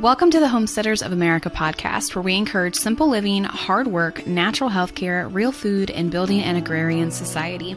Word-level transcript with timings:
Welcome 0.00 0.30
to 0.30 0.40
the 0.40 0.48
Homesteaders 0.48 1.02
of 1.02 1.12
America 1.12 1.50
podcast, 1.50 2.14
where 2.14 2.22
we 2.22 2.34
encourage 2.34 2.74
simple 2.74 3.10
living, 3.10 3.44
hard 3.44 3.86
work, 3.86 4.26
natural 4.26 4.70
health 4.70 4.94
care, 4.94 5.28
real 5.28 5.52
food, 5.52 5.90
and 5.90 6.10
building 6.10 6.40
an 6.40 6.56
agrarian 6.56 7.10
society. 7.10 7.76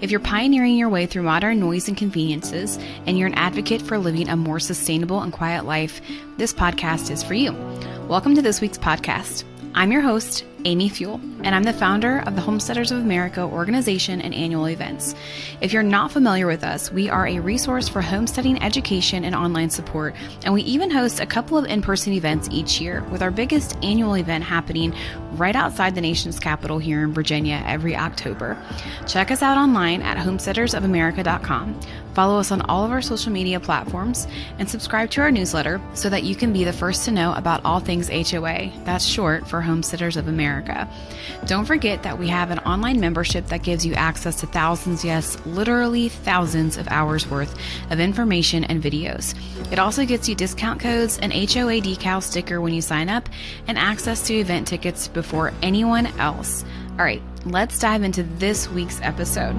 If 0.00 0.10
you're 0.10 0.18
pioneering 0.18 0.76
your 0.76 0.88
way 0.88 1.06
through 1.06 1.22
modern 1.22 1.60
noise 1.60 1.86
and 1.86 1.96
conveniences, 1.96 2.76
and 3.06 3.16
you're 3.16 3.28
an 3.28 3.34
advocate 3.34 3.82
for 3.82 3.98
living 3.98 4.28
a 4.28 4.34
more 4.34 4.58
sustainable 4.58 5.20
and 5.20 5.32
quiet 5.32 5.64
life, 5.64 6.00
this 6.38 6.52
podcast 6.52 7.08
is 7.08 7.22
for 7.22 7.34
you. 7.34 7.52
Welcome 8.08 8.34
to 8.34 8.42
this 8.42 8.60
week's 8.60 8.76
podcast. 8.76 9.44
I'm 9.72 9.92
your 9.92 10.00
host, 10.00 10.44
Amy 10.64 10.88
Fewell, 10.88 11.20
and 11.44 11.54
I'm 11.54 11.62
the 11.62 11.72
founder 11.72 12.18
of 12.26 12.34
the 12.34 12.40
Homesteaders 12.40 12.90
of 12.90 12.98
America 12.98 13.42
organization 13.42 14.20
and 14.20 14.34
annual 14.34 14.68
events. 14.68 15.14
If 15.60 15.72
you're 15.72 15.84
not 15.84 16.10
familiar 16.10 16.48
with 16.48 16.64
us, 16.64 16.90
we 16.90 17.08
are 17.08 17.26
a 17.26 17.38
resource 17.38 17.88
for 17.88 18.02
homesteading 18.02 18.60
education 18.62 19.24
and 19.24 19.34
online 19.34 19.70
support, 19.70 20.16
and 20.44 20.52
we 20.52 20.62
even 20.62 20.90
host 20.90 21.20
a 21.20 21.26
couple 21.26 21.56
of 21.56 21.66
in 21.66 21.82
person 21.82 22.12
events 22.12 22.48
each 22.50 22.80
year, 22.80 23.04
with 23.04 23.22
our 23.22 23.30
biggest 23.30 23.76
annual 23.82 24.16
event 24.16 24.42
happening 24.42 24.92
right 25.34 25.54
outside 25.54 25.94
the 25.94 26.00
nation's 26.00 26.40
capital 26.40 26.80
here 26.80 27.04
in 27.04 27.14
Virginia 27.14 27.62
every 27.64 27.94
October. 27.94 28.60
Check 29.06 29.30
us 29.30 29.42
out 29.42 29.56
online 29.56 30.02
at 30.02 30.16
homesteadersofamerica.com. 30.16 31.80
Follow 32.20 32.38
us 32.38 32.52
on 32.52 32.60
all 32.68 32.84
of 32.84 32.90
our 32.90 33.00
social 33.00 33.32
media 33.32 33.58
platforms 33.58 34.28
and 34.58 34.68
subscribe 34.68 35.08
to 35.08 35.22
our 35.22 35.30
newsletter 35.30 35.80
so 35.94 36.10
that 36.10 36.22
you 36.22 36.34
can 36.34 36.52
be 36.52 36.64
the 36.64 36.72
first 36.74 37.06
to 37.06 37.10
know 37.10 37.32
about 37.32 37.64
all 37.64 37.80
things 37.80 38.10
HOA. 38.10 38.70
That's 38.84 39.06
short 39.06 39.48
for 39.48 39.62
Homesteaders 39.62 40.18
of 40.18 40.28
America. 40.28 40.86
Don't 41.46 41.64
forget 41.64 42.02
that 42.02 42.18
we 42.18 42.28
have 42.28 42.50
an 42.50 42.58
online 42.58 43.00
membership 43.00 43.46
that 43.46 43.62
gives 43.62 43.86
you 43.86 43.94
access 43.94 44.38
to 44.40 44.46
thousands, 44.46 45.02
yes, 45.02 45.38
literally 45.46 46.10
thousands 46.10 46.76
of 46.76 46.86
hours 46.88 47.26
worth 47.26 47.56
of 47.90 48.00
information 48.00 48.64
and 48.64 48.82
videos. 48.82 49.34
It 49.72 49.78
also 49.78 50.04
gets 50.04 50.28
you 50.28 50.34
discount 50.34 50.78
codes, 50.78 51.16
an 51.20 51.30
HOA 51.30 51.80
decal 51.80 52.22
sticker 52.22 52.60
when 52.60 52.74
you 52.74 52.82
sign 52.82 53.08
up, 53.08 53.30
and 53.66 53.78
access 53.78 54.26
to 54.26 54.34
event 54.34 54.68
tickets 54.68 55.08
before 55.08 55.54
anyone 55.62 56.04
else. 56.18 56.66
All 56.98 57.04
right, 57.06 57.22
let's 57.46 57.78
dive 57.78 58.02
into 58.02 58.24
this 58.24 58.68
week's 58.68 59.00
episode. 59.00 59.56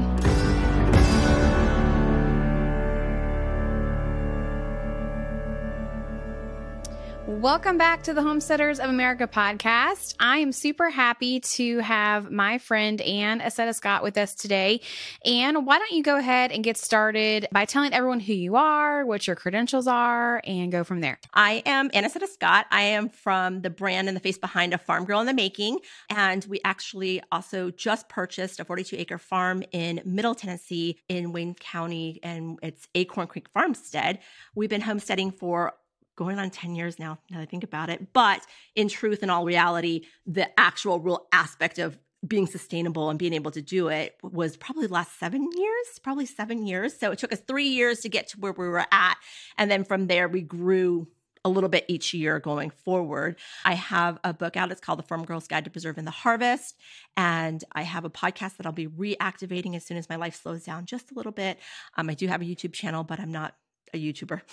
Welcome 7.40 7.78
back 7.78 8.04
to 8.04 8.14
the 8.14 8.22
Homesteaders 8.22 8.80
of 8.80 8.90
America 8.90 9.26
podcast. 9.26 10.16
I 10.20 10.40
am 10.40 10.52
super 10.52 10.90
happy 10.90 11.40
to 11.40 11.80
have 11.80 12.30
my 12.30 12.58
friend 12.58 13.00
Anne 13.00 13.40
Accetta 13.40 13.74
Scott 13.74 14.04
with 14.04 14.18
us 14.18 14.36
today. 14.36 14.82
Ann, 15.26 15.66
why 15.66 15.80
don't 15.80 15.92
you 15.92 16.04
go 16.04 16.18
ahead 16.18 16.52
and 16.52 16.62
get 16.62 16.78
started 16.78 17.48
by 17.52 17.64
telling 17.64 17.94
everyone 17.94 18.20
who 18.20 18.34
you 18.34 18.58
are, 18.58 19.06
what 19.06 19.26
your 19.26 19.38
credentials 19.38 19.88
are, 19.88 20.42
and 20.46 20.74
go 20.74 20.84
from 20.84 21.00
there. 21.00 21.20
I 21.34 21.64
am 21.66 21.90
Anne 21.94 22.04
Accetta 22.04 22.28
Scott. 22.28 22.68
I 22.70 22.82
am 22.82 23.08
from 23.08 23.62
the 23.62 23.70
brand 23.70 24.10
and 24.10 24.16
the 24.16 24.22
face 24.22 24.38
behind 24.38 24.74
a 24.74 24.78
Farm 24.78 25.06
Girl 25.06 25.22
in 25.22 25.26
the 25.26 25.34
Making. 25.34 25.80
And 26.10 26.46
we 26.46 26.60
actually 26.66 27.24
also 27.32 27.72
just 27.72 28.10
purchased 28.10 28.60
a 28.60 28.66
42 28.66 28.98
acre 28.98 29.18
farm 29.18 29.64
in 29.72 30.02
Middle 30.04 30.36
Tennessee 30.36 31.00
in 31.08 31.32
Wayne 31.32 31.56
County, 31.56 32.20
and 32.24 32.60
it's 32.62 32.90
Acorn 32.94 33.28
Creek 33.28 33.48
Farmstead. 33.54 34.20
We've 34.54 34.70
been 34.70 34.82
homesteading 34.82 35.32
for 35.32 35.74
going 36.16 36.40
on 36.40 36.50
10 36.50 36.76
years 36.76 37.00
now, 37.00 37.20
now 37.30 37.38
that 37.38 37.44
I 37.44 37.46
think 37.46 37.64
about 37.64 37.90
it. 37.90 38.14
But 38.14 38.46
in 38.76 38.88
truth 38.88 39.22
and 39.22 39.32
all 39.32 39.46
reality, 39.46 40.06
the 40.26 40.48
actual 40.60 41.00
real 41.00 41.28
aspect 41.32 41.80
of 41.80 41.98
being 42.28 42.46
sustainable 42.46 43.10
and 43.10 43.18
being 43.18 43.34
able 43.34 43.52
to 43.52 43.62
do 43.62 43.88
it 43.88 44.16
was 44.22 44.56
probably 44.56 44.86
the 44.86 44.94
last 44.94 45.20
seven 45.20 45.50
years, 45.58 46.00
probably 46.04 46.26
seven 46.26 46.66
years. 46.66 46.98
So 46.98 47.12
it 47.12 47.20
took 47.20 47.34
us 47.34 47.40
three 47.40 47.68
years 47.68 48.02
to 48.02 48.10
get 48.10 48.28
to 48.30 48.40
where 48.40 48.52
we 48.52 48.68
were 48.68 48.86
at. 48.92 49.18
And 49.58 49.72
then 49.72 49.84
from 49.84 50.08
there, 50.08 50.28
we 50.28 50.42
grew 50.42 51.08
a 51.44 51.50
little 51.50 51.70
bit 51.70 51.86
each 51.88 52.14
year 52.14 52.40
going 52.40 52.70
forward. 52.70 53.38
I 53.66 53.74
have 53.74 54.20
a 54.24 54.34
book 54.34 54.56
out. 54.56 54.72
It's 54.72 54.82
called 54.82 55.00
The 55.00 55.04
Farm 55.04 55.26
Girl's 55.26 55.48
Guide 55.48 55.64
to 55.64 55.72
Preserving 55.72 56.06
the 56.06 56.12
Harvest. 56.12 56.78
And 57.18 57.64
I 57.72 57.82
have 57.82 58.06
a 58.06 58.10
podcast 58.10 58.58
that 58.58 58.68
I'll 58.68 58.72
be 58.72 58.88
reactivating 58.88 59.76
as 59.76 59.84
soon 59.84 59.98
as 59.98 60.08
my 60.08 60.18
life 60.18 60.40
slows 60.40 60.64
down 60.64 60.86
just 60.86 61.12
a 61.12 61.16
little 61.16 61.32
bit. 61.32 61.58
Um, 61.98 62.10
I 62.10 62.14
do 62.14 62.28
have 62.28 62.42
a 62.42 62.46
YouTube 62.46 62.74
channel, 62.74 63.04
but 63.04 63.20
I'm 63.20 63.32
not 63.32 63.56
a 63.94 63.98
YouTuber. 63.98 64.42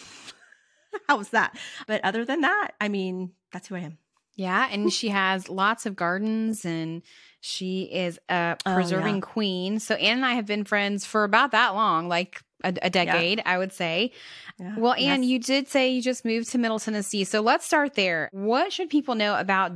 How's 1.08 1.30
that? 1.30 1.56
But 1.86 2.04
other 2.04 2.24
than 2.24 2.42
that, 2.42 2.72
I 2.80 2.88
mean, 2.88 3.32
that's 3.52 3.68
who 3.68 3.76
I 3.76 3.80
am. 3.80 3.98
Yeah, 4.36 4.68
and 4.70 4.92
she 4.92 5.08
has 5.08 5.48
lots 5.48 5.84
of 5.84 5.96
gardens 5.96 6.64
and 6.64 7.02
she 7.40 7.82
is 7.82 8.20
a 8.28 8.56
oh, 8.64 8.74
preserving 8.74 9.14
oh, 9.14 9.16
yeah. 9.16 9.32
queen. 9.32 9.80
So 9.80 9.96
Ann 9.96 10.18
and 10.18 10.26
I 10.26 10.34
have 10.34 10.46
been 10.46 10.62
friends 10.62 11.04
for 11.04 11.24
about 11.24 11.50
that 11.50 11.74
long, 11.74 12.08
like 12.08 12.40
a, 12.62 12.72
a 12.82 12.88
decade, 12.88 13.38
yeah. 13.38 13.52
I 13.52 13.58
would 13.58 13.72
say. 13.72 14.12
Yeah. 14.60 14.76
Well, 14.78 14.94
Ann, 14.94 15.24
yes. 15.24 15.30
you 15.30 15.38
did 15.40 15.66
say 15.66 15.88
you 15.88 16.00
just 16.00 16.24
moved 16.24 16.50
to 16.50 16.58
Middle 16.58 16.78
Tennessee. 16.78 17.24
So 17.24 17.40
let's 17.40 17.66
start 17.66 17.94
there. 17.94 18.28
What 18.32 18.72
should 18.72 18.90
people 18.90 19.16
know 19.16 19.36
about 19.36 19.72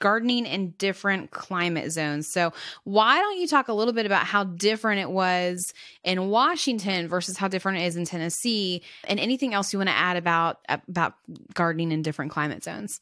gardening 0.00 0.46
in 0.46 0.70
different 0.72 1.30
climate 1.30 1.92
zones. 1.92 2.26
So, 2.26 2.52
why 2.84 3.18
don't 3.18 3.38
you 3.38 3.46
talk 3.46 3.68
a 3.68 3.72
little 3.72 3.94
bit 3.94 4.06
about 4.06 4.26
how 4.26 4.44
different 4.44 5.00
it 5.00 5.10
was 5.10 5.72
in 6.02 6.28
Washington 6.28 7.08
versus 7.08 7.36
how 7.36 7.48
different 7.48 7.78
it 7.78 7.84
is 7.84 7.96
in 7.96 8.04
Tennessee 8.04 8.82
and 9.08 9.20
anything 9.20 9.54
else 9.54 9.72
you 9.72 9.78
want 9.78 9.88
to 9.88 9.96
add 9.96 10.16
about 10.16 10.58
about 10.68 11.14
gardening 11.54 11.92
in 11.92 12.02
different 12.02 12.30
climate 12.30 12.64
zones? 12.64 13.00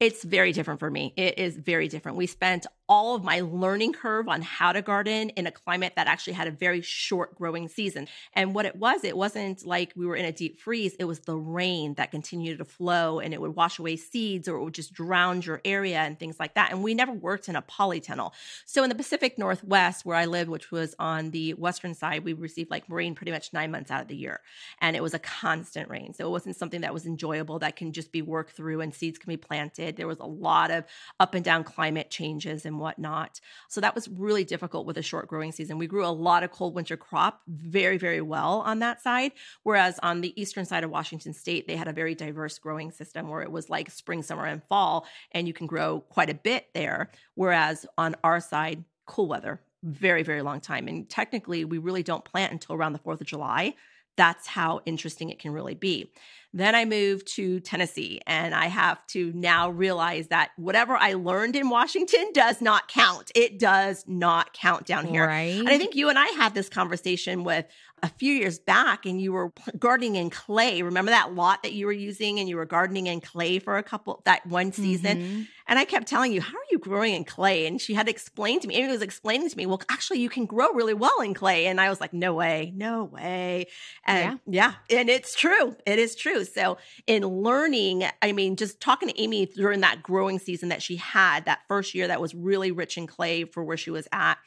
It's 0.00 0.24
very 0.24 0.52
different 0.52 0.80
for 0.80 0.90
me. 0.90 1.14
It 1.16 1.38
is 1.38 1.56
very 1.56 1.86
different. 1.86 2.18
We 2.18 2.26
spent 2.26 2.66
all 2.92 3.14
of 3.14 3.24
my 3.24 3.40
learning 3.40 3.90
curve 3.94 4.28
on 4.28 4.42
how 4.42 4.70
to 4.70 4.82
garden 4.82 5.30
in 5.30 5.46
a 5.46 5.50
climate 5.50 5.94
that 5.96 6.06
actually 6.06 6.34
had 6.34 6.46
a 6.46 6.50
very 6.50 6.82
short 6.82 7.34
growing 7.34 7.66
season. 7.66 8.06
And 8.34 8.54
what 8.54 8.66
it 8.66 8.76
was, 8.76 9.02
it 9.02 9.16
wasn't 9.16 9.64
like 9.64 9.94
we 9.96 10.04
were 10.04 10.14
in 10.14 10.26
a 10.26 10.30
deep 10.30 10.60
freeze, 10.60 10.94
it 10.98 11.04
was 11.04 11.20
the 11.20 11.34
rain 11.34 11.94
that 11.94 12.10
continued 12.10 12.58
to 12.58 12.66
flow 12.66 13.18
and 13.18 13.32
it 13.32 13.40
would 13.40 13.56
wash 13.56 13.78
away 13.78 13.96
seeds 13.96 14.46
or 14.46 14.58
it 14.58 14.64
would 14.64 14.74
just 14.74 14.92
drown 14.92 15.40
your 15.40 15.62
area 15.64 16.00
and 16.00 16.18
things 16.18 16.38
like 16.38 16.52
that. 16.52 16.70
And 16.70 16.82
we 16.82 16.92
never 16.92 17.12
worked 17.12 17.48
in 17.48 17.56
a 17.56 17.62
polytunnel. 17.62 18.32
So 18.66 18.82
in 18.82 18.90
the 18.90 18.94
Pacific 18.94 19.38
Northwest, 19.38 20.04
where 20.04 20.18
I 20.18 20.26
lived, 20.26 20.50
which 20.50 20.70
was 20.70 20.94
on 20.98 21.30
the 21.30 21.54
western 21.54 21.94
side, 21.94 22.26
we 22.26 22.34
received 22.34 22.70
like 22.70 22.84
rain 22.90 23.14
pretty 23.14 23.32
much 23.32 23.54
nine 23.54 23.70
months 23.70 23.90
out 23.90 24.02
of 24.02 24.08
the 24.08 24.16
year. 24.16 24.40
And 24.82 24.96
it 24.96 25.02
was 25.02 25.14
a 25.14 25.18
constant 25.18 25.88
rain. 25.88 26.12
So 26.12 26.26
it 26.26 26.30
wasn't 26.30 26.56
something 26.56 26.82
that 26.82 26.92
was 26.92 27.06
enjoyable 27.06 27.58
that 27.60 27.74
can 27.74 27.94
just 27.94 28.12
be 28.12 28.20
worked 28.20 28.50
through 28.50 28.82
and 28.82 28.94
seeds 28.94 29.18
can 29.18 29.30
be 29.30 29.38
planted. 29.38 29.96
There 29.96 30.06
was 30.06 30.18
a 30.18 30.26
lot 30.26 30.70
of 30.70 30.84
up 31.18 31.34
and 31.34 31.42
down 31.42 31.64
climate 31.64 32.10
changes 32.10 32.66
and 32.66 32.81
whatnot. 32.82 33.40
So 33.68 33.80
that 33.80 33.94
was 33.94 34.08
really 34.08 34.44
difficult 34.44 34.84
with 34.84 34.98
a 34.98 35.02
short 35.02 35.28
growing 35.28 35.52
season. 35.52 35.78
We 35.78 35.86
grew 35.86 36.04
a 36.04 36.08
lot 36.08 36.42
of 36.42 36.50
cold 36.50 36.74
winter 36.74 36.96
crop 36.96 37.40
very, 37.48 37.96
very 37.96 38.20
well 38.20 38.60
on 38.60 38.80
that 38.80 39.00
side. 39.00 39.32
Whereas 39.62 39.98
on 40.02 40.20
the 40.20 40.38
eastern 40.40 40.66
side 40.66 40.84
of 40.84 40.90
Washington 40.90 41.32
state, 41.32 41.66
they 41.66 41.76
had 41.76 41.88
a 41.88 41.92
very 41.92 42.14
diverse 42.14 42.58
growing 42.58 42.90
system 42.90 43.28
where 43.28 43.42
it 43.42 43.50
was 43.50 43.70
like 43.70 43.90
spring, 43.90 44.22
summer, 44.22 44.44
and 44.44 44.62
fall, 44.64 45.06
and 45.30 45.46
you 45.46 45.54
can 45.54 45.66
grow 45.66 46.00
quite 46.00 46.28
a 46.28 46.34
bit 46.34 46.66
there. 46.74 47.10
Whereas 47.34 47.86
on 47.96 48.16
our 48.22 48.40
side, 48.40 48.84
cool 49.06 49.28
weather, 49.28 49.60
very, 49.82 50.22
very 50.22 50.42
long 50.42 50.60
time. 50.60 50.88
And 50.88 51.08
technically, 51.08 51.64
we 51.64 51.78
really 51.78 52.02
don't 52.02 52.24
plant 52.24 52.52
until 52.52 52.76
around 52.76 52.92
the 52.92 52.98
4th 52.98 53.20
of 53.20 53.26
July. 53.26 53.74
That's 54.16 54.46
how 54.46 54.80
interesting 54.84 55.30
it 55.30 55.38
can 55.38 55.52
really 55.52 55.74
be. 55.74 56.10
Then 56.54 56.74
I 56.74 56.84
moved 56.84 57.28
to 57.36 57.60
Tennessee 57.60 58.20
and 58.26 58.54
I 58.54 58.66
have 58.66 59.06
to 59.08 59.32
now 59.34 59.70
realize 59.70 60.28
that 60.28 60.50
whatever 60.56 60.96
I 60.96 61.14
learned 61.14 61.56
in 61.56 61.70
Washington 61.70 62.30
does 62.34 62.60
not 62.60 62.88
count. 62.88 63.32
It 63.34 63.58
does 63.58 64.04
not 64.06 64.52
count 64.52 64.86
down 64.86 65.06
here. 65.06 65.26
Right. 65.26 65.58
And 65.58 65.68
I 65.68 65.78
think 65.78 65.94
you 65.94 66.10
and 66.10 66.18
I 66.18 66.26
had 66.28 66.54
this 66.54 66.68
conversation 66.68 67.42
with 67.42 67.64
a 68.02 68.08
few 68.08 68.32
years 68.32 68.58
back 68.58 69.06
and 69.06 69.20
you 69.20 69.32
were 69.32 69.52
gardening 69.78 70.16
in 70.16 70.28
clay. 70.28 70.82
Remember 70.82 71.10
that 71.12 71.34
lot 71.34 71.62
that 71.62 71.72
you 71.72 71.86
were 71.86 71.92
using 71.92 72.40
and 72.40 72.48
you 72.48 72.56
were 72.56 72.66
gardening 72.66 73.06
in 73.06 73.20
clay 73.20 73.60
for 73.60 73.76
a 73.76 73.82
couple 73.82 74.22
that 74.24 74.44
one 74.46 74.72
season? 74.72 75.18
Mm-hmm. 75.18 75.42
And 75.68 75.78
I 75.78 75.84
kept 75.84 76.08
telling 76.08 76.32
you, 76.32 76.40
how 76.40 76.56
are 76.56 76.70
you 76.72 76.78
growing 76.78 77.14
in 77.14 77.24
clay? 77.24 77.66
And 77.66 77.80
she 77.80 77.94
had 77.94 78.08
explained 78.08 78.62
to 78.62 78.68
me, 78.68 78.74
Amy 78.74 78.88
was 78.88 79.02
explaining 79.02 79.48
to 79.48 79.56
me, 79.56 79.66
well, 79.66 79.80
actually 79.88 80.18
you 80.18 80.28
can 80.28 80.46
grow 80.46 80.72
really 80.72 80.94
well 80.94 81.20
in 81.20 81.32
clay. 81.32 81.66
And 81.66 81.80
I 81.80 81.88
was 81.88 82.00
like, 82.00 82.12
no 82.12 82.34
way, 82.34 82.72
no 82.74 83.04
way. 83.04 83.66
And 84.04 84.40
yeah, 84.46 84.72
yeah 84.90 84.98
and 84.98 85.08
it's 85.08 85.36
true. 85.36 85.76
It 85.86 86.00
is 86.00 86.16
true. 86.16 86.44
So 86.44 86.78
in 87.06 87.24
learning, 87.24 88.04
I 88.20 88.32
mean, 88.32 88.56
just 88.56 88.80
talking 88.80 89.08
to 89.08 89.20
Amy 89.20 89.46
during 89.46 89.80
that 89.82 90.02
growing 90.02 90.40
season 90.40 90.70
that 90.70 90.82
she 90.82 90.96
had 90.96 91.44
that 91.44 91.60
first 91.68 91.94
year 91.94 92.08
that 92.08 92.20
was 92.20 92.34
really 92.34 92.72
rich 92.72 92.98
in 92.98 93.06
clay 93.06 93.44
for 93.44 93.62
where 93.62 93.76
she 93.76 93.90
was 93.90 94.08
at 94.10 94.38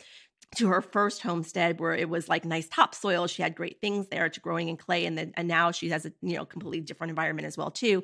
to 0.58 0.68
her 0.70 0.82
first 0.82 1.22
homestead 1.22 1.80
where 1.80 1.94
it 1.94 2.10
was 2.10 2.28
like 2.30 2.46
nice 2.46 2.68
topsoil. 2.68 3.28
She 3.28 3.42
had 3.42 3.56
great 3.56 3.82
things 3.82 4.08
there 4.08 4.30
to 4.30 4.40
growing 4.40 4.70
in 4.70 4.78
clay. 4.78 5.06
And 5.06 5.18
then 5.18 5.34
and 5.36 5.48
now 5.48 5.72
she 5.72 5.90
has 5.90 6.06
a 6.06 6.14
you 6.22 6.36
know 6.36 6.46
completely 6.46 6.82
different 6.82 7.10
environment 7.10 7.48
as 7.48 7.58
well 7.58 7.72
too. 7.72 8.04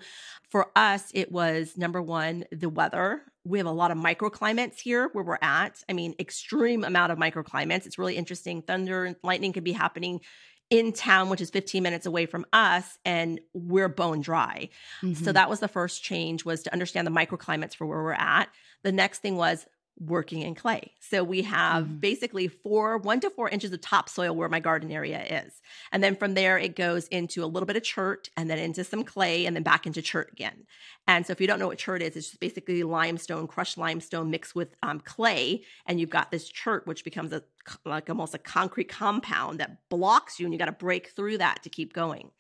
For 0.49 0.71
us, 0.75 1.11
it 1.13 1.31
was 1.31 1.77
number 1.77 2.01
one, 2.01 2.45
the 2.51 2.69
weather. 2.69 3.23
We 3.43 3.57
have 3.57 3.67
a 3.67 3.71
lot 3.71 3.91
of 3.91 3.97
microclimates 3.97 4.79
here 4.79 5.09
where 5.13 5.23
we're 5.23 5.37
at. 5.41 5.83
I 5.89 5.93
mean, 5.93 6.13
extreme 6.19 6.83
amount 6.83 7.11
of 7.11 7.17
microclimates. 7.17 7.85
It's 7.85 7.97
really 7.97 8.15
interesting. 8.15 8.61
Thunder 8.61 9.05
and 9.05 9.15
lightning 9.23 9.53
could 9.53 9.63
be 9.63 9.71
happening 9.71 10.21
in 10.71 10.93
town, 10.93 11.29
which 11.29 11.41
is 11.41 11.49
15 11.49 11.83
minutes 11.83 12.05
away 12.05 12.25
from 12.25 12.45
us, 12.53 12.97
and 13.03 13.41
we're 13.53 13.89
bone 13.89 14.21
dry. 14.21 14.69
Mm-hmm. 15.03 15.21
So 15.23 15.33
that 15.33 15.49
was 15.49 15.59
the 15.59 15.67
first 15.67 16.01
change 16.01 16.45
was 16.45 16.63
to 16.63 16.71
understand 16.71 17.05
the 17.05 17.11
microclimates 17.11 17.75
for 17.75 17.85
where 17.85 18.01
we're 18.01 18.13
at. 18.13 18.47
The 18.83 18.93
next 18.93 19.19
thing 19.19 19.35
was 19.35 19.67
working 19.99 20.41
in 20.41 20.55
clay. 20.55 20.93
So 20.99 21.23
we 21.23 21.43
have 21.43 21.85
Mhm. 21.85 21.99
basically 21.99 22.47
four, 22.47 22.97
one 22.97 23.19
to 23.19 23.29
four 23.29 23.49
inches 23.49 23.71
of 23.71 23.81
topsoil 23.81 24.35
where 24.35 24.49
my 24.49 24.59
garden 24.59 24.91
area 24.91 25.23
is. 25.23 25.61
And 25.91 26.03
then 26.03 26.15
from 26.15 26.33
there, 26.33 26.57
it 26.57 26.75
goes 26.75 27.07
into 27.09 27.43
a 27.43 27.45
little 27.45 27.67
bit 27.67 27.75
of 27.75 27.83
chert 27.83 28.29
and 28.35 28.49
then 28.49 28.57
into 28.57 28.83
some 28.83 29.03
clay 29.03 29.45
and 29.45 29.55
then 29.55 29.61
back 29.63 29.85
into 29.85 30.01
chert 30.01 30.31
again. 30.31 30.65
And 31.07 31.25
so 31.27 31.31
if 31.31 31.41
you 31.41 31.45
don't 31.47 31.59
know 31.59 31.67
what 31.67 31.77
chert 31.77 32.01
is, 32.01 32.15
it's 32.15 32.29
just 32.29 32.39
basically 32.39 32.81
limestone, 32.83 33.47
crushed 33.47 33.77
limestone 33.77 34.31
mixed 34.31 34.55
with 34.55 34.75
um, 34.81 35.01
clay. 35.01 35.63
And 35.85 35.99
you've 35.99 36.09
got 36.09 36.31
this 36.31 36.49
chert, 36.49 36.87
which 36.87 37.03
becomes 37.03 37.31
a 37.31 37.43
like 37.85 38.09
almost 38.09 38.33
a 38.33 38.39
concrete 38.39 38.89
compound 38.89 39.59
that 39.59 39.87
blocks 39.89 40.39
you 40.39 40.47
and 40.47 40.53
you 40.53 40.57
got 40.57 40.65
to 40.65 40.71
break 40.71 41.09
through 41.09 41.37
that 41.37 41.61
to 41.61 41.69
keep 41.69 41.93
going. 41.93 42.31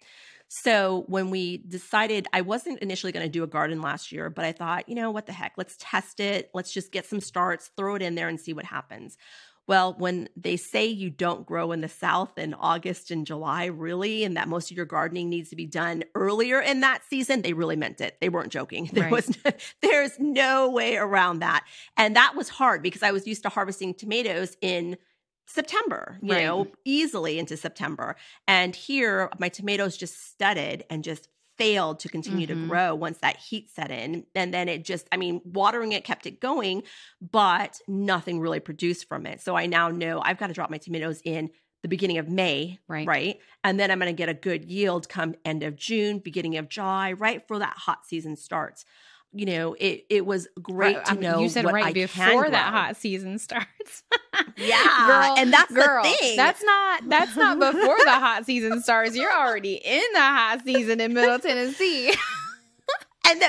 So 0.53 1.05
when 1.07 1.29
we 1.29 1.59
decided, 1.59 2.27
I 2.33 2.41
wasn't 2.41 2.79
initially 2.79 3.13
going 3.13 3.25
to 3.25 3.31
do 3.31 3.41
a 3.41 3.47
garden 3.47 3.81
last 3.81 4.11
year, 4.11 4.29
but 4.29 4.43
I 4.43 4.51
thought, 4.51 4.89
you 4.89 4.95
know, 4.95 5.09
what 5.09 5.25
the 5.25 5.31
heck? 5.31 5.53
Let's 5.55 5.77
test 5.79 6.19
it. 6.19 6.49
Let's 6.53 6.73
just 6.73 6.91
get 6.91 7.05
some 7.05 7.21
starts, 7.21 7.71
throw 7.77 7.95
it 7.95 8.01
in 8.01 8.15
there 8.15 8.27
and 8.27 8.37
see 8.37 8.51
what 8.51 8.65
happens. 8.65 9.17
Well, 9.65 9.95
when 9.97 10.27
they 10.35 10.57
say 10.57 10.87
you 10.87 11.09
don't 11.09 11.45
grow 11.45 11.71
in 11.71 11.79
the 11.79 11.87
South 11.87 12.37
in 12.37 12.53
August 12.53 13.11
and 13.11 13.25
July, 13.25 13.67
really, 13.67 14.25
and 14.25 14.35
that 14.35 14.49
most 14.49 14.71
of 14.71 14.75
your 14.75 14.85
gardening 14.85 15.29
needs 15.29 15.51
to 15.51 15.55
be 15.55 15.65
done 15.65 16.03
earlier 16.15 16.59
in 16.59 16.81
that 16.81 17.05
season, 17.09 17.43
they 17.43 17.53
really 17.53 17.77
meant 17.77 18.01
it. 18.01 18.17
They 18.19 18.27
weren't 18.27 18.51
joking. 18.51 18.87
There 18.91 19.03
Right. 19.05 19.11
was 19.13 19.37
there's 19.81 20.19
no 20.19 20.69
way 20.69 20.97
around 20.97 21.39
that. 21.39 21.63
And 21.95 22.13
that 22.17 22.35
was 22.35 22.49
hard 22.49 22.83
because 22.83 23.03
I 23.03 23.11
was 23.11 23.25
used 23.25 23.43
to 23.43 23.49
harvesting 23.49 23.93
tomatoes 23.93 24.57
in 24.61 24.97
September, 25.51 26.17
you 26.21 26.33
Right. 26.33 26.43
know, 26.43 26.71
easily 26.85 27.37
into 27.39 27.57
September. 27.57 28.15
And 28.47 28.75
here, 28.75 29.29
my 29.39 29.49
tomatoes 29.49 29.97
just 29.97 30.27
studded 30.31 30.85
and 30.89 31.03
just 31.03 31.27
failed 31.57 31.99
to 31.99 32.09
continue 32.09 32.47
Mhm. 32.47 32.61
to 32.61 32.67
grow 32.67 32.95
once 32.95 33.19
that 33.19 33.37
heat 33.37 33.69
set 33.69 33.91
in. 33.91 34.25
And 34.33 34.53
then 34.53 34.67
it 34.69 34.83
just, 34.83 35.07
I 35.11 35.17
mean, 35.17 35.41
watering 35.43 35.91
it 35.91 36.03
kept 36.03 36.25
it 36.25 36.39
going, 36.39 36.83
but 37.21 37.81
nothing 37.87 38.39
really 38.39 38.59
produced 38.59 39.07
from 39.07 39.25
it. 39.25 39.41
So 39.41 39.55
I 39.55 39.65
now 39.67 39.89
know 39.89 40.21
I've 40.23 40.37
got 40.39 40.47
to 40.47 40.53
drop 40.53 40.69
my 40.71 40.77
tomatoes 40.79 41.21
in 41.23 41.51
the 41.83 41.87
beginning 41.87 42.17
of 42.19 42.29
May, 42.29 42.79
Right. 42.87 43.07
right? 43.07 43.39
And 43.63 43.79
then 43.79 43.91
I'm 43.91 43.99
going 43.99 44.07
to 44.11 44.17
get 44.17 44.29
a 44.29 44.33
good 44.33 44.65
yield 44.65 45.09
come 45.09 45.35
end 45.43 45.63
of 45.63 45.75
June, 45.75 46.19
beginning 46.19 46.57
of 46.57 46.69
July, 46.69 47.11
right 47.13 47.41
before 47.41 47.59
that 47.59 47.75
hot 47.75 48.05
season 48.05 48.35
starts. 48.35 48.85
You 49.33 49.45
know, 49.45 49.75
it 49.79 50.05
it 50.09 50.25
was 50.25 50.49
great 50.61 50.97
I 50.97 51.03
to 51.03 51.13
mean, 51.13 51.21
know 51.21 51.39
you 51.41 51.47
said 51.47 51.63
what 51.63 51.73
right 51.73 51.85
I 51.85 51.93
before 51.93 52.49
that 52.49 52.73
hot 52.73 52.97
season 52.97 53.39
starts. 53.39 54.03
Yeah, 54.57 55.07
girl, 55.07 55.35
and 55.37 55.53
that's 55.53 55.71
girl, 55.71 56.03
the 56.03 56.09
thing. 56.09 56.35
That's 56.35 56.61
not 56.63 57.07
that's 57.07 57.35
not 57.37 57.57
before 57.71 57.97
the 58.03 58.11
hot 58.11 58.45
season 58.45 58.81
starts. 58.81 59.15
You're 59.15 59.31
already 59.33 59.75
in 59.75 60.03
the 60.13 60.19
hot 60.19 60.61
season 60.65 60.99
in 60.99 61.13
Middle 61.13 61.39
Tennessee. 61.39 62.13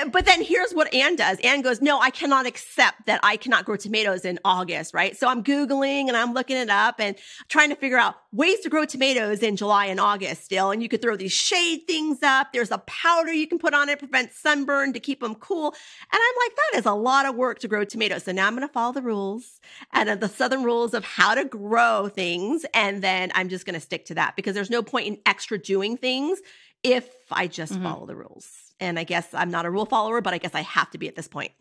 Then, 0.03 0.11
but 0.11 0.25
then 0.25 0.43
here's 0.43 0.73
what 0.73 0.93
Anne 0.93 1.15
does. 1.15 1.37
Anne 1.43 1.61
goes, 1.61 1.81
No, 1.81 1.99
I 1.99 2.09
cannot 2.09 2.45
accept 2.45 3.05
that 3.05 3.19
I 3.23 3.37
cannot 3.37 3.63
grow 3.65 3.77
tomatoes 3.77 4.25
in 4.25 4.37
August, 4.43 4.93
right? 4.93 5.15
So 5.15 5.27
I'm 5.27 5.43
Googling 5.43 6.07
and 6.07 6.17
I'm 6.17 6.33
looking 6.33 6.57
it 6.57 6.69
up 6.69 6.95
and 6.99 7.15
trying 7.47 7.69
to 7.69 7.75
figure 7.75 7.97
out 7.97 8.15
ways 8.31 8.59
to 8.61 8.69
grow 8.69 8.85
tomatoes 8.85 9.39
in 9.39 9.55
July 9.55 9.85
and 9.85 9.99
August 9.99 10.43
still. 10.43 10.71
And 10.71 10.83
you 10.83 10.89
could 10.89 11.01
throw 11.01 11.15
these 11.15 11.31
shade 11.31 11.83
things 11.87 12.21
up. 12.21 12.51
There's 12.51 12.71
a 12.71 12.79
powder 12.79 13.31
you 13.31 13.47
can 13.47 13.59
put 13.59 13.73
on 13.73 13.87
it, 13.89 13.99
prevent 13.99 14.33
sunburn 14.33 14.91
to 14.93 14.99
keep 14.99 15.21
them 15.21 15.35
cool. 15.35 15.67
And 15.67 16.21
I'm 16.21 16.35
like, 16.47 16.55
that 16.55 16.79
is 16.79 16.85
a 16.85 16.93
lot 16.93 17.25
of 17.25 17.35
work 17.35 17.59
to 17.59 17.67
grow 17.67 17.85
tomatoes. 17.85 18.23
So 18.23 18.31
now 18.33 18.47
I'm 18.47 18.55
going 18.55 18.67
to 18.67 18.73
follow 18.73 18.93
the 18.93 19.01
rules 19.01 19.61
and 19.93 20.19
the 20.19 20.29
Southern 20.29 20.63
rules 20.63 20.93
of 20.93 21.05
how 21.05 21.33
to 21.35 21.45
grow 21.45 22.09
things. 22.09 22.65
And 22.73 23.01
then 23.01 23.31
I'm 23.35 23.47
just 23.47 23.65
going 23.65 23.75
to 23.75 23.79
stick 23.79 24.05
to 24.05 24.15
that 24.15 24.35
because 24.35 24.53
there's 24.53 24.69
no 24.69 24.83
point 24.83 25.07
in 25.07 25.17
extra 25.25 25.57
doing 25.57 25.95
things 25.95 26.39
if 26.83 27.07
I 27.31 27.47
just 27.47 27.73
Mhm. 27.73 27.83
follow 27.83 28.05
the 28.05 28.15
rules. 28.15 28.62
And 28.83 28.99
I 28.99 29.03
guess 29.05 29.27
I'm 29.33 29.49
not 29.49 29.65
a 29.65 29.69
rule 29.71 29.85
follower, 29.85 30.21
but 30.21 30.33
I 30.33 30.37
guess 30.37 30.53
I 30.53 30.61
have 30.61 30.91
to 30.91 30.97
be 30.97 31.07
at 31.07 31.15
this 31.15 31.27
point. 31.27 31.51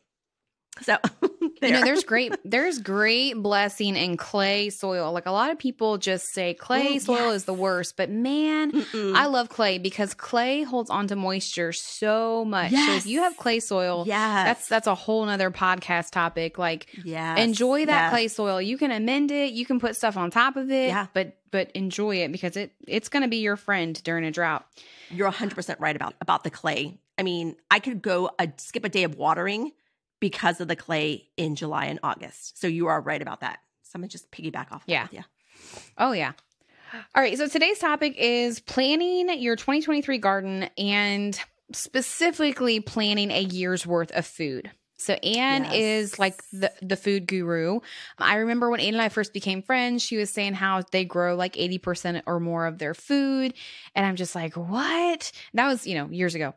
So 0.80 0.96
there. 1.00 1.30
You 1.62 1.70
know, 1.70 1.84
there's 1.84 2.02
great 2.02 2.34
there's 2.44 2.80
great 2.80 3.34
blessing 3.34 3.94
in 3.94 4.16
clay 4.16 4.70
soil. 4.70 5.12
Like 5.12 5.26
a 5.26 5.30
lot 5.30 5.50
of 5.50 5.58
people 5.60 5.96
just 5.96 6.32
say 6.32 6.54
clay 6.54 6.96
Ooh, 6.96 6.98
soil 7.00 7.26
yes. 7.26 7.34
is 7.36 7.44
the 7.44 7.54
worst, 7.54 7.96
but 7.96 8.10
man, 8.10 8.72
Mm-mm. 8.72 9.14
I 9.14 9.26
love 9.26 9.48
clay 9.48 9.78
because 9.78 10.12
clay 10.12 10.62
holds 10.64 10.90
onto 10.90 11.14
moisture 11.14 11.72
so 11.72 12.44
much. 12.44 12.72
So 12.72 12.94
if 12.94 13.06
you 13.06 13.20
have 13.20 13.36
clay 13.36 13.60
soil, 13.60 14.04
yeah, 14.08 14.42
that's 14.44 14.66
that's 14.66 14.88
a 14.88 14.94
whole 14.96 15.24
nother 15.24 15.52
podcast 15.52 16.10
topic. 16.10 16.58
Like 16.58 16.88
yeah, 17.04 17.36
enjoy 17.36 17.86
that 17.86 18.02
yes. 18.04 18.10
clay 18.10 18.26
soil. 18.28 18.60
You 18.60 18.76
can 18.76 18.90
amend 18.90 19.30
it, 19.30 19.52
you 19.52 19.64
can 19.64 19.78
put 19.78 19.94
stuff 19.94 20.16
on 20.16 20.32
top 20.32 20.56
of 20.56 20.69
it, 20.69 20.88
Yeah. 20.88 21.06
but 21.14 21.36
but 21.52 21.70
enjoy 21.72 22.16
it 22.16 22.32
because 22.32 22.56
it 22.56 22.72
it's 22.88 23.08
gonna 23.08 23.28
be 23.28 23.36
your 23.36 23.56
friend 23.56 24.02
during 24.02 24.24
a 24.24 24.32
drought. 24.32 24.66
You're 25.10 25.28
100 25.28 25.54
percent 25.54 25.78
right 25.78 25.94
about 25.94 26.14
about 26.20 26.42
the 26.42 26.50
clay. 26.50 26.98
I 27.22 27.24
mean, 27.24 27.54
I 27.70 27.78
could 27.78 28.02
go 28.02 28.30
a, 28.40 28.48
skip 28.56 28.84
a 28.84 28.88
day 28.88 29.04
of 29.04 29.14
watering 29.14 29.70
because 30.19 30.60
of 30.60 30.66
the 30.66 30.74
clay 30.74 31.28
in 31.36 31.54
July 31.54 31.84
and 31.84 32.00
August. 32.02 32.58
So 32.58 32.66
you 32.66 32.88
are 32.88 33.00
right 33.00 33.22
about 33.22 33.42
that. 33.42 33.60
So 33.84 33.92
I'm 33.94 34.00
gonna 34.00 34.08
just 34.08 34.32
piggyback 34.32 34.72
off. 34.72 34.82
Yeah. 34.86 35.06
That 35.12 35.12
with 35.12 35.92
Oh 35.98 36.10
yeah. 36.10 36.32
All 37.14 37.22
right, 37.22 37.38
so 37.38 37.46
today's 37.46 37.78
topic 37.78 38.16
is 38.19 38.58
planning 38.58 39.40
your 39.40 39.54
2023 39.54 40.19
garden 40.19 40.69
and 40.76 41.38
specifically 41.72 42.80
planning 42.80 43.30
a 43.30 43.40
year's 43.40 43.86
worth 43.86 44.10
of 44.10 44.26
food. 44.26 44.72
So 45.02 45.14
Anne 45.14 45.64
Yes. 45.64 45.72
is 45.75 46.19
like 46.19 46.43
the 46.52 46.72
the 46.81 46.96
food 46.96 47.26
guru. 47.26 47.81
I 48.19 48.37
remember 48.37 48.70
when 48.70 48.81
Anne 48.81 48.94
and 48.94 49.02
I 49.02 49.08
first 49.08 49.32
became 49.32 49.62
friends, 49.62 50.02
she 50.02 50.16
was 50.16 50.31
saying 50.31 50.54
how 50.54 50.82
they 50.93 51.04
grow 51.04 51.34
like 51.34 51.54
80% 51.56 52.22
or 52.26 52.40
more 52.40 52.66
of 52.66 52.78
their 52.78 52.94
food. 52.94 53.54
And 53.94 54.06
I'm 54.06 54.16
just 54.16 54.34
like, 54.34 54.54
what? 54.56 55.32
That 55.54 55.66
was, 55.66 55.87
you 55.87 55.94
know, 55.96 56.08
years 56.10 56.34
ago. 56.34 56.54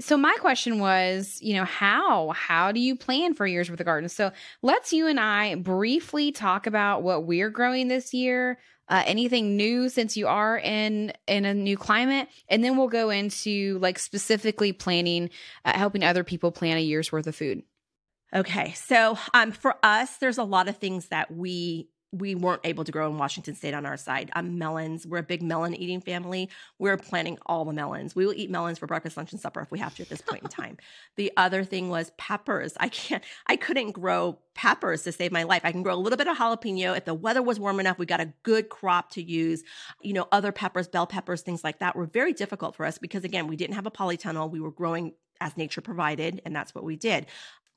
So 0.00 0.16
my 0.16 0.34
question 0.40 0.78
was, 0.78 1.38
you 1.40 1.54
know, 1.54 1.64
how? 1.64 2.30
How 2.30 2.72
do 2.72 2.80
you 2.80 2.96
plan 2.96 3.34
for 3.34 3.46
year's 3.46 3.70
worth 3.70 3.80
of 3.80 3.86
garden? 3.86 4.08
So 4.08 4.32
let's 4.62 4.92
you 4.92 5.06
and 5.06 5.18
I 5.20 5.54
briefly 5.56 6.32
talk 6.32 6.66
about 6.66 7.02
what 7.02 7.24
we're 7.24 7.50
growing 7.50 7.88
this 7.88 8.12
year. 8.12 8.58
Uh, 8.88 9.02
anything 9.04 9.56
new 9.56 9.88
since 9.88 10.16
you 10.16 10.28
are 10.28 10.56
in 10.58 11.12
in 11.26 11.44
a 11.44 11.52
new 11.52 11.76
climate 11.76 12.28
and 12.48 12.62
then 12.62 12.76
we'll 12.76 12.86
go 12.86 13.10
into 13.10 13.80
like 13.80 13.98
specifically 13.98 14.72
planning 14.72 15.28
uh, 15.64 15.76
helping 15.76 16.04
other 16.04 16.22
people 16.22 16.52
plan 16.52 16.76
a 16.76 16.80
year's 16.80 17.10
worth 17.10 17.26
of 17.26 17.34
food 17.34 17.64
Okay, 18.34 18.72
so 18.72 19.18
um, 19.34 19.52
for 19.52 19.76
us, 19.82 20.16
there's 20.16 20.38
a 20.38 20.44
lot 20.44 20.68
of 20.68 20.76
things 20.78 21.08
that 21.08 21.30
we 21.30 21.88
we 22.12 22.34
weren't 22.34 22.60
able 22.64 22.84
to 22.84 22.92
grow 22.92 23.10
in 23.10 23.18
Washington 23.18 23.54
State 23.54 23.74
on 23.74 23.84
our 23.84 23.96
side. 23.96 24.30
Um, 24.34 24.58
melons, 24.58 25.06
we're 25.06 25.18
a 25.18 25.22
big 25.22 25.42
melon 25.42 25.74
eating 25.74 26.00
family. 26.00 26.48
We're 26.78 26.96
planting 26.96 27.36
all 27.46 27.64
the 27.64 27.72
melons. 27.72 28.14
We 28.14 28.24
will 28.24 28.32
eat 28.32 28.50
melons 28.50 28.78
for 28.78 28.86
breakfast, 28.86 29.16
lunch, 29.16 29.32
and 29.32 29.40
supper 29.40 29.60
if 29.60 29.70
we 29.70 29.78
have 29.80 29.94
to 29.96 30.02
at 30.02 30.08
this 30.08 30.22
point 30.22 30.42
in 30.42 30.48
time. 30.50 30.76
The 31.16 31.32
other 31.36 31.64
thing 31.64 31.90
was 31.90 32.12
peppers. 32.16 32.74
I 32.78 32.88
can't, 32.88 33.22
I 33.48 33.56
couldn't 33.56 33.92
grow 33.92 34.38
peppers 34.54 35.02
to 35.02 35.12
save 35.12 35.32
my 35.32 35.42
life. 35.42 35.62
I 35.64 35.72
can 35.72 35.82
grow 35.82 35.94
a 35.94 35.96
little 35.96 36.16
bit 36.16 36.28
of 36.28 36.36
jalapeno 36.36 36.96
if 36.96 37.04
the 37.04 37.14
weather 37.14 37.42
was 37.42 37.60
warm 37.60 37.80
enough. 37.80 37.98
We 37.98 38.06
got 38.06 38.20
a 38.20 38.32
good 38.44 38.68
crop 38.68 39.10
to 39.10 39.22
use. 39.22 39.62
You 40.00 40.12
know, 40.12 40.28
other 40.32 40.52
peppers, 40.52 40.88
bell 40.88 41.06
peppers, 41.06 41.42
things 41.42 41.64
like 41.64 41.80
that 41.80 41.96
were 41.96 42.06
very 42.06 42.32
difficult 42.32 42.76
for 42.76 42.86
us 42.86 42.98
because 42.98 43.24
again, 43.24 43.46
we 43.46 43.56
didn't 43.56 43.74
have 43.74 43.86
a 43.86 43.90
polytunnel. 43.90 44.50
We 44.50 44.60
were 44.60 44.70
growing 44.70 45.14
as 45.40 45.56
nature 45.56 45.82
provided, 45.82 46.40
and 46.46 46.56
that's 46.56 46.74
what 46.74 46.84
we 46.84 46.96
did. 46.96 47.26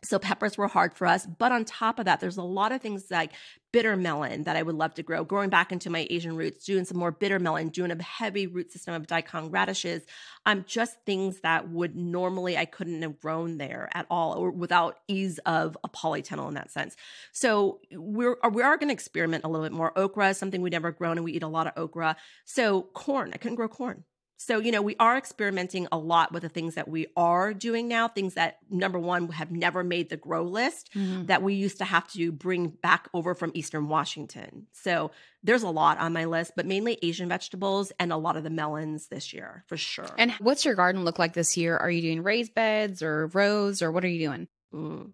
So 0.01 0.17
peppers 0.17 0.57
were 0.57 0.69
hard 0.69 0.93
for 0.93 1.05
us. 1.05 1.25
But 1.25 1.51
on 1.51 1.65
top 1.65 1.99
of 1.99 2.05
that, 2.05 2.21
there's 2.21 2.37
a 2.37 2.43
lot 2.43 2.71
of 2.71 2.81
things 2.81 3.11
like 3.11 3.31
bitter 3.71 3.97
melon 3.97 4.43
that 4.43 4.55
I 4.55 4.63
would 4.63 4.75
love 4.75 4.93
to 4.95 5.03
grow, 5.03 5.23
growing 5.23 5.49
back 5.49 5.71
into 5.71 5.89
my 5.89 6.07
Asian 6.09 6.35
roots, 6.35 6.65
doing 6.65 6.85
some 6.85 6.97
more 6.97 7.11
bitter 7.11 7.37
melon, 7.37 7.69
doing 7.69 7.91
a 7.91 8.01
heavy 8.01 8.47
root 8.47 8.71
system 8.71 8.93
of 8.93 9.07
daikon 9.07 9.51
radishes. 9.51 10.03
Um, 10.45 10.63
just 10.65 10.97
things 11.05 11.41
that 11.41 11.69
would 11.69 11.95
normally 11.95 12.57
I 12.57 12.65
couldn't 12.65 13.01
have 13.01 13.19
grown 13.19 13.57
there 13.57 13.89
at 13.93 14.05
all 14.09 14.33
or 14.33 14.51
without 14.51 14.99
ease 15.07 15.37
of 15.39 15.77
a 15.83 15.89
polytunnel 15.89 16.47
in 16.47 16.53
that 16.53 16.71
sense. 16.71 16.95
So 17.33 17.81
we're 17.91 18.37
we 18.51 18.63
are 18.63 18.77
going 18.77 18.89
to 18.89 18.93
experiment 18.93 19.43
a 19.43 19.49
little 19.49 19.65
bit 19.65 19.73
more. 19.73 19.97
Okra 19.97 20.29
is 20.29 20.37
something 20.37 20.61
we'd 20.61 20.73
never 20.73 20.91
grown 20.91 21.17
and 21.17 21.25
we 21.25 21.33
eat 21.33 21.43
a 21.43 21.47
lot 21.47 21.67
of 21.67 21.73
okra. 21.75 22.15
So 22.45 22.83
corn, 22.93 23.31
I 23.33 23.37
couldn't 23.37 23.55
grow 23.55 23.67
corn. 23.67 24.05
So, 24.41 24.59
you 24.59 24.71
know, 24.71 24.81
we 24.81 24.95
are 25.01 25.17
experimenting 25.17 25.89
a 25.91 25.97
lot 25.97 26.31
with 26.31 26.43
the 26.43 26.49
things 26.49 26.75
that 26.75 26.87
we 26.87 27.07
are 27.17 27.53
doing 27.53 27.89
now, 27.89 28.07
things 28.07 28.35
that 28.35 28.59
number 28.69 28.97
one 28.97 29.27
have 29.29 29.51
never 29.51 29.83
made 29.83 30.09
the 30.09 30.15
grow 30.15 30.43
list 30.43 30.89
that 30.95 31.43
we 31.43 31.55
used 31.55 31.79
to 31.79 31.85
have 31.85 32.07
to 32.13 32.31
bring 32.31 32.69
back 32.69 33.09
over 33.13 33.35
from 33.35 33.51
Eastern 33.53 33.89
Washington. 33.89 34.67
So, 34.71 35.11
there's 35.43 35.63
a 35.63 35.69
lot 35.69 35.99
on 35.99 36.13
my 36.13 36.25
list, 36.25 36.53
but 36.55 36.65
mainly 36.65 36.97
Asian 37.01 37.29
vegetables 37.29 37.91
and 37.99 38.11
a 38.11 38.17
lot 38.17 38.37
of 38.37 38.43
the 38.43 38.49
melons 38.49 39.07
this 39.07 39.33
year 39.33 39.63
for 39.67 39.77
sure. 39.77 40.09
And 40.17 40.31
what's 40.33 40.65
your 40.65 40.75
garden 40.75 41.05
look 41.05 41.19
like 41.19 41.33
this 41.33 41.57
year? 41.57 41.77
Are 41.77 41.89
you 41.91 42.01
doing 42.01 42.23
raised 42.23 42.53
beds 42.53 43.01
or 43.01 43.27
rows 43.27 43.81
or 43.81 43.91
what 43.91 44.03
are 44.03 44.09
you 44.09 44.25
doing? 44.25 44.47
Mm. 44.73 45.11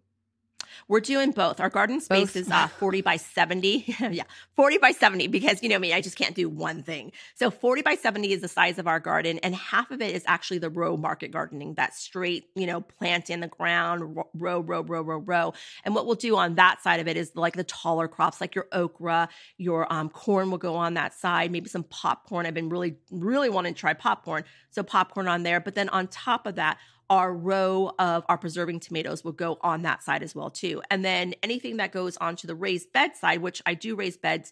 We're 0.88 1.00
doing 1.00 1.32
both. 1.32 1.60
Our 1.60 1.70
garden 1.70 2.00
space 2.00 2.34
Both. 2.34 2.36
is 2.36 2.52
uh, 2.52 2.68
40 2.68 3.02
by 3.02 3.18
70. 3.18 3.96
yeah, 4.12 4.24
40 4.56 4.78
by 4.78 4.92
70 4.92 5.28
because 5.28 5.64
you 5.64 5.70
know 5.70 5.80
me, 5.80 5.94
I 5.94 6.02
just 6.02 6.16
can't 6.16 6.36
do 6.36 6.48
one 6.48 6.84
thing. 6.84 7.12
So 7.34 7.50
40 7.50 7.82
by 7.82 7.96
70 7.96 8.32
is 8.32 8.42
the 8.42 8.48
size 8.48 8.78
of 8.78 8.86
our 8.86 9.00
garden, 9.00 9.40
and 9.40 9.56
half 9.56 9.90
of 9.90 10.00
it 10.02 10.16
is 10.16 10.24
actually 10.28 10.60
the 10.60 10.70
row 10.70 10.96
market 10.96 11.32
gardening, 11.32 11.74
that 11.76 11.96
straight, 11.96 12.50
you 12.56 12.68
know, 12.68 12.82
plant 12.82 13.32
in 13.32 13.40
the 13.40 13.48
ground, 13.48 14.16
row, 14.36 14.60
row, 14.60 14.82
row, 14.82 15.02
row, 15.02 15.18
row. 15.18 15.54
And 15.84 15.96
what 15.96 16.06
we'll 16.06 16.16
do 16.16 16.36
on 16.36 16.56
that 16.56 16.84
side 16.84 17.00
of 17.00 17.08
it 17.08 17.18
is 17.18 17.32
like 17.36 17.56
the 17.56 17.64
taller 17.64 18.08
crops, 18.08 18.40
like 18.40 18.54
your 18.54 18.68
okra, 18.72 19.30
your 19.58 19.92
um, 19.92 20.10
corn 20.10 20.52
will 20.52 20.60
go 20.60 20.76
on 20.76 20.94
that 20.94 21.16
side, 21.16 21.52
maybe 21.52 21.68
some 21.68 21.84
popcorn. 21.84 22.46
I've 22.46 22.54
been 22.54 22.70
really, 22.70 22.98
really 23.10 23.50
wanting 23.50 23.74
to 23.74 23.80
try 23.80 23.94
popcorn. 23.94 24.44
So 24.70 24.84
popcorn 24.84 25.28
on 25.28 25.42
there. 25.42 25.60
But 25.60 25.74
then 25.74 25.90
on 25.90 26.08
top 26.08 26.46
of 26.46 26.56
that, 26.56 26.78
our 27.10 27.34
row 27.34 27.92
of 28.00 28.26
our 28.28 28.38
preserving 28.38 28.80
tomatoes 28.80 29.24
will 29.24 29.32
go 29.32 29.58
on 29.62 29.84
that 29.84 30.04
side 30.04 30.24
as 30.24 30.34
well 30.34 30.50
too. 30.50 30.82
And 30.90 31.04
then 31.04 31.36
anything 31.44 31.78
that 31.78 31.92
goes 31.92 32.18
onto 32.18 32.48
the 32.48 32.56
raised 32.56 32.92
bed 32.92 33.16
side, 33.16 33.42
which 33.42 33.62
I 33.66 33.74
do 33.74 33.96
raise 33.96 34.18
beds 34.18 34.52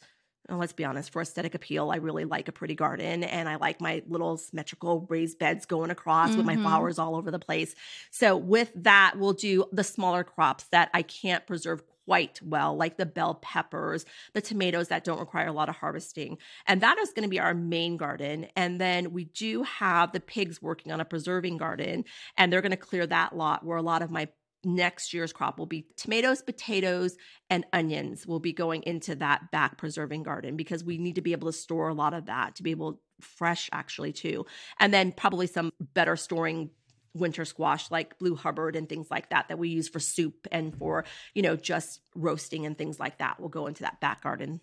and 0.50 0.60
let's 0.60 0.74
be 0.74 0.84
honest, 0.84 1.12
for 1.12 1.22
aesthetic 1.22 1.56
appeal, 1.56 1.90
I 1.90 1.98
really 1.98 2.26
like 2.26 2.50
a 2.50 2.52
pretty 2.52 2.76
garden 2.76 3.24
and 3.24 3.48
I 3.48 3.56
like 3.56 3.80
my 3.80 4.04
little 4.08 4.36
symmetrical 4.36 5.06
raised 5.10 5.40
beds 5.40 5.66
going 5.66 5.90
across 5.90 6.30
mm-hmm. 6.30 6.38
with 6.38 6.46
my 6.46 6.56
mm-hmm. 6.56 6.64
flowers 6.64 7.00
all 7.00 7.16
over 7.16 7.32
the 7.32 7.40
place. 7.40 7.76
So, 8.12 8.36
with 8.36 8.72
that, 8.76 9.14
we'll 9.18 9.34
do 9.34 9.66
the 9.72 9.86
smaller 9.86 10.24
crops 10.24 10.66
that 10.66 10.90
I 10.94 11.02
can't 11.02 11.48
preserve 11.48 11.82
quite 12.06 12.40
well, 12.44 12.76
like 12.76 12.98
the 12.98 13.06
bell 13.06 13.36
peppers, 13.36 14.06
the 14.34 14.42
tomatoes 14.42 14.90
that 14.90 15.04
don't 15.04 15.20
require 15.20 15.48
a 15.48 15.54
lot 15.54 15.70
of 15.70 15.76
harvesting. 15.76 16.38
And 16.68 16.82
that 16.82 16.98
is 16.98 17.12
going 17.14 17.24
to 17.24 17.30
be 17.30 17.40
our 17.40 17.54
main 17.54 17.98
garden. 17.98 18.48
And 18.56 18.80
then 18.80 19.14
we 19.14 19.26
do 19.26 19.64
have 19.64 20.12
the 20.12 20.20
pigs 20.20 20.62
working 20.62 20.92
on 20.92 21.02
a 21.02 21.06
preserving 21.06 21.58
garden, 21.58 22.06
and 22.38 22.52
they're 22.52 22.62
going 22.62 22.72
to 22.72 22.78
clear 22.78 23.08
that 23.08 23.36
lot 23.36 23.66
where 23.66 23.78
a 23.78 23.82
lot 23.82 24.02
of 24.02 24.12
my 24.12 24.28
next 24.66 25.14
year's 25.14 25.34
crop 25.34 25.60
will 25.60 25.66
be 25.66 25.86
tomatoes, 25.98 26.42
potatoes, 26.42 27.18
and 27.50 27.66
onions 27.74 28.26
will 28.26 28.40
be 28.40 28.54
going 28.54 28.82
into 28.84 29.16
that 29.16 29.52
back 29.52 29.78
preserving 29.78 30.24
garden 30.24 30.56
because 30.56 30.84
we 30.84 30.98
need 30.98 31.16
to 31.16 31.22
be 31.22 31.34
able 31.34 31.52
to 31.52 31.58
store 31.58 31.90
a 31.90 31.94
lot 31.94 32.14
of 32.14 32.28
that 32.28 32.56
to 32.56 32.64
be 32.64 32.72
able 32.72 33.02
fresh 33.20 33.70
actually 33.72 34.14
too. 34.14 34.46
And 34.80 34.94
then 34.94 35.12
probably 35.12 35.48
some 35.48 35.72
better 35.94 36.16
storing 36.16 36.70
winter 37.13 37.46
squash 37.46 37.91
like 37.91 38.17
blue 38.17 38.36
hubbard 38.36 38.75
and 38.75 38.89
things 38.89 39.10
like 39.12 39.29
that 39.29 39.48
that 39.50 39.60
we 39.60 39.70
use 39.70 39.88
for 39.88 40.00
soup 40.00 40.48
and 40.51 40.75
for, 40.77 41.05
you 41.34 41.41
know, 41.41 41.55
just 41.55 42.01
roasting 42.15 42.65
and 42.65 42.77
things 42.77 43.00
like 43.00 43.20
that 43.20 43.39
will 43.39 43.50
go 43.50 43.67
into 43.67 43.84
that 43.84 44.00
back 44.00 44.24
garden. 44.24 44.60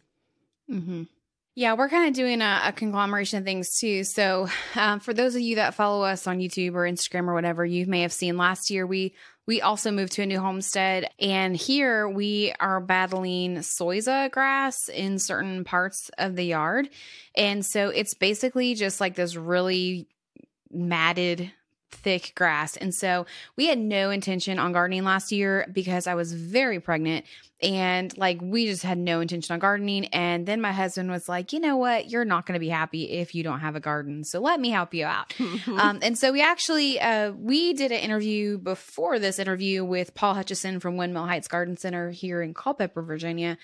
Mm-hmm. 0.70 1.04
Yeah, 1.56 1.74
we're 1.74 1.88
kind 1.88 2.08
of 2.08 2.14
doing 2.14 2.42
a, 2.42 2.62
a, 2.66 2.72
conglomeration 2.72 3.40
of 3.40 3.44
things 3.44 3.76
too. 3.78 4.04
So, 4.04 4.48
um, 4.76 5.00
for 5.00 5.12
those 5.12 5.34
of 5.34 5.40
you 5.40 5.56
that 5.56 5.74
follow 5.74 6.04
us 6.04 6.26
on 6.26 6.38
YouTube 6.38 6.74
or 6.74 6.82
Instagram 6.84 7.28
or 7.28 7.34
whatever, 7.34 7.66
you 7.66 7.86
may 7.86 8.02
have 8.02 8.12
seen 8.12 8.36
last 8.36 8.70
year 8.70 8.86
we 8.86 9.14
we 9.46 9.60
also 9.60 9.90
moved 9.90 10.12
to 10.12 10.22
a 10.22 10.26
new 10.26 10.38
homestead, 10.38 11.10
and 11.18 11.56
here 11.56 12.08
we 12.08 12.54
are 12.60 12.80
battling 12.80 13.56
zoysia 13.56 14.30
grass 14.30 14.88
in 14.88 15.18
certain 15.18 15.64
parts 15.64 16.08
of 16.18 16.36
the 16.36 16.44
yard, 16.44 16.88
and 17.34 17.66
so 17.66 17.88
it's 17.88 18.14
basically 18.14 18.74
just 18.76 19.00
like 19.00 19.16
this 19.16 19.34
really 19.34 20.06
matted 20.70 21.50
thick 21.90 22.32
grass. 22.34 22.76
And 22.76 22.94
so 22.94 23.26
we 23.56 23.66
had 23.66 23.78
no 23.78 24.10
intention 24.10 24.58
on 24.58 24.72
gardening 24.72 25.04
last 25.04 25.32
year 25.32 25.66
because 25.72 26.06
I 26.06 26.14
was 26.14 26.32
very 26.32 26.80
pregnant 26.80 27.24
and 27.62 28.16
like 28.16 28.38
we 28.40 28.66
just 28.66 28.82
had 28.82 28.98
no 28.98 29.20
intention 29.20 29.52
on 29.52 29.58
gardening. 29.58 30.06
And 30.06 30.46
then 30.46 30.60
my 30.60 30.72
husband 30.72 31.10
was 31.10 31.28
like 31.28 31.52
you 31.52 31.60
know 31.60 31.76
what? 31.76 32.10
You're 32.10 32.24
not 32.24 32.46
going 32.46 32.54
to 32.54 32.60
be 32.60 32.68
happy 32.68 33.10
if 33.10 33.34
you 33.34 33.42
don't 33.42 33.60
have 33.60 33.76
a 33.76 33.80
garden. 33.80 34.24
So 34.24 34.40
let 34.40 34.60
me 34.60 34.70
help 34.70 34.94
you 34.94 35.06
out. 35.06 35.34
Um, 35.70 36.00
and 36.02 36.18
so 36.18 36.32
we 36.32 36.42
actually 36.42 36.98
uh, 37.00 37.32
we 37.32 37.72
did 37.74 37.92
an 37.92 38.00
interview 38.00 38.58
before 38.58 39.18
this 39.18 39.38
interview 39.38 39.84
with 39.84 40.14
paul 40.14 40.34
hutchison 40.34 40.80
from 40.80 40.96
windmill 40.96 41.26
heights 41.26 41.48
garden 41.48 41.76
center 41.76 42.10
here 42.10 42.42
in 42.42 42.54
culpeper 42.54 43.02
virginia. 43.02 43.56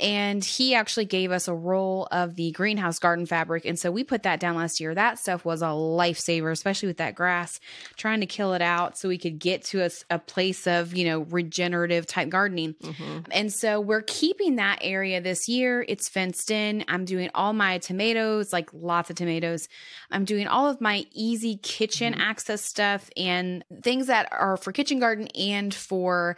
And 0.00 0.44
he 0.44 0.74
actually 0.74 1.04
gave 1.04 1.30
us 1.30 1.48
a 1.48 1.54
roll 1.54 2.08
of 2.10 2.36
the 2.36 2.52
greenhouse 2.52 2.98
garden 2.98 3.26
fabric. 3.26 3.64
And 3.64 3.78
so 3.78 3.90
we 3.90 4.04
put 4.04 4.22
that 4.22 4.40
down 4.40 4.56
last 4.56 4.80
year. 4.80 4.94
That 4.94 5.18
stuff 5.18 5.44
was 5.44 5.62
a 5.62 5.66
lifesaver 5.66 6.50
especially 6.50 6.86
with 6.88 6.98
that 6.98 7.14
grass 7.14 7.60
trying 7.96 8.20
to 8.20 8.26
kill 8.26 8.54
it 8.54 8.62
out 8.62 8.96
so 8.96 9.08
we 9.08 9.18
could 9.18 9.38
get 9.38 9.64
to 9.64 9.82
a, 9.82 9.90
a 10.10 10.18
place 10.18 10.66
of 10.66 10.94
you 10.94 11.04
know 11.04 11.20
regenerative 11.20 12.06
type 12.06 12.28
gardening. 12.28 12.74
Mm-hmm. 12.74 13.31
And 13.32 13.52
so 13.52 13.80
we're 13.80 14.02
keeping 14.02 14.56
that 14.56 14.78
area 14.82 15.20
this 15.20 15.48
year. 15.48 15.84
It's 15.88 16.08
fenced 16.08 16.50
in. 16.50 16.84
I'm 16.88 17.04
doing 17.04 17.30
all 17.34 17.52
my 17.52 17.78
tomatoes, 17.78 18.52
like 18.52 18.70
lots 18.72 19.10
of 19.10 19.16
tomatoes. 19.16 19.68
I'm 20.10 20.24
doing 20.24 20.46
all 20.46 20.68
of 20.68 20.80
my 20.80 21.06
easy 21.12 21.56
kitchen 21.56 22.12
mm-hmm. 22.12 22.22
access 22.22 22.62
stuff 22.62 23.10
and 23.16 23.64
things 23.82 24.06
that 24.06 24.28
are 24.32 24.56
for 24.56 24.72
kitchen 24.72 24.98
garden 24.98 25.28
and 25.28 25.74
for 25.74 26.36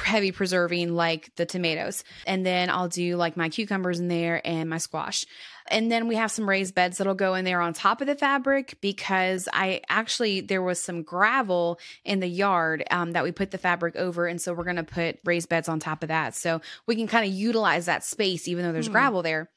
heavy 0.00 0.32
preserving 0.32 0.94
like 0.94 1.34
the 1.36 1.46
tomatoes. 1.46 2.04
And 2.26 2.44
then 2.44 2.70
I'll 2.70 2.88
do 2.88 3.16
like 3.16 3.36
my 3.36 3.48
cucumbers 3.48 4.00
in 4.00 4.08
there 4.08 4.40
and 4.46 4.68
my 4.68 4.78
squash. 4.78 5.24
And 5.70 5.92
then 5.92 6.08
we 6.08 6.16
have 6.16 6.30
some 6.30 6.48
raised 6.48 6.74
beds 6.74 6.98
that'll 6.98 7.14
go 7.14 7.34
in 7.34 7.44
there 7.44 7.60
on 7.60 7.74
top 7.74 8.00
of 8.00 8.06
the 8.06 8.14
fabric 8.14 8.78
because 8.80 9.48
I 9.52 9.82
actually, 9.88 10.40
there 10.40 10.62
was 10.62 10.82
some 10.82 11.02
gravel 11.02 11.78
in 12.04 12.20
the 12.20 12.26
yard 12.26 12.84
um, 12.90 13.12
that 13.12 13.24
we 13.24 13.32
put 13.32 13.50
the 13.50 13.58
fabric 13.58 13.96
over. 13.96 14.26
And 14.26 14.40
so 14.40 14.54
we're 14.54 14.64
going 14.64 14.76
to 14.76 14.84
put 14.84 15.18
raised 15.24 15.48
beds 15.48 15.68
on 15.68 15.78
top 15.78 16.02
of 16.02 16.08
that. 16.08 16.34
So 16.34 16.62
we 16.86 16.96
can 16.96 17.06
kind 17.06 17.26
of 17.26 17.32
utilize 17.32 17.86
that 17.86 18.04
space, 18.04 18.48
even 18.48 18.64
though 18.64 18.72
there's 18.72 18.88
mm. 18.88 18.92
gravel 18.92 19.22
there. 19.22 19.50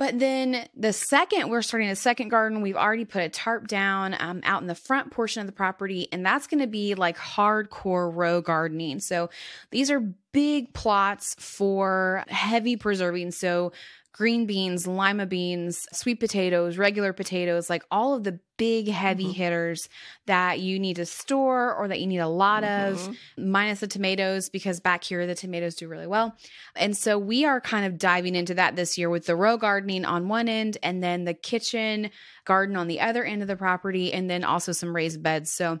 But 0.00 0.18
then 0.18 0.66
the 0.74 0.94
second 0.94 1.50
we're 1.50 1.60
starting 1.60 1.90
a 1.90 1.94
second 1.94 2.30
garden, 2.30 2.62
we've 2.62 2.74
already 2.74 3.04
put 3.04 3.22
a 3.22 3.28
tarp 3.28 3.68
down 3.68 4.16
um, 4.18 4.40
out 4.44 4.62
in 4.62 4.66
the 4.66 4.74
front 4.74 5.10
portion 5.10 5.42
of 5.42 5.46
the 5.46 5.52
property, 5.52 6.08
and 6.10 6.24
that's 6.24 6.46
going 6.46 6.60
to 6.60 6.66
be 6.66 6.94
like 6.94 7.18
hardcore 7.18 8.10
row 8.10 8.40
gardening. 8.40 9.00
So 9.00 9.28
these 9.70 9.90
are 9.90 10.00
big 10.00 10.72
plots 10.72 11.36
for 11.38 12.24
heavy 12.28 12.76
preserving. 12.76 13.32
So 13.32 13.72
green 14.12 14.44
beans, 14.44 14.86
lima 14.86 15.24
beans, 15.24 15.86
sweet 15.92 16.18
potatoes, 16.18 16.76
regular 16.76 17.12
potatoes, 17.12 17.70
like 17.70 17.84
all 17.90 18.14
of 18.14 18.24
the 18.24 18.40
big 18.56 18.88
heavy 18.88 19.24
mm-hmm. 19.24 19.32
hitters 19.32 19.88
that 20.26 20.60
you 20.60 20.78
need 20.78 20.96
to 20.96 21.06
store 21.06 21.74
or 21.74 21.88
that 21.88 22.00
you 22.00 22.06
need 22.06 22.18
a 22.18 22.28
lot 22.28 22.62
mm-hmm. 22.64 23.10
of, 23.10 23.16
minus 23.38 23.80
the 23.80 23.86
tomatoes, 23.86 24.48
because 24.48 24.80
back 24.80 25.04
here 25.04 25.26
the 25.26 25.34
tomatoes 25.34 25.76
do 25.76 25.88
really 25.88 26.06
well. 26.06 26.36
And 26.74 26.96
so 26.96 27.18
we 27.18 27.44
are 27.44 27.60
kind 27.60 27.86
of 27.86 27.98
diving 27.98 28.34
into 28.34 28.54
that 28.54 28.76
this 28.76 28.98
year 28.98 29.08
with 29.08 29.26
the 29.26 29.36
row 29.36 29.56
gardening 29.56 30.04
on 30.04 30.28
one 30.28 30.48
end 30.48 30.76
and 30.82 31.02
then 31.02 31.24
the 31.24 31.34
kitchen 31.34 32.10
garden 32.44 32.76
on 32.76 32.88
the 32.88 33.00
other 33.00 33.24
end 33.24 33.42
of 33.42 33.48
the 33.48 33.56
property, 33.56 34.12
and 34.12 34.28
then 34.28 34.44
also 34.44 34.72
some 34.72 34.94
raised 34.94 35.22
beds. 35.22 35.52
So 35.52 35.78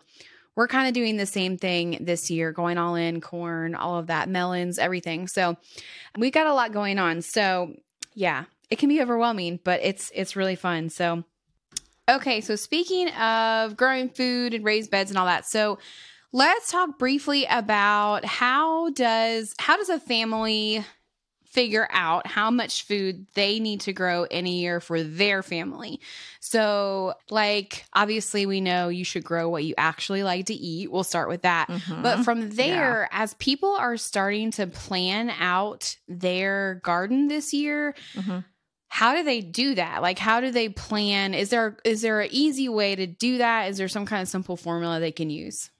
we're 0.56 0.68
kind 0.68 0.88
of 0.88 0.94
doing 0.94 1.16
the 1.16 1.26
same 1.26 1.58
thing 1.58 1.98
this 2.00 2.30
year, 2.30 2.52
going 2.52 2.78
all 2.78 2.94
in 2.94 3.20
corn, 3.20 3.74
all 3.74 3.98
of 3.98 4.08
that, 4.08 4.28
melons, 4.28 4.78
everything. 4.78 5.26
So 5.26 5.56
we've 6.16 6.32
got 6.32 6.46
a 6.46 6.54
lot 6.54 6.72
going 6.72 6.98
on. 6.98 7.22
So 7.22 7.74
yeah, 8.14 8.44
it 8.70 8.78
can 8.78 8.88
be 8.88 9.00
overwhelming, 9.00 9.60
but 9.62 9.80
it's 9.82 10.10
it's 10.14 10.36
really 10.36 10.56
fun. 10.56 10.90
So 10.90 11.24
okay, 12.08 12.40
so 12.40 12.56
speaking 12.56 13.08
of 13.10 13.76
growing 13.76 14.08
food 14.08 14.54
and 14.54 14.64
raised 14.64 14.90
beds 14.90 15.10
and 15.10 15.18
all 15.18 15.26
that. 15.26 15.46
So 15.46 15.78
let's 16.32 16.70
talk 16.70 16.98
briefly 16.98 17.46
about 17.50 18.24
how 18.24 18.90
does 18.90 19.54
how 19.58 19.76
does 19.76 19.88
a 19.88 20.00
family 20.00 20.84
figure 21.50 21.88
out 21.90 22.26
how 22.26 22.50
much 22.50 22.86
food 22.86 23.26
they 23.34 23.58
need 23.58 23.80
to 23.82 23.92
grow 23.92 24.24
in 24.24 24.46
a 24.46 24.50
year 24.50 24.80
for 24.80 25.02
their 25.02 25.42
family. 25.42 26.00
So, 26.38 27.14
like, 27.28 27.84
obviously, 27.92 28.46
we 28.46 28.60
know 28.60 28.88
you 28.88 29.04
should 29.04 29.24
grow 29.24 29.48
what 29.48 29.64
you 29.64 29.74
actually 29.76 30.22
like 30.22 30.46
to 30.46 30.54
eat. 30.54 30.90
We'll 30.90 31.04
start 31.04 31.28
with 31.28 31.42
that. 31.42 31.68
Mm-hmm. 31.68 32.02
But 32.02 32.24
from 32.24 32.50
there, 32.50 33.08
yeah. 33.10 33.22
as 33.22 33.34
people 33.34 33.74
are 33.74 33.96
starting 33.96 34.52
to 34.52 34.66
plan 34.68 35.30
out 35.30 35.96
their 36.08 36.80
garden 36.84 37.28
this 37.28 37.52
year, 37.52 37.94
mm-hmm 38.14 38.40
how 38.92 39.14
do 39.14 39.22
they 39.22 39.40
do 39.40 39.76
that 39.76 40.02
like 40.02 40.18
how 40.18 40.40
do 40.40 40.50
they 40.50 40.68
plan 40.68 41.32
is 41.32 41.48
there 41.48 41.76
is 41.84 42.02
there 42.02 42.20
an 42.20 42.28
easy 42.32 42.68
way 42.68 42.96
to 42.96 43.06
do 43.06 43.38
that 43.38 43.70
is 43.70 43.78
there 43.78 43.86
some 43.86 44.04
kind 44.04 44.20
of 44.20 44.28
simple 44.28 44.56
formula 44.56 44.98
they 44.98 45.12
can 45.12 45.30
use 45.30 45.70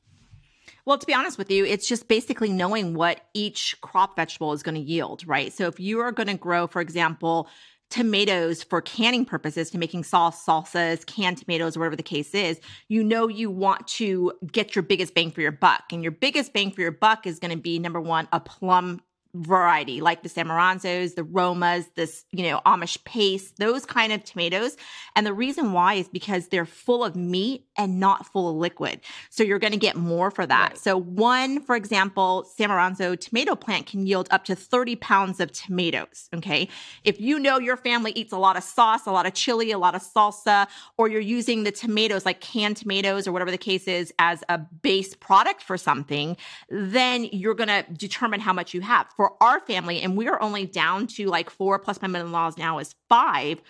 well, 0.90 0.98
to 0.98 1.06
be 1.06 1.14
honest 1.14 1.38
with 1.38 1.52
you, 1.52 1.64
it's 1.64 1.86
just 1.86 2.08
basically 2.08 2.48
knowing 2.48 2.94
what 2.94 3.20
each 3.32 3.80
crop 3.80 4.16
vegetable 4.16 4.52
is 4.52 4.64
going 4.64 4.74
to 4.74 4.80
yield, 4.80 5.24
right? 5.24 5.52
So 5.52 5.68
if 5.68 5.78
you 5.78 6.00
are 6.00 6.10
going 6.10 6.26
to 6.26 6.34
grow, 6.34 6.66
for 6.66 6.80
example, 6.80 7.48
tomatoes 7.90 8.64
for 8.64 8.80
canning 8.80 9.24
purposes 9.24 9.70
to 9.70 9.78
making 9.78 10.02
sauce, 10.02 10.44
salsas, 10.44 11.06
canned 11.06 11.38
tomatoes, 11.38 11.78
whatever 11.78 11.94
the 11.94 12.02
case 12.02 12.34
is, 12.34 12.58
you 12.88 13.04
know 13.04 13.28
you 13.28 13.52
want 13.52 13.86
to 13.86 14.32
get 14.50 14.74
your 14.74 14.82
biggest 14.82 15.14
bang 15.14 15.30
for 15.30 15.42
your 15.42 15.52
buck. 15.52 15.84
And 15.92 16.02
your 16.02 16.10
biggest 16.10 16.52
bang 16.52 16.72
for 16.72 16.80
your 16.80 16.90
buck 16.90 17.24
is 17.24 17.38
going 17.38 17.52
to 17.52 17.62
be 17.62 17.78
number 17.78 18.00
one, 18.00 18.26
a 18.32 18.40
plum 18.40 19.00
variety, 19.34 20.00
like 20.00 20.22
the 20.22 20.28
Samaranzos, 20.28 21.14
the 21.14 21.22
Romas, 21.22 21.86
this, 21.94 22.24
you 22.32 22.42
know, 22.42 22.60
Amish 22.66 23.02
paste, 23.04 23.56
those 23.58 23.86
kind 23.86 24.12
of 24.12 24.24
tomatoes. 24.24 24.76
And 25.14 25.26
the 25.26 25.32
reason 25.32 25.72
why 25.72 25.94
is 25.94 26.08
because 26.08 26.48
they're 26.48 26.66
full 26.66 27.04
of 27.04 27.16
meat 27.16 27.66
and 27.76 28.00
not 28.00 28.26
full 28.26 28.50
of 28.50 28.56
liquid. 28.56 29.00
So 29.30 29.42
you're 29.42 29.58
going 29.58 29.72
to 29.72 29.78
get 29.78 29.96
more 29.96 30.30
for 30.30 30.46
that. 30.46 30.70
Right. 30.70 30.78
So 30.78 30.96
one, 30.96 31.60
for 31.62 31.76
example, 31.76 32.46
Samaranzo 32.58 33.18
tomato 33.18 33.54
plant 33.54 33.86
can 33.86 34.06
yield 34.06 34.28
up 34.30 34.44
to 34.46 34.54
30 34.54 34.96
pounds 34.96 35.40
of 35.40 35.52
tomatoes. 35.52 36.28
Okay. 36.34 36.68
If 37.04 37.20
you 37.20 37.38
know 37.38 37.58
your 37.58 37.76
family 37.76 38.12
eats 38.12 38.32
a 38.32 38.38
lot 38.38 38.56
of 38.56 38.62
sauce, 38.62 39.06
a 39.06 39.12
lot 39.12 39.26
of 39.26 39.34
chili, 39.34 39.70
a 39.70 39.78
lot 39.78 39.94
of 39.94 40.02
salsa, 40.02 40.66
or 40.96 41.08
you're 41.08 41.20
using 41.20 41.64
the 41.64 41.72
tomatoes 41.72 42.26
like 42.26 42.40
canned 42.40 42.76
tomatoes 42.76 43.26
or 43.26 43.32
whatever 43.32 43.50
the 43.50 43.58
case 43.58 43.86
is 43.86 44.12
as 44.18 44.42
a 44.48 44.58
base 44.58 45.14
product 45.14 45.62
for 45.62 45.76
something, 45.76 46.36
then 46.68 47.24
you're 47.24 47.54
going 47.54 47.68
to 47.68 47.84
determine 47.92 48.40
how 48.40 48.52
much 48.52 48.74
you 48.74 48.80
have 48.80 49.06
for 49.20 49.34
our 49.42 49.60
family, 49.60 50.00
and 50.00 50.16
we 50.16 50.28
are 50.28 50.40
only 50.40 50.64
down 50.64 51.06
to 51.06 51.26
like 51.26 51.50
four 51.50 51.78
plus 51.78 52.00
my 52.00 52.08
mother 52.08 52.24
in 52.24 52.32
law's 52.32 52.56
now 52.56 52.78
is 52.78 52.94
five, 53.06 53.60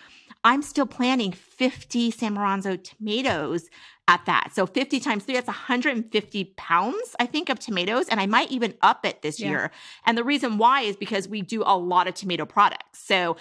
I'm 0.45 0.61
still 0.61 0.85
planting 0.85 1.33
50 1.33 2.09
San 2.09 2.35
Samaranzo 2.35 2.81
tomatoes 2.81 3.67
at 4.07 4.25
that. 4.27 4.51
So 4.55 4.65
50 4.65 5.01
times 5.01 5.25
three, 5.25 5.33
that's 5.33 5.47
150 5.47 6.53
pounds, 6.55 7.17
I 7.19 7.25
think, 7.25 7.49
of 7.49 7.59
tomatoes. 7.59 8.07
And 8.07 8.21
I 8.21 8.27
might 8.27 8.49
even 8.49 8.75
up 8.81 9.05
it 9.05 9.23
this 9.23 9.41
yeah. 9.41 9.49
year. 9.49 9.71
And 10.05 10.17
the 10.17 10.23
reason 10.23 10.57
why 10.57 10.83
is 10.83 10.95
because 10.95 11.27
we 11.27 11.41
do 11.41 11.63
a 11.65 11.77
lot 11.77 12.07
of 12.07 12.13
tomato 12.13 12.45
products. 12.45 13.05
So 13.05 13.35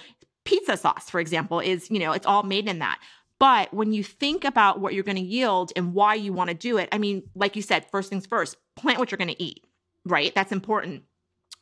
pizza 0.44 0.76
sauce, 0.76 1.08
for 1.08 1.20
example, 1.20 1.60
is, 1.60 1.92
you 1.92 2.00
know, 2.00 2.10
it's 2.10 2.26
all 2.26 2.42
made 2.42 2.68
in 2.68 2.80
that 2.80 2.98
But 3.38 3.72
when 3.72 3.92
you 3.92 4.02
think 4.02 4.44
about 4.44 4.80
what 4.80 4.94
you're 4.94 5.04
going 5.04 5.14
to 5.14 5.22
yield 5.22 5.70
and 5.76 5.94
why 5.94 6.14
you 6.16 6.32
want 6.32 6.48
to 6.50 6.54
do 6.54 6.76
it, 6.76 6.88
I 6.90 6.98
mean, 6.98 7.22
like 7.36 7.54
you 7.54 7.62
said, 7.62 7.88
first 7.88 8.10
things 8.10 8.26
first, 8.26 8.56
plant 8.74 8.98
what 8.98 9.12
you're 9.12 9.18
going 9.18 9.28
to 9.28 9.40
eat, 9.40 9.64
right? 10.04 10.34
That's 10.34 10.50
important. 10.50 11.04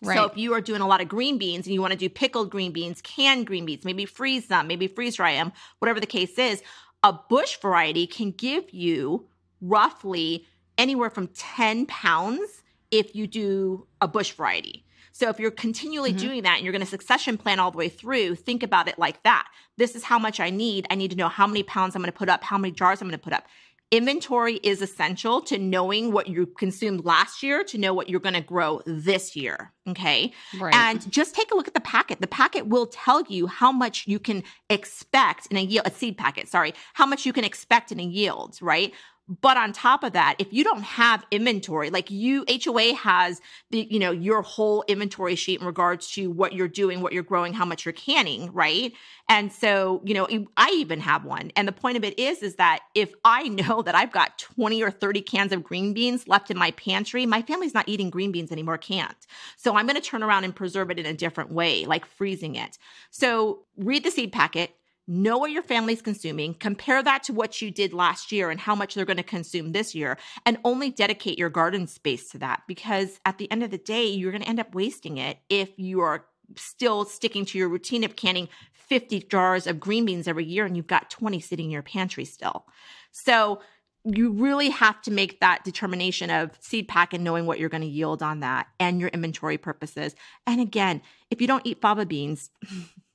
Right. 0.01 0.17
So 0.17 0.25
if 0.25 0.37
you 0.37 0.53
are 0.55 0.61
doing 0.61 0.81
a 0.81 0.87
lot 0.87 1.01
of 1.01 1.09
green 1.09 1.39
beans 1.39 1.67
and 1.67 1.75
you 1.75 1.81
want 1.81 1.93
to 1.93 1.99
do 1.99 2.09
pickled 2.09 2.51
green 2.51 2.73
beans, 2.73 3.01
canned 3.03 3.47
green 3.47 3.67
beans, 3.67 3.85
maybe 3.85 4.05
freeze 4.05 4.47
them, 4.47 4.69
maybe 4.69 4.87
freeze 4.87 5.17
dry 5.17 5.35
them, 5.35 5.53
whatever 5.81 5.99
the 5.99 6.07
case 6.07 6.39
is, 6.39 6.63
a 7.03 7.13
bush 7.13 7.59
variety 7.59 8.07
can 8.07 8.31
give 8.31 8.71
you 8.73 9.27
roughly 9.61 10.47
anywhere 10.77 11.11
from 11.11 11.27
10 11.29 11.87
pounds 11.87 12.63
if 12.91 13.15
you 13.15 13.27
do 13.27 13.87
a 14.01 14.09
bush 14.09 14.33
variety. 14.33 14.85
So 15.13 15.29
if 15.29 15.41
you're 15.41 15.51
continually 15.51 16.11
mm-hmm. 16.11 16.27
doing 16.27 16.43
that 16.45 16.57
and 16.57 16.65
you're 16.65 16.73
going 16.73 16.85
to 16.85 16.87
succession 16.87 17.37
plan 17.37 17.59
all 17.59 17.73
the 17.73 17.79
way 17.79 17.89
through, 17.89 18.37
think 18.37 18.63
about 18.63 18.87
it 18.87 19.01
like 19.01 19.21
that. 19.25 19.49
This 19.77 19.97
is 19.97 20.05
how 20.05 20.19
much 20.19 20.39
I 20.39 20.51
need. 20.51 20.87
I 20.91 20.95
need 20.95 21.11
to 21.11 21.17
know 21.17 21.29
how 21.29 21.47
many 21.47 21.65
pounds 21.65 21.97
I'm 21.97 22.03
going 22.03 22.13
to 22.13 22.17
put 22.17 22.29
up, 22.29 22.45
how 22.45 22.57
many 22.57 22.73
jars 22.73 23.03
I'm 23.03 23.09
going 23.09 23.19
to 23.19 23.25
put 23.25 23.33
up. 23.33 23.47
Inventory 23.91 24.57
is 24.63 24.83
essential 24.83 25.41
to 25.43 25.57
knowing 25.57 26.13
what 26.13 26.27
you 26.27 26.45
consumed 26.47 27.07
last 27.07 27.43
year 27.43 27.65
to 27.65 27.79
know 27.79 27.95
what 27.95 28.11
you're 28.11 28.21
going 28.21 28.35
to 28.35 28.43
grow 28.43 28.83
this 28.85 29.35
year. 29.35 29.73
Okay. 29.89 30.33
Right. 30.61 30.75
And 30.75 31.11
just 31.11 31.35
take 31.35 31.51
a 31.53 31.55
look 31.55 31.69
at 31.69 31.73
the 31.73 31.81
packet. 31.81 32.21
The 32.21 32.27
packet 32.27 32.67
will 32.67 32.87
tell 32.87 33.23
you 33.29 33.47
how 33.47 33.73
much 33.73 34.07
you 34.07 34.19
can 34.19 34.43
expect 34.69 35.47
in 35.47 35.57
a 35.57 35.63
yield, 35.63 35.87
a 35.87 35.91
seed 35.91 36.19
packet, 36.19 36.49
sorry, 36.49 36.75
how 36.93 37.07
much 37.07 37.25
you 37.25 37.33
can 37.33 37.45
expect 37.45 37.91
in 37.91 37.99
a 37.99 38.05
yield, 38.05 38.59
right? 38.61 38.93
But 39.29 39.57
on 39.59 39.73
top 39.73 40.05
of 40.05 40.15
that, 40.15 40.37
if 40.39 40.53
you 40.53 40.65
don't 40.65 40.83
have 40.83 41.25
inventory, 41.31 41.91
like 41.91 42.11
you, 42.11 42.47
HOA 42.65 42.95
has 42.95 43.41
the, 43.71 43.87
you 43.91 43.99
know, 43.99 44.11
your 44.11 44.41
whole 44.41 44.85
inventory 44.89 45.35
sheet 45.35 45.61
in 45.61 45.67
regards 45.67 46.11
to 46.13 46.31
what 46.31 46.55
you're 46.55 46.67
doing, 46.69 47.03
what 47.03 47.13
you're 47.13 47.23
growing, 47.23 47.53
how 47.53 47.67
much 47.67 47.85
you're 47.85 47.93
canning, 47.93 48.51
right? 48.53 48.93
And 49.29 49.53
so, 49.53 50.01
you 50.05 50.15
know, 50.15 50.27
I 50.57 50.71
even 50.77 51.01
have 51.01 51.27
one. 51.27 51.53
And 51.57 51.69
the 51.69 51.73
point 51.73 51.99
of 51.99 52.05
it 52.05 52.19
is, 52.19 52.43
is 52.43 52.57
that 52.57 52.81
if 52.95 53.13
I 53.23 53.49
know 53.49 53.83
that 53.83 53.95
I've 53.95 54.13
got 54.13 54.39
20 54.39 54.83
or 54.83 54.91
30 54.91 55.21
cans 55.21 55.53
of 55.53 55.63
green 55.63 55.93
beans 55.93 56.27
left 56.27 56.51
in 56.51 56.57
my 56.57 56.71
pantry, 56.71 57.27
my 57.27 57.43
family's 57.43 57.75
not 57.75 57.89
eating 57.89 58.09
green 58.09 58.33
beans 58.33 58.51
anymore, 58.51 58.79
can't. 58.79 59.27
So 59.59 59.77
I'm 59.77 59.87
going 59.87 60.01
to 60.01 60.07
turn 60.07 60.23
around 60.23 60.45
and 60.45 60.57
preserve 60.57 60.91
it 60.91 60.99
in 60.99 61.05
a 61.05 61.13
different 61.13 61.53
way, 61.53 61.85
like 61.85 62.07
freezing 62.07 62.55
it. 62.55 62.79
So 63.11 63.65
read 63.77 64.05
the 64.05 64.11
seed 64.11 64.33
packet, 64.33 64.75
know 65.09 65.39
what 65.39 65.51
your 65.51 65.63
family's 65.63 66.03
consuming, 66.03 66.55
compare 66.55 67.03
that 67.03 67.23
to 67.25 67.33
what 67.33 67.61
you 67.63 67.71
did 67.71 67.93
last 67.93 68.31
year 68.31 68.51
and 68.51 68.61
how 68.61 68.75
much 68.75 68.95
they're 68.95 69.07
going 69.07 69.17
to 69.17 69.23
consume 69.23 69.73
this 69.73 69.95
year, 69.95 70.19
and 70.45 70.59
only 70.65 70.91
dedicate 70.91 71.39
your 71.39 71.49
garden 71.49 71.87
space 71.87 72.29
to 72.31 72.39
that. 72.39 72.63
Because 72.69 73.19
at 73.25 73.39
the 73.39 73.51
end 73.51 73.63
of 73.63 73.71
the 73.71 73.79
day, 73.79 74.07
you're 74.07 74.31
going 74.31 74.43
to 74.43 74.49
end 74.49 74.61
up 74.61 74.75
wasting 74.75 75.17
it 75.17 75.39
if 75.49 75.71
you 75.79 76.01
are 76.01 76.27
still 76.57 77.05
sticking 77.05 77.45
to 77.47 77.59
your 77.59 77.69
routine 77.69 78.05
of 78.05 78.17
canning 78.17 78.49
50 78.75 79.21
jars 79.23 79.67
of 79.67 79.81
green 79.81 80.05
beans 80.05 80.29
every 80.29 80.45
year 80.45 80.65
and 80.65 80.77
you've 80.77 80.87
got 80.87 81.11
20 81.11 81.41
sitting 81.41 81.67
in 81.67 81.71
your 81.71 81.83
pantry 81.83 82.25
still. 82.25 82.67
So, 83.11 83.61
you 84.05 84.31
really 84.31 84.71
have 84.71 85.03
to 85.03 85.11
make 85.11 85.41
that 85.41 85.65
determination 85.65 86.31
of 86.31 86.53
seed 86.61 86.89
pack 86.89 87.13
and 87.13 87.25
knowing 87.25 87.47
what 87.47 87.59
you're 87.59 87.69
going 87.69 87.83
to 87.83 87.87
yield 87.87 88.23
on 88.23 88.41
that 88.41 88.69
and 88.79 89.01
your 89.01 89.09
inventory 89.11 89.59
purposes. 89.59 90.15
And 90.47 90.61
again, 90.61 91.03
if 91.31 91.41
you 91.41 91.47
don't 91.47 91.67
eat 91.67 91.81
fava 91.83 92.07
beans, 92.07 92.51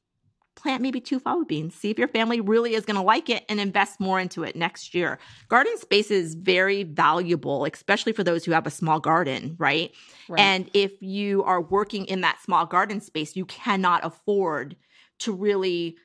plant 0.63 0.81
maybe 0.81 1.01
two 1.01 1.19
fava 1.19 1.45
beans. 1.45 1.75
See 1.75 1.91
if 1.91 1.99
your 1.99 2.07
family 2.07 2.41
really 2.41 2.73
is 2.73 2.85
going 2.85 2.95
to 2.95 3.03
like 3.03 3.29
it 3.29 3.43
and 3.49 3.59
invest 3.59 3.99
more 3.99 4.19
into 4.19 4.43
it 4.43 4.55
next 4.55 4.95
year. 4.95 5.19
Garden 5.49 5.77
space 5.77 6.09
is 6.09 6.33
very 6.33 6.83
valuable, 6.83 7.65
especially 7.65 8.13
for 8.13 8.23
those 8.23 8.45
who 8.45 8.51
have 8.53 8.65
a 8.65 8.71
small 8.71 8.99
garden, 8.99 9.55
right? 9.59 9.91
right? 10.29 10.39
And 10.39 10.71
if 10.73 10.93
you 11.01 11.43
are 11.43 11.61
working 11.61 12.05
in 12.05 12.21
that 12.21 12.41
small 12.41 12.65
garden 12.65 13.01
space, 13.01 13.35
you 13.35 13.45
cannot 13.45 14.05
afford 14.05 14.77
to 15.19 15.33
really 15.33 15.97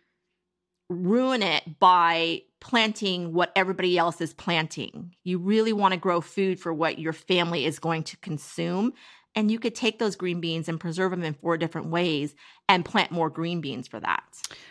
ruin 0.91 1.43
it 1.43 1.79
by 1.79 2.43
planting 2.61 3.33
what 3.33 3.53
everybody 3.55 3.97
else 3.97 4.21
is 4.21 4.35
planting. 4.35 5.15
You 5.23 5.39
really 5.39 5.73
want 5.73 5.95
to 5.95 6.01
grow 6.01 6.21
food 6.21 6.59
for 6.59 6.73
what 6.73 6.99
your 6.99 7.13
family 7.13 7.65
is 7.65 7.79
going 7.79 8.03
to 8.05 8.17
consume. 8.19 8.95
And 9.35 9.51
you 9.51 9.59
could 9.59 9.75
take 9.75 9.99
those 9.99 10.17
green 10.17 10.41
beans 10.41 10.69
and 10.69 10.81
preserve 10.81 11.13
them 11.13 11.23
in 11.23 11.35
four 11.35 11.57
different 11.57 11.89
ways 11.89 12.35
and 12.69 12.85
plant 12.85 13.11
more 13.11 13.31
green 13.31 13.61
beans 13.61 13.87
for 13.87 14.01
that. 14.01 14.25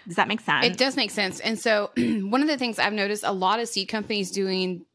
Does 0.06 0.18
that 0.18 0.28
make 0.28 0.42
sense? 0.42 0.66
It 0.66 0.78
does 0.78 0.96
make 0.96 1.12
sense. 1.12 1.40
And 1.40 1.58
so, 1.58 1.92
one 1.98 2.42
of 2.42 2.48
the 2.48 2.58
things 2.58 2.80
I've 2.80 2.94
noticed 2.94 3.24
a 3.24 3.32
lot 3.32 3.60
of 3.60 3.70
seed 3.70 3.88
companies 3.88 4.32
doing 4.32 4.86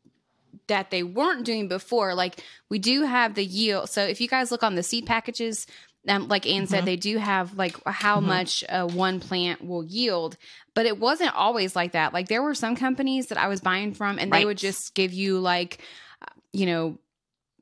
that 0.67 0.91
they 0.91 1.03
weren't 1.03 1.45
doing 1.45 1.69
before, 1.69 2.15
like 2.15 2.43
we 2.69 2.79
do 2.79 3.05
have 3.05 3.35
the 3.35 3.45
yield. 3.45 3.89
So, 3.89 4.03
if 4.03 4.21
you 4.21 4.29
guys 4.29 4.51
look 4.51 4.63
on 4.63 4.75
the 4.75 4.83
seed 4.83 5.07
packages, 5.07 5.67
um, 6.09 6.29
like 6.29 6.47
Anne 6.47 6.63
mm-hmm. 6.63 6.71
said, 6.71 6.85
they 6.85 6.97
do 6.97 7.19
have 7.19 7.57
like 7.57 7.77
how 7.87 8.19
mm-hmm. 8.19 8.29
much 8.29 8.65
uh, 8.69 8.87
one 8.87 9.21
plant 9.21 9.65
will 9.65 9.85
yield, 9.85 10.37
but 10.75 10.87
it 10.87 10.99
wasn't 10.99 11.35
always 11.35 11.77
like 11.77 11.93
that. 11.93 12.13
Like 12.13 12.29
there 12.29 12.43
were 12.43 12.55
some 12.55 12.75
companies 12.75 13.29
that 13.29 13.39
I 13.39 13.49
was 13.49 13.61
buying 13.61 13.95
from, 13.95 14.19
and 14.19 14.31
right. 14.31 14.41
they 14.41 14.45
would 14.45 14.59
just 14.59 14.95
give 14.95 15.13
you 15.13 15.39
like, 15.39 15.79
uh, 16.21 16.27
you 16.53 16.67
know, 16.67 16.99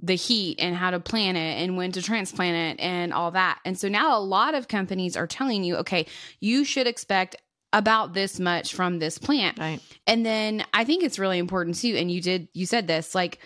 the 0.02 0.14
heat 0.14 0.58
and 0.60 0.74
how 0.74 0.90
to 0.90 1.00
plant 1.00 1.36
it 1.36 1.62
and 1.62 1.76
when 1.76 1.92
to 1.92 2.02
transplant 2.02 2.78
it 2.78 2.82
and 2.82 3.12
all 3.12 3.32
that. 3.32 3.58
And 3.64 3.78
so 3.78 3.88
now 3.88 4.16
a 4.16 4.20
lot 4.20 4.54
of 4.54 4.68
companies 4.68 5.16
are 5.16 5.26
telling 5.26 5.64
you, 5.64 5.76
okay, 5.76 6.06
you 6.40 6.64
should 6.64 6.86
expect 6.86 7.36
about 7.72 8.14
this 8.14 8.40
much 8.40 8.74
from 8.74 8.98
this 8.98 9.18
plant. 9.18 9.58
Right. 9.58 9.80
And 10.06 10.24
then 10.24 10.64
I 10.72 10.84
think 10.84 11.04
it's 11.04 11.18
really 11.18 11.38
important 11.38 11.76
too. 11.76 11.94
And 11.96 12.10
you 12.10 12.20
did, 12.20 12.48
you 12.52 12.66
said 12.66 12.86
this 12.86 13.14
like, 13.14 13.38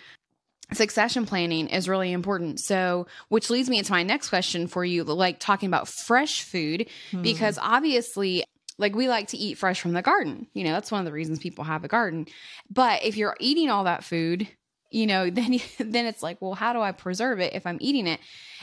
succession 0.72 1.26
planning 1.26 1.68
is 1.68 1.88
really 1.88 2.12
important. 2.12 2.58
So, 2.60 3.06
which 3.28 3.50
leads 3.50 3.68
me 3.68 3.78
into 3.78 3.92
my 3.92 4.02
next 4.02 4.30
question 4.30 4.66
for 4.66 4.84
you, 4.84 5.04
like 5.04 5.38
talking 5.38 5.66
about 5.66 5.88
fresh 5.88 6.42
food, 6.42 6.88
mm-hmm. 7.10 7.22
because 7.22 7.58
obviously, 7.60 8.44
like 8.78 8.94
we 8.96 9.08
like 9.08 9.28
to 9.28 9.36
eat 9.36 9.58
fresh 9.58 9.80
from 9.80 9.92
the 9.92 10.02
garden. 10.02 10.46
You 10.54 10.64
know, 10.64 10.72
that's 10.72 10.90
one 10.90 11.00
of 11.00 11.04
the 11.04 11.12
reasons 11.12 11.38
people 11.38 11.64
have 11.64 11.84
a 11.84 11.88
garden. 11.88 12.26
But 12.70 13.04
if 13.04 13.16
you're 13.16 13.36
eating 13.40 13.68
all 13.68 13.84
that 13.84 14.04
food, 14.04 14.48
you 14.94 15.06
know, 15.06 15.28
then 15.30 15.58
then 15.78 16.06
it's 16.06 16.22
like, 16.22 16.40
well, 16.40 16.54
how 16.54 16.72
do 16.72 16.80
I 16.80 16.92
preserve 16.92 17.40
it 17.40 17.54
if 17.54 17.66
I'm 17.66 17.78
eating 17.80 18.06
it? 18.06 18.20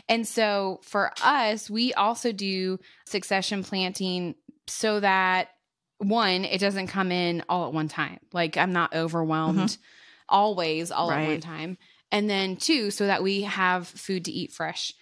And 0.08 0.28
so 0.28 0.80
for 0.84 1.12
us, 1.24 1.70
we 1.70 1.94
also 1.94 2.32
do 2.32 2.80
succession 3.06 3.63
planting 3.63 4.36
so 4.67 5.00
that 5.00 5.50
one, 5.98 6.46
it 6.46 6.60
doesn't 6.60 6.88
come 6.88 7.12
in 7.12 7.44
all 7.48 7.67
at 7.67 7.74
one 7.74 7.88
time. 7.88 8.20
Like 8.34 8.58
I'm 8.58 8.74
not 8.74 8.96
overwhelmed 8.96 9.60
mm-hmm. 9.60 9.82
always 10.30 10.91
all 10.91 11.10
right. 11.10 11.24
at 11.24 11.28
one 11.28 11.41
time. 11.41 11.78
And 12.12 12.30
then 12.30 12.58
two, 12.58 12.91
so 12.91 13.08
that 13.08 13.24
we 13.24 13.44
have 13.44 13.88
food 13.88 14.26
to 14.26 14.32
eat 14.32 14.52
fresh 14.52 14.94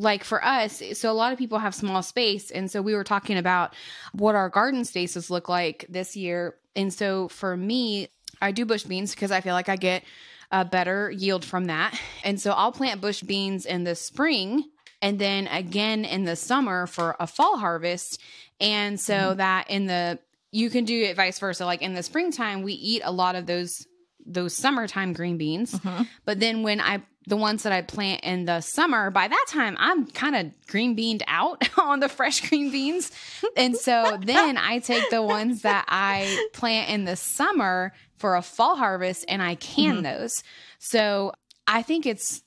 like 0.00 0.22
for 0.22 0.42
us, 0.44 0.80
so 0.92 1.10
a 1.10 1.12
lot 1.12 1.32
of 1.32 1.40
people 1.40 1.58
have 1.58 1.74
small 1.74 2.04
space. 2.04 2.52
And 2.52 2.70
so 2.70 2.80
we 2.80 2.94
were 2.94 3.02
talking 3.02 3.36
about 3.36 3.74
what 4.12 4.36
our 4.36 4.48
garden 4.48 4.84
spaces 4.84 5.28
look 5.28 5.48
like 5.48 5.86
this 5.88 6.16
year. 6.16 6.54
And 6.76 6.94
so 6.94 7.26
for 7.26 7.56
me, 7.56 8.08
I 8.40 8.52
do 8.52 8.64
bush 8.64 8.84
beans 8.84 9.12
because 9.12 9.32
I 9.32 9.40
feel 9.40 9.54
like 9.54 9.68
I 9.68 9.74
get 9.74 10.04
a 10.50 10.64
better 10.64 11.10
yield 11.10 11.44
from 11.44 11.66
that. 11.66 11.98
And 12.24 12.40
so 12.40 12.52
I'll 12.52 12.72
plant 12.72 13.00
bush 13.00 13.22
beans 13.22 13.66
in 13.66 13.84
the 13.84 13.94
spring 13.94 14.64
and 15.02 15.18
then 15.18 15.46
again 15.46 16.04
in 16.04 16.24
the 16.24 16.36
summer 16.36 16.86
for 16.86 17.16
a 17.20 17.26
fall 17.26 17.58
harvest. 17.58 18.20
And 18.60 18.98
so 18.98 19.14
mm-hmm. 19.14 19.38
that 19.38 19.70
in 19.70 19.86
the 19.86 20.18
you 20.50 20.70
can 20.70 20.84
do 20.84 21.02
it 21.02 21.16
vice 21.16 21.38
versa. 21.38 21.66
Like 21.66 21.82
in 21.82 21.94
the 21.94 22.02
springtime, 22.02 22.62
we 22.62 22.72
eat 22.72 23.02
a 23.04 23.12
lot 23.12 23.34
of 23.34 23.46
those 23.46 23.86
those 24.24 24.54
summertime 24.54 25.12
green 25.12 25.38
beans. 25.38 25.72
Mm-hmm. 25.72 26.04
But 26.24 26.40
then 26.40 26.62
when 26.62 26.80
I 26.80 27.02
the 27.26 27.36
ones 27.36 27.64
that 27.64 27.72
I 27.72 27.82
plant 27.82 28.24
in 28.24 28.46
the 28.46 28.62
summer, 28.62 29.10
by 29.10 29.28
that 29.28 29.46
time 29.48 29.76
I'm 29.78 30.06
kind 30.06 30.34
of 30.34 30.66
green 30.66 30.94
beaned 30.94 31.22
out 31.26 31.68
on 31.78 32.00
the 32.00 32.08
fresh 32.08 32.48
green 32.48 32.70
beans. 32.70 33.12
And 33.56 33.76
so 33.76 34.18
then 34.22 34.56
I 34.56 34.78
take 34.78 35.10
the 35.10 35.22
ones 35.22 35.62
that 35.62 35.84
I 35.88 36.48
plant 36.54 36.90
in 36.90 37.04
the 37.04 37.16
summer 37.16 37.92
for 38.18 38.36
a 38.36 38.42
fall 38.42 38.76
harvest 38.76 39.24
and 39.28 39.42
I 39.42 39.54
can 39.54 39.96
mm-hmm. 39.96 40.02
those. 40.02 40.42
So 40.78 41.32
I 41.66 41.82
think 41.82 42.06
it's 42.06 42.42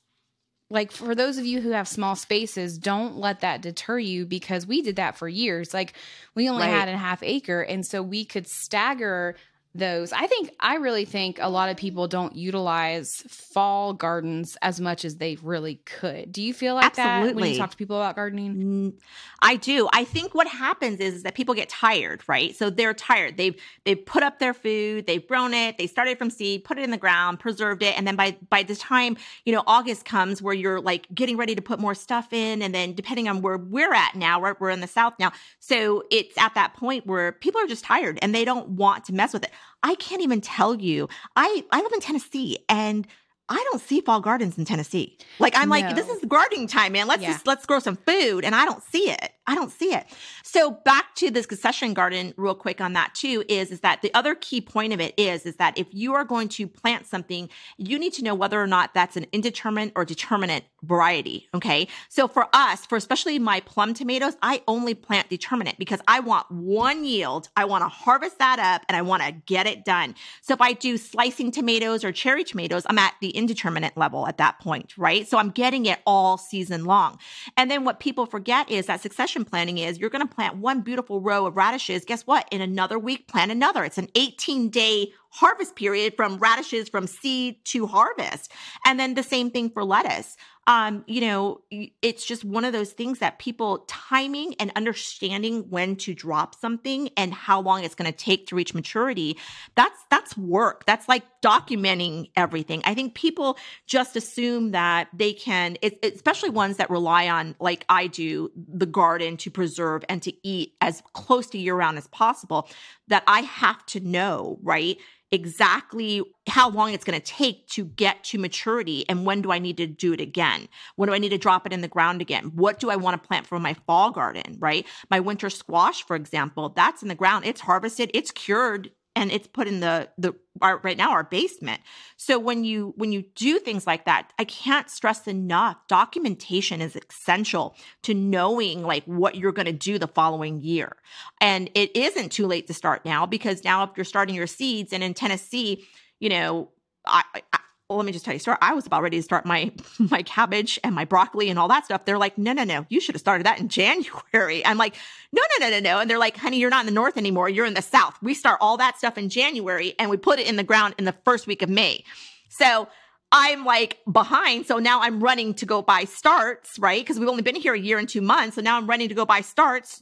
like 0.70 0.92
for 0.92 1.14
those 1.14 1.38
of 1.38 1.46
you 1.46 1.60
who 1.62 1.72
have 1.72 1.88
small 1.88 2.16
spaces, 2.16 2.78
don't 2.78 3.18
let 3.18 3.42
that 3.42 3.62
deter 3.62 4.00
you 4.00 4.26
because 4.26 4.66
we 4.66 4.82
did 4.82 4.96
that 4.96 5.18
for 5.18 5.28
years. 5.28 5.74
Like 5.74 5.94
we 6.34 6.50
only 6.50 6.68
right. 6.68 6.74
had 6.74 6.90
a 6.90 6.98
half 6.98 7.22
acre 7.24 7.62
and 7.62 7.86
so 7.86 8.02
we 8.02 8.24
could 8.24 8.48
stagger 8.48 9.36
those. 9.74 10.12
I 10.12 10.28
think 10.28 10.54
I 10.60 10.76
really 10.76 11.06
think 11.06 11.38
a 11.40 11.50
lot 11.50 11.70
of 11.70 11.78
people 11.78 12.08
don't 12.08 12.36
utilize 12.36 13.24
fall 13.28 13.94
gardens 13.94 14.58
as 14.62 14.82
much 14.82 15.06
as 15.06 15.16
they 15.16 15.38
really 15.42 15.76
could. 15.86 16.32
Do 16.32 16.42
you 16.42 16.54
feel 16.54 16.76
like 16.76 16.98
Absolutely. 16.98 17.28
that 17.28 17.36
when 17.36 17.52
you 17.52 17.58
talk 17.58 17.72
to 17.72 17.78
people 17.78 17.96
about 17.96 18.16
gardening? 18.16 18.94
I 19.42 19.56
do. 19.56 19.88
I 19.94 20.04
think 20.04 20.36
what 20.36 20.48
happens 20.48 21.00
is, 21.00 21.16
is 21.16 21.24
that 21.24 21.36
people 21.36 21.56
get 21.56 21.70
tired, 21.70 22.22
right? 22.28 22.56
So 22.56 22.70
they're 22.70 22.94
tired. 22.94 23.38
They've 23.38 23.56
they've 23.86 24.06
put 24.06 24.24
up 24.24 24.40
their 24.40 24.54
food, 24.54 25.08
they've 25.08 25.26
grown 25.26 25.54
it, 25.54 25.78
they 25.78 25.88
started 25.88 26.18
from 26.18 26.30
seed, 26.30 26.66
put 26.66 26.78
it 26.78 26.84
in 26.84 26.92
the 26.92 26.98
ground, 26.98 27.40
preserved 27.40 27.82
it, 27.82 27.98
and 27.98 28.06
then 28.06 28.18
by 28.18 28.38
by 28.50 28.64
the 28.64 28.76
time, 28.76 29.16
you 29.46 29.54
know, 29.54 29.64
August 29.68 30.04
comes 30.04 30.42
where 30.42 30.54
you're 30.54 30.82
like 30.82 31.08
getting 31.16 31.38
ready 31.38 31.56
to 31.56 31.62
put 31.62 31.80
more 31.80 31.96
stuff 31.96 32.34
in 32.34 32.62
and 32.62 32.76
then 32.76 32.94
depending 32.94 33.30
on 33.30 33.42
where 33.42 33.58
we're 33.58 33.94
at 33.94 34.16
now, 34.16 34.42
we're, 34.42 34.56
we're 34.60 34.70
in 34.70 34.82
the 34.82 34.88
south 34.88 35.14
now. 35.18 35.32
So 35.60 36.04
it's 36.12 36.38
at 36.38 36.56
that 36.56 36.74
point 36.74 37.06
where 37.06 37.32
people 37.32 37.62
are 37.62 37.68
just 37.68 37.86
tired 37.86 38.20
and 38.22 38.36
they 38.36 38.44
don't 38.44 38.68
want 38.70 39.06
to 39.06 39.14
mess 39.14 39.34
with 39.34 39.44
it. 39.44 39.52
I 39.84 39.96
can't 39.96 40.22
even 40.22 40.42
tell 40.42 40.76
you. 40.76 41.10
I 41.36 41.64
I 41.72 41.82
live 41.82 41.92
in 41.94 42.00
Tennessee 42.02 42.60
and 42.70 43.08
I 43.52 43.68
don't 43.70 43.82
see 43.82 44.00
fall 44.00 44.22
gardens 44.22 44.58
in 44.58 44.64
Tennessee. 44.64 45.18
Like 45.38 45.58
I'm 45.58 45.68
no. 45.68 45.76
like, 45.76 45.94
this 45.94 46.08
is 46.08 46.24
gardening 46.26 46.68
time, 46.68 46.94
man. 46.94 47.06
Let's 47.08 47.22
yeah. 47.22 47.34
just 47.34 47.46
let's 47.46 47.66
grow 47.66 47.80
some 47.80 47.98
food. 47.98 48.46
And 48.46 48.56
I 48.56 48.64
don't 48.64 48.82
see 48.82 49.12
it. 49.12 49.34
I 49.46 49.56
don't 49.56 49.72
see 49.72 49.94
it. 49.94 50.06
So 50.44 50.72
back 50.72 51.16
to 51.16 51.30
this 51.30 51.48
succession 51.48 51.94
garden 51.94 52.34
real 52.38 52.56
quick 52.56 52.80
on 52.80 52.94
that 52.94 53.14
too 53.16 53.44
is, 53.50 53.72
is 53.72 53.82
that 53.82 54.02
the 54.02 54.14
other 54.14 54.36
key 54.36 54.62
point 54.62 54.94
of 54.94 55.02
it 55.02 55.14
is, 55.18 55.46
is 55.46 55.56
that 55.58 55.78
if 55.78 55.88
you 55.92 56.14
are 56.14 56.24
going 56.24 56.48
to 56.50 56.68
plant 56.68 57.06
something, 57.06 57.50
you 57.78 58.00
need 58.00 58.14
to 58.14 58.24
know 58.24 58.36
whether 58.36 58.62
or 58.62 58.68
not 58.68 58.94
that's 58.94 59.18
an 59.18 59.26
indeterminate 59.34 59.92
or 59.96 60.06
determinate 60.06 60.64
variety. 60.84 61.50
Okay. 61.54 61.88
So 62.08 62.28
for 62.28 62.48
us, 62.54 62.86
for 62.86 62.96
especially 62.96 63.40
my 63.40 63.60
plum 63.62 63.94
tomatoes, 63.94 64.38
I 64.42 64.62
only 64.68 64.94
plant 64.94 65.30
determinate 65.30 65.78
because 65.78 66.00
I 66.08 66.22
want 66.22 66.50
one 66.50 67.04
yield. 67.04 67.50
I 67.58 67.66
want 67.66 67.84
to 67.84 67.90
harvest 67.90 68.40
that 68.40 68.60
up 68.60 68.84
and 68.88 68.96
I 68.96 69.02
want 69.02 69.24
to 69.24 69.32
get 69.32 69.68
it 69.68 69.84
done. 69.84 70.16
So 70.42 70.54
if 70.54 70.62
I 70.62 70.74
do 70.74 70.98
slicing 70.98 71.52
tomatoes 71.52 72.04
or 72.04 72.12
cherry 72.12 72.44
tomatoes, 72.44 72.84
I'm 72.86 72.98
at 72.98 73.16
the 73.22 73.36
indeterminate 73.42 73.98
level 73.98 74.28
at 74.28 74.38
that 74.38 74.60
point, 74.60 74.94
right? 74.98 75.28
So 75.28 75.40
I'm 75.40 75.50
getting 75.50 75.88
it 75.88 76.00
all 76.06 76.38
season 76.38 76.86
long. 76.86 77.18
And 77.58 77.72
then 77.72 77.84
what 77.84 78.00
people 78.00 78.28
forget 78.28 78.70
is 78.70 78.86
that 78.86 79.02
succession 79.02 79.44
planning 79.44 79.80
is 79.80 79.98
you're 79.98 80.12
going 80.12 80.28
to 80.28 80.34
plant 80.34 80.58
one 80.58 80.82
beautiful 80.82 81.22
row 81.22 81.48
of 81.48 81.58
radishes. 81.58 82.06
Guess 82.06 82.28
what? 82.28 82.48
In 82.52 82.62
another 82.62 83.00
week, 83.00 83.28
plant 83.28 83.52
another. 83.52 83.84
It's 83.84 83.98
an 83.98 84.10
18 84.14 84.70
day 84.70 85.12
harvest 85.32 85.76
period 85.76 86.14
from 86.16 86.38
radishes 86.38 86.88
from 86.90 87.08
seed 87.08 87.64
to 87.66 87.88
harvest. 87.88 88.52
And 88.86 89.00
then 89.00 89.16
the 89.16 89.24
same 89.24 89.50
thing 89.50 89.72
for 89.72 89.84
lettuce 89.84 90.38
um, 90.72 91.04
you 91.06 91.20
know, 91.20 91.60
it's 92.02 92.26
just 92.26 92.46
one 92.46 92.64
of 92.64 92.72
those 92.72 92.94
things 92.94 93.20
that 93.20 93.40
people 93.40 93.80
timing 93.90 94.56
and 94.58 94.72
understanding 94.78 95.70
when 95.70 95.98
to 95.98 96.14
drop 96.14 96.56
something 96.56 97.10
and 97.18 97.34
how 97.34 97.60
long 97.60 97.84
it's 97.84 97.94
going 97.94 98.10
to 98.10 98.18
take 98.18 98.48
to 98.48 98.56
reach 98.56 98.74
maturity. 98.74 99.38
That's 99.76 100.00
that's 100.10 100.38
work. 100.38 100.86
That's 100.86 101.10
like 101.10 101.24
documenting 101.42 102.32
everything. 102.38 102.82
I 102.86 102.94
think 102.94 103.16
people 103.16 103.58
just 103.86 104.16
assume 104.16 104.72
that 104.72 105.10
they 105.14 105.34
can, 105.34 105.76
it, 105.82 106.00
especially 106.06 106.52
ones 106.52 106.78
that 106.78 106.90
rely 106.90 107.28
on, 107.28 107.54
like 107.60 107.86
I 107.90 108.08
do, 108.08 108.50
the 108.56 108.86
garden 108.86 109.36
to 109.38 109.52
preserve 109.52 110.06
and 110.08 110.24
to 110.24 110.34
eat 110.48 110.76
as 110.80 111.04
close 111.12 111.48
to 111.48 111.58
year 111.58 111.76
round 111.76 111.98
as 111.98 112.08
possible. 112.08 112.70
That 113.10 113.24
I 113.28 113.42
have 113.42 113.86
to 113.88 114.00
know, 114.00 114.58
right? 114.64 114.98
exactly 115.32 116.22
how 116.48 116.70
long 116.70 116.94
it's 116.94 117.04
going 117.04 117.20
to 117.20 117.26
take 117.26 117.68
to 117.68 117.86
get 117.86 118.24
to 118.24 118.40
maturity 118.40 119.06
and 119.08 119.26
when 119.26 119.42
do 119.42 119.52
I 119.52 119.60
need 119.60 119.78
to 119.78 119.88
do 119.88 120.14
it 120.14 120.22
again? 120.22 120.68
When 120.96 121.08
do 121.08 121.14
I 121.14 121.20
need 121.20 121.30
to 121.30 121.38
drop 121.38 121.66
it 121.66 121.74
in 121.74 121.82
the 121.82 121.88
ground 121.88 122.22
again? 122.22 122.52
What 122.56 122.80
do 122.80 122.90
I 122.90 122.96
want 122.96 123.22
to 123.22 123.28
plant 123.28 123.46
for 123.46 123.60
my 123.60 123.76
fall 123.86 124.12
garden, 124.12 124.58
right? 124.60 124.86
My 125.10 125.20
winter 125.20 125.50
squash, 125.50 126.04
for 126.04 126.16
example, 126.16 126.70
that's 126.70 127.02
in 127.02 127.10
the 127.10 127.16
ground, 127.16 127.46
it's 127.46 127.62
harvested, 127.62 128.10
it's 128.14 128.32
cured 128.32 128.92
and 129.16 129.32
it's 129.32 129.48
put 129.48 129.68
in 129.68 129.82
the 129.82 130.10
the 130.18 130.34
our, 130.62 130.78
right 130.84 130.98
now 130.98 131.12
our 131.12 131.24
basement 131.24 131.82
so 132.18 132.38
when 132.38 132.64
you 132.64 132.94
when 132.98 133.12
you 133.12 133.24
do 133.36 133.60
things 133.60 133.86
like 133.88 134.06
that 134.06 134.32
i 134.40 134.44
can't 134.44 134.90
stress 134.90 135.28
enough 135.28 135.76
documentation 135.88 136.82
is 136.82 136.98
essential 137.10 137.76
to 138.04 138.14
knowing 138.14 138.84
like 138.84 139.04
what 139.06 139.36
you're 139.36 139.52
going 139.52 139.66
to 139.66 139.74
do 139.74 139.98
the 139.98 140.08
following 140.08 140.62
year 140.62 140.96
and 141.40 141.70
it 141.74 141.96
isn't 141.96 142.32
too 142.32 142.48
late 142.48 142.68
to 142.68 142.74
start 142.74 143.04
now 143.04 143.26
because 143.26 143.64
now 143.64 143.84
if 143.84 143.90
you're 143.96 144.04
starting 144.04 144.36
your 144.36 144.48
seeds 144.48 144.94
and 144.94 145.04
in 145.04 145.14
tennessee 145.14 145.86
you 146.22 146.30
know 146.30 146.70
I, 147.06 147.24
I 147.34 147.60
well, 147.92 147.98
let 147.98 148.06
me 148.06 148.14
just 148.14 148.24
tell 148.24 148.34
you, 148.34 148.40
start. 148.40 148.58
I 148.62 148.74
was 148.74 148.88
about 148.88 149.02
ready 149.02 149.18
to 149.18 149.24
start 149.24 149.46
my 149.46 149.70
my 150.00 150.22
cabbage 150.24 150.80
and 150.82 150.96
my 150.96 151.04
broccoli 151.04 151.50
and 151.50 151.60
all 151.60 151.68
that 151.68 151.84
stuff. 151.84 152.06
They're 152.06 152.18
like, 152.18 152.38
no, 152.38 152.54
no, 152.54 152.64
no, 152.64 152.86
you 152.88 153.02
should 153.02 153.16
have 153.16 153.20
started 153.20 153.46
that 153.46 153.60
in 153.60 153.68
January. 153.82 154.66
I'm 154.66 154.78
like, 154.78 154.96
no, 155.34 155.42
no, 155.60 155.68
no, 155.68 155.72
no, 155.78 155.80
no. 155.82 156.00
And 156.00 156.10
they're 156.10 156.18
like, 156.18 156.38
honey, 156.38 156.58
you're 156.58 156.70
not 156.70 156.82
in 156.82 156.86
the 156.86 156.94
north 156.94 157.18
anymore. 157.18 157.50
You're 157.50 157.66
in 157.66 157.74
the 157.74 157.82
south. 157.82 158.16
We 158.22 158.34
start 158.34 158.60
all 158.62 158.78
that 158.78 158.98
stuff 158.98 159.18
in 159.18 159.28
January 159.28 159.94
and 160.00 160.10
we 160.10 160.16
put 160.16 160.40
it 160.40 160.48
in 160.48 160.56
the 160.56 160.64
ground 160.64 160.96
in 160.98 161.04
the 161.04 161.16
first 161.26 161.48
week 161.48 161.62
of 161.62 161.70
May. 161.70 162.06
So 162.48 162.88
I'm 163.34 163.66
like 163.66 164.00
behind. 164.10 164.68
So 164.68 164.80
now 164.80 165.02
I'm 165.02 165.22
running 165.22 165.54
to 165.56 165.66
go 165.66 165.82
buy 165.82 166.06
starts, 166.06 166.80
right? 166.80 167.02
Because 167.02 167.20
we've 167.20 167.30
only 167.30 167.44
been 167.44 167.56
here 167.56 167.74
a 167.74 167.80
year 167.80 167.98
and 167.98 168.08
two 168.08 168.22
months. 168.22 168.56
So 168.56 168.62
now 168.62 168.78
I'm 168.78 168.88
running 168.88 169.10
to 169.10 169.16
go 169.16 169.26
buy 169.26 169.42
starts 169.42 170.02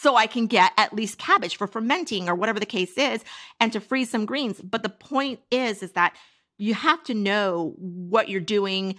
so 0.00 0.16
I 0.16 0.26
can 0.26 0.46
get 0.46 0.72
at 0.78 0.94
least 0.94 1.18
cabbage 1.18 1.56
for 1.56 1.66
fermenting 1.66 2.28
or 2.28 2.34
whatever 2.34 2.58
the 2.58 2.64
case 2.64 2.96
is 2.96 3.22
and 3.58 3.70
to 3.72 3.80
freeze 3.80 4.08
some 4.08 4.24
greens. 4.24 4.58
But 4.62 4.82
the 4.82 4.88
point 4.88 5.40
is, 5.50 5.82
is 5.82 5.92
that 5.92 6.16
you 6.56 6.72
have 6.72 7.04
to 7.04 7.14
know 7.14 7.74
what 7.76 8.30
you're 8.30 8.40
doing 8.40 8.94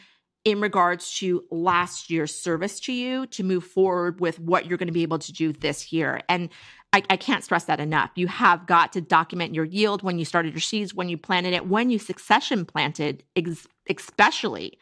in 0.46 0.62
regards 0.62 1.16
to 1.18 1.44
last 1.50 2.12
year's 2.12 2.34
service 2.34 2.80
to 2.82 2.94
you 2.94 3.26
to 3.28 3.44
move 3.44 3.64
forward 3.64 4.20
with 4.20 4.40
what 4.40 4.68
you're 4.68 4.78
going 4.78 4.88
to 4.88 4.94
be 4.94 5.04
able 5.04 5.20
to 5.20 5.34
do 5.34 5.52
this 5.54 5.92
year. 5.92 6.22
And 6.30 6.50
I, 6.94 7.04
I, 7.10 7.18
can't 7.18 7.44
stress 7.44 7.66
that 7.66 7.80
enough. 7.80 8.12
You 8.16 8.28
have 8.28 8.66
got 8.66 8.94
to 8.94 9.02
document 9.02 9.56
your 9.56 9.66
yield 9.66 10.04
when 10.04 10.20
you 10.20 10.26
started 10.26 10.54
your 10.54 10.62
seeds, 10.62 10.94
when 10.94 11.10
you 11.10 11.18
planted 11.18 11.54
it, 11.54 11.68
when 11.68 11.90
you 11.90 12.00
succession 12.00 12.66
planted, 12.66 13.24
ex- 13.36 13.68
especially 13.90 14.78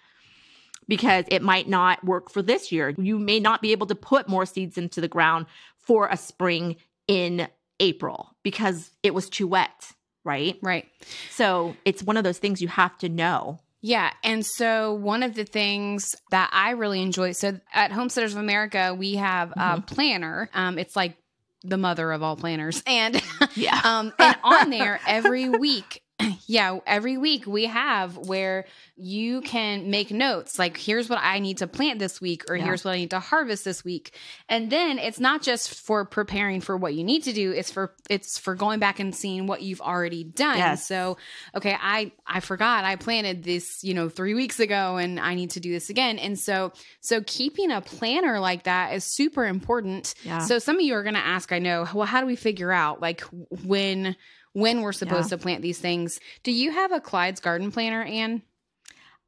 because 0.87 1.25
it 1.27 1.41
might 1.41 1.69
not 1.69 2.03
work 2.03 2.31
for 2.31 2.41
this 2.41 2.71
year. 2.71 2.93
You 2.97 3.19
may 3.19 3.39
not 3.39 3.61
be 3.61 3.71
able 3.71 3.87
to 3.87 3.95
put 3.95 4.27
more 4.27 4.45
seeds 4.45 4.77
into 4.77 4.99
the 4.99 5.07
ground 5.07 5.45
for 5.79 6.07
a 6.07 6.17
spring 6.17 6.75
in 7.07 7.47
April 7.79 8.35
because 8.43 8.91
it 9.03 9.13
was 9.13 9.29
too 9.29 9.47
wet 9.47 9.93
right? 10.23 10.57
Right. 10.61 10.87
So 11.31 11.75
it's 11.85 12.03
one 12.03 12.17
of 12.17 12.23
those 12.23 12.37
things 12.37 12.61
you 12.61 12.67
have 12.67 12.97
to 12.99 13.09
know. 13.09 13.59
Yeah. 13.81 14.11
And 14.23 14.45
so 14.45 14.93
one 14.93 15.23
of 15.23 15.35
the 15.35 15.45
things 15.45 16.15
that 16.31 16.49
I 16.51 16.71
really 16.71 17.01
enjoy, 17.01 17.31
so 17.31 17.59
at 17.73 17.91
Homesteaders 17.91 18.33
of 18.33 18.39
America, 18.39 18.93
we 18.97 19.15
have 19.15 19.49
mm-hmm. 19.49 19.77
a 19.77 19.81
planner. 19.81 20.49
Um, 20.53 20.77
it's 20.77 20.95
like 20.95 21.15
the 21.63 21.77
mother 21.77 22.11
of 22.11 22.21
all 22.21 22.35
planners. 22.35 22.83
And 22.85 23.21
yeah. 23.55 23.79
um, 23.83 24.13
and 24.19 24.35
on 24.43 24.69
there 24.69 24.99
every 25.07 25.49
week 25.49 26.03
yeah, 26.47 26.79
every 26.85 27.17
week 27.17 27.45
we 27.45 27.65
have 27.65 28.17
where 28.17 28.65
you 28.95 29.41
can 29.41 29.89
make 29.89 30.11
notes 30.11 30.59
like, 30.59 30.77
here's 30.77 31.09
what 31.09 31.19
I 31.21 31.39
need 31.39 31.59
to 31.59 31.67
plant 31.67 31.99
this 31.99 32.19
week, 32.19 32.49
or 32.49 32.55
yeah. 32.55 32.65
here's 32.65 32.83
what 32.83 32.91
I 32.91 32.97
need 32.97 33.11
to 33.11 33.19
harvest 33.19 33.63
this 33.63 33.83
week. 33.85 34.13
And 34.49 34.69
then 34.69 34.99
it's 34.99 35.19
not 35.19 35.41
just 35.41 35.73
for 35.73 36.03
preparing 36.05 36.61
for 36.61 36.75
what 36.75 36.93
you 36.93 37.03
need 37.03 37.23
to 37.23 37.33
do, 37.33 37.51
it's 37.51 37.71
for 37.71 37.95
it's 38.09 38.37
for 38.37 38.55
going 38.55 38.79
back 38.79 38.99
and 38.99 39.15
seeing 39.15 39.47
what 39.47 39.61
you've 39.61 39.81
already 39.81 40.23
done. 40.23 40.57
Yes. 40.57 40.85
So, 40.85 41.17
okay, 41.55 41.75
I 41.79 42.11
I 42.27 42.41
forgot 42.41 42.83
I 42.83 42.95
planted 42.97 43.43
this, 43.43 43.83
you 43.83 43.93
know, 43.93 44.09
3 44.09 44.33
weeks 44.33 44.59
ago 44.59 44.97
and 44.97 45.19
I 45.19 45.35
need 45.35 45.51
to 45.51 45.59
do 45.59 45.71
this 45.71 45.89
again. 45.89 46.19
And 46.19 46.37
so 46.37 46.73
so 46.99 47.21
keeping 47.25 47.71
a 47.71 47.81
planner 47.81 48.39
like 48.39 48.63
that 48.63 48.93
is 48.93 49.05
super 49.05 49.45
important. 49.45 50.13
Yeah. 50.23 50.39
So 50.39 50.59
some 50.59 50.75
of 50.75 50.81
you 50.81 50.93
are 50.95 51.03
going 51.03 51.15
to 51.15 51.25
ask, 51.25 51.51
I 51.51 51.59
know, 51.59 51.87
well, 51.93 52.05
how 52.05 52.19
do 52.19 52.27
we 52.27 52.35
figure 52.35 52.71
out 52.71 53.01
like 53.01 53.21
when 53.63 54.15
when 54.59 54.81
we're 54.81 54.93
supposed 54.93 55.31
yeah. 55.31 55.37
to 55.37 55.41
plant 55.41 55.61
these 55.61 55.79
things. 55.79 56.19
Do 56.43 56.51
you 56.51 56.71
have 56.71 56.91
a 56.91 56.99
Clyde's 56.99 57.39
garden 57.39 57.71
planner, 57.71 58.03
Anne? 58.03 58.43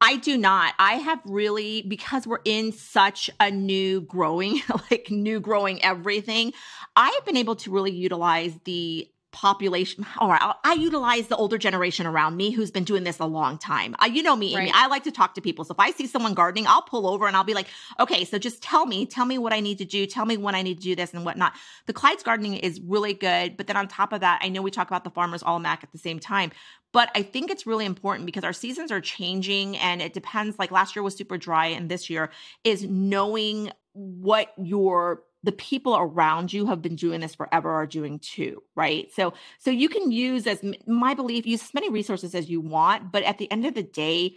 I 0.04 0.16
do 0.16 0.36
not. 0.36 0.74
I 0.80 0.94
have 0.94 1.20
really, 1.24 1.82
because 1.82 2.26
we're 2.26 2.40
in 2.44 2.72
such 2.72 3.30
a 3.38 3.52
new 3.52 4.00
growing, 4.00 4.60
like 4.90 5.10
new 5.10 5.38
growing 5.38 5.82
everything, 5.84 6.52
I 6.96 7.10
have 7.10 7.24
been 7.24 7.36
able 7.36 7.54
to 7.56 7.70
really 7.70 7.92
utilize 7.92 8.58
the 8.64 9.08
population 9.32 10.06
or 10.20 10.34
I, 10.34 10.54
I 10.62 10.74
utilize 10.74 11.26
the 11.26 11.36
older 11.36 11.58
generation 11.58 12.06
around 12.06 12.36
me 12.36 12.50
who's 12.50 12.70
been 12.70 12.84
doing 12.84 13.02
this 13.02 13.18
a 13.18 13.24
long 13.24 13.58
time. 13.58 13.96
Uh, 14.00 14.06
you 14.06 14.22
know 14.22 14.36
me, 14.36 14.54
Amy. 14.54 14.66
Right. 14.66 14.72
I 14.74 14.86
like 14.86 15.04
to 15.04 15.10
talk 15.10 15.34
to 15.34 15.40
people. 15.40 15.64
So 15.64 15.72
if 15.72 15.80
I 15.80 15.90
see 15.90 16.06
someone 16.06 16.34
gardening, 16.34 16.66
I'll 16.66 16.82
pull 16.82 17.06
over 17.06 17.26
and 17.26 17.34
I'll 17.34 17.42
be 17.42 17.54
like, 17.54 17.66
okay, 17.98 18.24
so 18.24 18.38
just 18.38 18.62
tell 18.62 18.86
me, 18.86 19.06
tell 19.06 19.24
me 19.24 19.38
what 19.38 19.52
I 19.52 19.60
need 19.60 19.78
to 19.78 19.84
do. 19.84 20.06
Tell 20.06 20.26
me 20.26 20.36
when 20.36 20.54
I 20.54 20.62
need 20.62 20.76
to 20.76 20.82
do 20.82 20.94
this 20.94 21.14
and 21.14 21.24
whatnot. 21.24 21.54
The 21.86 21.92
Clyde's 21.92 22.22
gardening 22.22 22.54
is 22.54 22.80
really 22.80 23.14
good. 23.14 23.56
But 23.56 23.66
then 23.66 23.76
on 23.76 23.88
top 23.88 24.12
of 24.12 24.20
that, 24.20 24.40
I 24.42 24.48
know 24.48 24.62
we 24.62 24.70
talk 24.70 24.88
about 24.88 25.04
the 25.04 25.10
farmer's 25.10 25.42
almanac 25.42 25.82
at 25.82 25.92
the 25.92 25.98
same 25.98 26.18
time, 26.18 26.52
but 26.92 27.10
I 27.14 27.22
think 27.22 27.50
it's 27.50 27.66
really 27.66 27.86
important 27.86 28.26
because 28.26 28.44
our 28.44 28.52
seasons 28.52 28.92
are 28.92 29.00
changing 29.00 29.78
and 29.78 30.02
it 30.02 30.12
depends. 30.12 30.58
Like 30.58 30.70
last 30.70 30.94
year 30.94 31.02
was 31.02 31.16
super 31.16 31.38
dry 31.38 31.66
and 31.66 31.88
this 31.88 32.10
year 32.10 32.30
is 32.64 32.84
knowing 32.84 33.70
what 33.94 34.52
your 34.58 35.22
the 35.42 35.52
people 35.52 35.96
around 35.96 36.52
you 36.52 36.66
have 36.66 36.80
been 36.80 36.96
doing 36.96 37.20
this 37.20 37.34
forever 37.34 37.70
are 37.70 37.86
doing 37.86 38.18
too 38.18 38.62
right? 38.74 39.12
So 39.12 39.34
so 39.58 39.70
you 39.70 39.88
can 39.88 40.10
use 40.10 40.46
as 40.46 40.62
my 40.86 41.14
belief 41.14 41.46
use 41.46 41.62
as 41.62 41.74
many 41.74 41.90
resources 41.90 42.34
as 42.34 42.48
you 42.48 42.60
want 42.60 43.12
but 43.12 43.22
at 43.22 43.38
the 43.38 43.50
end 43.50 43.66
of 43.66 43.74
the 43.74 43.82
day 43.82 44.36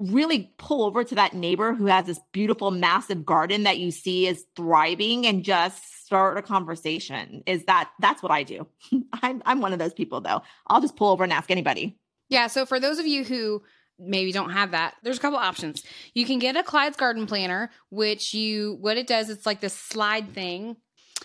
really 0.00 0.50
pull 0.56 0.82
over 0.82 1.04
to 1.04 1.14
that 1.14 1.34
neighbor 1.34 1.74
who 1.74 1.86
has 1.86 2.06
this 2.06 2.20
beautiful 2.32 2.70
massive 2.70 3.24
garden 3.24 3.64
that 3.64 3.78
you 3.78 3.90
see 3.90 4.26
is 4.26 4.46
thriving 4.56 5.26
and 5.26 5.44
just 5.44 6.04
start 6.04 6.38
a 6.38 6.42
conversation. 6.42 7.42
Is 7.46 7.64
that 7.66 7.90
that's 8.00 8.22
what 8.22 8.32
i 8.32 8.42
do. 8.42 8.66
I'm 9.22 9.42
i'm 9.44 9.60
one 9.60 9.72
of 9.72 9.78
those 9.78 9.92
people 9.92 10.20
though. 10.20 10.42
I'll 10.66 10.80
just 10.80 10.96
pull 10.96 11.10
over 11.10 11.22
and 11.22 11.32
ask 11.32 11.50
anybody. 11.50 11.98
Yeah 12.30 12.46
so 12.46 12.64
for 12.64 12.80
those 12.80 12.98
of 12.98 13.06
you 13.06 13.24
who 13.24 13.62
maybe 14.00 14.32
don't 14.32 14.50
have 14.50 14.72
that, 14.72 14.94
there's 15.02 15.18
a 15.18 15.20
couple 15.20 15.38
options. 15.38 15.82
You 16.14 16.24
can 16.24 16.38
get 16.38 16.56
a 16.56 16.62
Clyde's 16.62 16.96
garden 16.96 17.26
planner, 17.26 17.70
which 17.90 18.34
you 18.34 18.76
what 18.80 18.96
it 18.96 19.06
does, 19.06 19.30
it's 19.30 19.46
like 19.46 19.60
this 19.60 19.74
slide 19.74 20.32
thing. 20.32 20.76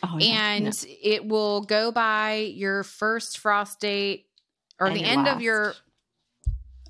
Oh, 0.03 0.17
and 0.17 0.73
it 1.01 1.25
will 1.25 1.61
go 1.61 1.91
by 1.91 2.51
your 2.53 2.83
first 2.83 3.39
frost 3.39 3.79
date 3.79 4.25
or 4.79 4.87
and 4.87 4.95
the 4.95 5.03
end 5.03 5.23
last. 5.23 5.35
of 5.35 5.41
your 5.41 5.73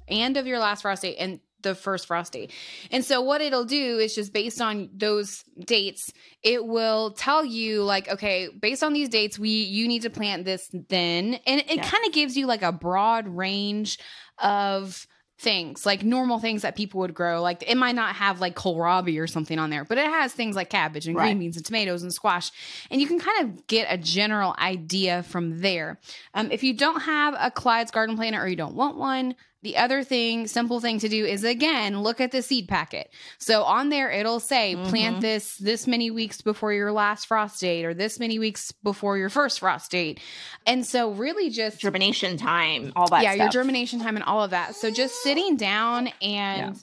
end 0.07 0.37
of 0.37 0.47
your 0.47 0.59
last 0.59 0.81
frost 0.81 1.03
date 1.03 1.17
and 1.19 1.39
the 1.61 1.75
first 1.75 2.07
frost 2.07 2.33
date. 2.33 2.51
And 2.91 3.03
so 3.03 3.21
what 3.21 3.41
it'll 3.41 3.65
do 3.65 3.97
is 3.97 4.15
just 4.15 4.31
based 4.31 4.61
on 4.61 4.89
those 4.93 5.43
dates, 5.59 6.13
it 6.43 6.65
will 6.65 7.11
tell 7.11 7.43
you 7.43 7.83
like, 7.83 8.07
okay, 8.07 8.47
based 8.47 8.83
on 8.83 8.93
these 8.93 9.09
dates, 9.09 9.37
we 9.37 9.49
you 9.49 9.87
need 9.87 10.03
to 10.03 10.09
plant 10.09 10.45
this 10.45 10.69
then. 10.71 11.39
And 11.45 11.59
it 11.61 11.75
yes. 11.75 11.91
kind 11.91 12.05
of 12.05 12.13
gives 12.13 12.37
you 12.37 12.45
like 12.45 12.61
a 12.61 12.71
broad 12.71 13.27
range 13.27 13.99
of 14.37 15.05
things 15.37 15.85
like 15.85 16.03
normal 16.03 16.39
things 16.39 16.61
that 16.61 16.75
people 16.75 17.01
would 17.01 17.13
grow. 17.13 17.41
Like 17.41 17.63
it 17.67 17.75
might 17.75 17.95
not 17.95 18.15
have 18.15 18.39
like 18.39 18.55
kohlrabi 18.55 19.19
or 19.19 19.27
something 19.27 19.59
on 19.59 19.69
there, 19.69 19.83
but 19.83 19.97
it 19.97 20.05
has 20.05 20.31
things 20.33 20.55
like 20.55 20.69
cabbage 20.69 21.07
and 21.07 21.15
right. 21.15 21.25
green 21.25 21.39
beans 21.39 21.57
and 21.57 21.65
tomatoes 21.65 22.03
and 22.03 22.13
squash. 22.13 22.51
And 22.89 23.01
you 23.01 23.07
can 23.07 23.19
kind 23.19 23.43
of 23.43 23.67
get 23.67 23.87
a 23.89 23.97
general 23.97 24.55
idea 24.57 25.23
from 25.23 25.59
there. 25.59 25.99
Um, 26.33 26.51
if 26.51 26.63
you 26.63 26.73
don't 26.73 27.01
have 27.01 27.35
a 27.37 27.51
Clyde's 27.51 27.91
garden 27.91 28.15
planter 28.15 28.41
or 28.41 28.47
you 28.47 28.55
don't 28.55 28.75
want 28.75 28.97
one, 28.97 29.35
the 29.65 29.77
other 29.77 30.03
thing, 30.03 30.45
simple 30.45 30.79
thing 30.79 30.99
to 30.99 31.09
do 31.09 31.25
is 31.25 31.43
again, 31.43 32.03
look 32.03 32.21
at 32.21 32.31
the 32.31 32.43
seed 32.43 32.67
packet. 32.67 33.09
So 33.39 33.63
on 33.63 33.89
there, 33.89 34.11
it'll 34.11 34.39
say 34.39 34.75
mm-hmm. 34.75 34.89
plant 34.91 35.21
this 35.21 35.57
this 35.57 35.87
many 35.87 36.11
weeks 36.11 36.39
before 36.41 36.71
your 36.71 36.91
last 36.91 37.25
frost 37.25 37.59
date 37.59 37.83
or 37.83 37.95
this 37.95 38.19
many 38.19 38.37
weeks 38.37 38.71
before 38.71 39.17
your 39.17 39.29
first 39.29 39.61
frost 39.61 39.89
date. 39.89 40.19
And 40.67 40.85
so 40.85 41.13
really 41.13 41.49
just 41.49 41.81
germination 41.81 42.37
time, 42.37 42.93
all 42.95 43.07
that 43.07 43.23
Yeah, 43.23 43.33
stuff. 43.33 43.39
your 43.39 43.63
germination 43.63 43.99
time 43.99 44.15
and 44.15 44.23
all 44.23 44.43
of 44.43 44.51
that. 44.51 44.75
So 44.75 44.91
just 44.91 45.15
sitting 45.23 45.57
down 45.57 46.09
and 46.21 46.79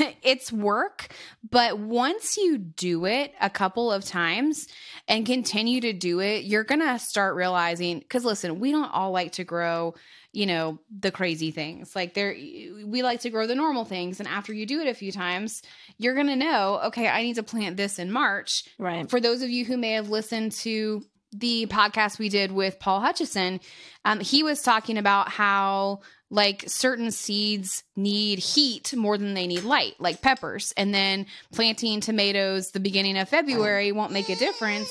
yeah. 0.00 0.12
it's 0.24 0.52
work, 0.52 1.14
but 1.48 1.78
once 1.78 2.36
you 2.36 2.58
do 2.58 3.06
it 3.06 3.32
a 3.40 3.48
couple 3.48 3.92
of 3.92 4.04
times 4.04 4.66
and 5.06 5.24
continue 5.24 5.80
to 5.82 5.92
do 5.92 6.18
it, 6.18 6.42
you're 6.42 6.64
going 6.64 6.80
to 6.80 6.98
start 6.98 7.36
realizing 7.36 8.02
cuz 8.08 8.24
listen, 8.24 8.58
we 8.58 8.72
don't 8.72 8.90
all 8.90 9.12
like 9.12 9.30
to 9.32 9.44
grow 9.44 9.94
you 10.32 10.46
know 10.46 10.78
the 11.00 11.10
crazy 11.10 11.50
things. 11.50 11.94
Like 11.94 12.14
there 12.14 12.34
we 12.34 13.02
like 13.02 13.20
to 13.20 13.30
grow 13.30 13.46
the 13.46 13.54
normal 13.54 13.84
things. 13.84 14.18
And 14.18 14.28
after 14.28 14.52
you 14.52 14.66
do 14.66 14.80
it 14.80 14.88
a 14.88 14.94
few 14.94 15.12
times 15.12 15.62
you're 15.98 16.14
going 16.14 16.26
to 16.26 16.36
know 16.36 16.80
okay 16.86 17.06
i 17.08 17.22
need 17.22 17.34
to 17.34 17.42
plant 17.42 17.76
this 17.76 17.98
in 17.98 18.10
march. 18.10 18.64
Right. 18.78 19.08
For 19.08 19.20
those 19.20 19.42
of 19.42 19.50
you 19.50 19.64
who 19.64 19.76
may 19.76 19.92
have 19.92 20.08
listened 20.08 20.52
to 20.52 21.04
the 21.34 21.66
podcast 21.66 22.18
we 22.18 22.28
did 22.28 22.52
with 22.52 22.78
paul 22.78 23.00
hutchison 23.00 23.58
um, 24.04 24.20
he 24.20 24.42
was 24.42 24.60
talking 24.60 24.98
about 24.98 25.30
how 25.30 26.00
like 26.28 26.64
certain 26.66 27.10
seeds 27.10 27.84
need 27.96 28.38
heat 28.38 28.94
more 28.94 29.16
than 29.16 29.32
they 29.32 29.46
need 29.46 29.64
light 29.64 29.94
like 29.98 30.20
peppers. 30.20 30.72
And 30.76 30.94
then 30.94 31.26
planting 31.52 32.00
tomatoes 32.00 32.70
the 32.70 32.80
beginning 32.80 33.18
of 33.18 33.28
february 33.28 33.92
won't 33.92 34.12
make 34.12 34.28
a 34.28 34.36
difference 34.36 34.90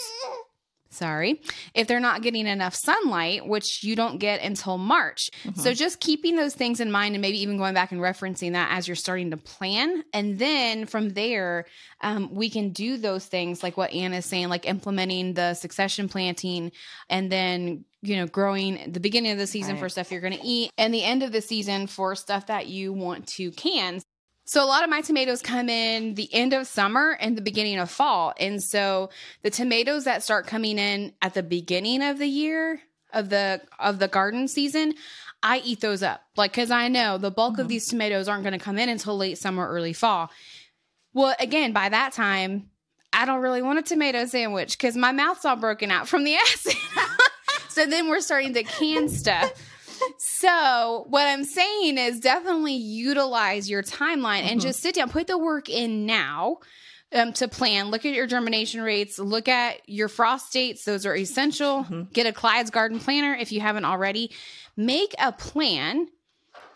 sorry, 0.91 1.41
if 1.73 1.87
they're 1.87 1.99
not 1.99 2.21
getting 2.21 2.45
enough 2.45 2.75
sunlight, 2.75 3.47
which 3.47 3.83
you 3.83 3.95
don't 3.95 4.19
get 4.19 4.41
until 4.41 4.77
March. 4.77 5.29
Mm-hmm. 5.43 5.59
So 5.59 5.73
just 5.73 5.99
keeping 5.99 6.35
those 6.35 6.53
things 6.53 6.79
in 6.79 6.91
mind 6.91 7.15
and 7.15 7.21
maybe 7.21 7.41
even 7.41 7.57
going 7.57 7.73
back 7.73 7.91
and 7.91 8.01
referencing 8.01 8.51
that 8.51 8.69
as 8.71 8.87
you're 8.87 8.95
starting 8.95 9.31
to 9.31 9.37
plan. 9.37 10.03
And 10.13 10.37
then 10.37 10.85
from 10.85 11.09
there, 11.09 11.65
um, 12.01 12.33
we 12.33 12.49
can 12.49 12.71
do 12.71 12.97
those 12.97 13.25
things 13.25 13.63
like 13.63 13.77
what 13.77 13.91
Anna's 13.91 14.25
saying, 14.25 14.49
like 14.49 14.67
implementing 14.67 15.33
the 15.33 15.53
succession 15.53 16.09
planting 16.09 16.71
and 17.09 17.31
then 17.31 17.85
you 18.03 18.15
know, 18.15 18.25
growing 18.25 18.91
the 18.91 18.99
beginning 18.99 19.31
of 19.31 19.37
the 19.37 19.45
season 19.45 19.73
right. 19.73 19.79
for 19.79 19.89
stuff 19.89 20.11
you're 20.11 20.21
going 20.21 20.37
to 20.37 20.43
eat 20.43 20.71
and 20.77 20.91
the 20.91 21.03
end 21.03 21.21
of 21.21 21.31
the 21.31 21.41
season 21.41 21.85
for 21.85 22.15
stuff 22.15 22.47
that 22.47 22.67
you 22.67 22.91
want 22.91 23.27
to 23.27 23.51
can. 23.51 24.01
So 24.51 24.61
a 24.61 24.67
lot 24.67 24.83
of 24.83 24.89
my 24.89 24.99
tomatoes 24.99 25.41
come 25.41 25.69
in 25.69 26.15
the 26.15 26.27
end 26.33 26.51
of 26.51 26.67
summer 26.67 27.17
and 27.21 27.37
the 27.37 27.41
beginning 27.41 27.79
of 27.79 27.89
fall. 27.89 28.33
And 28.37 28.61
so 28.61 29.09
the 29.43 29.49
tomatoes 29.49 30.03
that 30.03 30.23
start 30.23 30.45
coming 30.45 30.77
in 30.77 31.13
at 31.21 31.33
the 31.33 31.41
beginning 31.41 32.03
of 32.03 32.19
the 32.19 32.27
year 32.27 32.81
of 33.13 33.29
the 33.29 33.61
of 33.79 33.99
the 33.99 34.09
garden 34.09 34.49
season, 34.49 34.95
I 35.41 35.59
eat 35.59 35.79
those 35.79 36.03
up. 36.03 36.23
Like 36.35 36.51
cuz 36.51 36.69
I 36.69 36.89
know 36.89 37.17
the 37.17 37.31
bulk 37.31 37.53
mm-hmm. 37.53 37.61
of 37.61 37.69
these 37.69 37.87
tomatoes 37.87 38.27
aren't 38.27 38.43
going 38.43 38.51
to 38.51 38.59
come 38.59 38.77
in 38.77 38.89
until 38.89 39.15
late 39.15 39.37
summer 39.37 39.65
early 39.65 39.93
fall. 39.93 40.29
Well, 41.13 41.33
again, 41.39 41.71
by 41.71 41.87
that 41.87 42.11
time, 42.11 42.71
I 43.13 43.23
don't 43.23 43.39
really 43.39 43.61
want 43.61 43.79
a 43.79 43.83
tomato 43.83 44.25
sandwich 44.25 44.77
cuz 44.77 44.97
my 44.97 45.13
mouth's 45.13 45.45
all 45.45 45.55
broken 45.55 45.91
out 45.91 46.09
from 46.09 46.25
the 46.25 46.35
acid. 46.51 46.75
so 47.69 47.85
then 47.85 48.09
we're 48.09 48.19
starting 48.19 48.53
to 48.55 48.63
can 48.63 49.07
stuff 49.07 49.53
so 50.17 51.05
what 51.09 51.27
I'm 51.27 51.43
saying 51.43 51.97
is 51.97 52.19
definitely 52.19 52.73
utilize 52.73 53.69
your 53.69 53.83
timeline 53.83 54.41
mm-hmm. 54.41 54.47
and 54.53 54.61
just 54.61 54.81
sit 54.81 54.95
down, 54.95 55.09
put 55.09 55.27
the 55.27 55.37
work 55.37 55.69
in 55.69 56.05
now. 56.05 56.57
Um, 57.13 57.33
to 57.33 57.49
plan, 57.49 57.91
look 57.91 58.05
at 58.05 58.13
your 58.13 58.25
germination 58.25 58.81
rates, 58.81 59.19
look 59.19 59.49
at 59.49 59.81
your 59.85 60.07
frost 60.07 60.53
dates. 60.53 60.85
Those 60.85 61.05
are 61.05 61.13
essential. 61.13 61.83
Mm-hmm. 61.83 62.03
Get 62.13 62.25
a 62.25 62.31
Clyde's 62.31 62.69
Garden 62.69 63.01
Planner 63.01 63.33
if 63.33 63.51
you 63.51 63.59
haven't 63.59 63.83
already. 63.83 64.31
Make 64.77 65.13
a 65.19 65.33
plan 65.33 66.07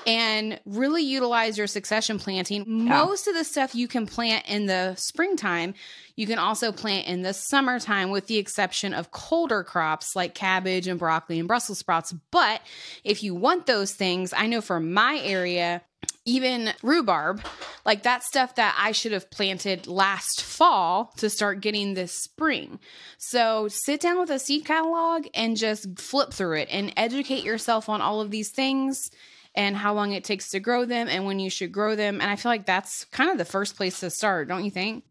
and 0.05 0.59
really 0.65 1.03
utilize 1.03 1.57
your 1.57 1.67
succession 1.67 2.19
planting. 2.19 2.65
Yeah. 2.67 3.03
Most 3.05 3.27
of 3.27 3.33
the 3.33 3.43
stuff 3.43 3.75
you 3.75 3.87
can 3.87 4.05
plant 4.05 4.47
in 4.47 4.65
the 4.65 4.95
springtime, 4.95 5.73
you 6.15 6.27
can 6.27 6.39
also 6.39 6.71
plant 6.71 7.07
in 7.07 7.21
the 7.21 7.33
summertime, 7.33 8.09
with 8.09 8.27
the 8.27 8.37
exception 8.37 8.93
of 8.93 9.11
colder 9.11 9.63
crops 9.63 10.15
like 10.15 10.35
cabbage 10.35 10.87
and 10.87 10.99
broccoli 10.99 11.39
and 11.39 11.47
Brussels 11.47 11.79
sprouts. 11.79 12.13
But 12.31 12.61
if 13.03 13.23
you 13.23 13.35
want 13.35 13.65
those 13.65 13.93
things, 13.93 14.33
I 14.33 14.47
know 14.47 14.61
for 14.61 14.79
my 14.79 15.19
area, 15.23 15.81
even 16.25 16.71
rhubarb, 16.81 17.41
like 17.85 18.03
that 18.03 18.23
stuff 18.23 18.55
that 18.55 18.75
I 18.79 18.91
should 18.91 19.11
have 19.11 19.29
planted 19.29 19.87
last 19.87 20.41
fall 20.41 21.13
to 21.17 21.29
start 21.29 21.61
getting 21.61 21.93
this 21.93 22.13
spring. 22.13 22.79
So 23.17 23.67
sit 23.69 24.01
down 24.01 24.19
with 24.19 24.29
a 24.29 24.39
seed 24.39 24.65
catalog 24.65 25.27
and 25.33 25.57
just 25.57 25.99
flip 25.99 26.33
through 26.33 26.57
it 26.57 26.67
and 26.71 26.93
educate 26.97 27.43
yourself 27.43 27.89
on 27.89 28.01
all 28.01 28.21
of 28.21 28.31
these 28.31 28.51
things 28.51 29.09
and 29.55 29.75
how 29.75 29.93
long 29.93 30.11
it 30.11 30.23
takes 30.23 30.49
to 30.51 30.59
grow 30.59 30.85
them 30.85 31.07
and 31.07 31.25
when 31.25 31.39
you 31.39 31.49
should 31.49 31.71
grow 31.71 31.95
them. 31.95 32.21
And 32.21 32.29
I 32.29 32.35
feel 32.35 32.51
like 32.51 32.65
that's 32.65 33.05
kind 33.05 33.29
of 33.29 33.37
the 33.37 33.45
first 33.45 33.75
place 33.75 33.99
to 34.01 34.09
start, 34.09 34.47
don't 34.47 34.65
you 34.65 34.71
think? 34.71 35.03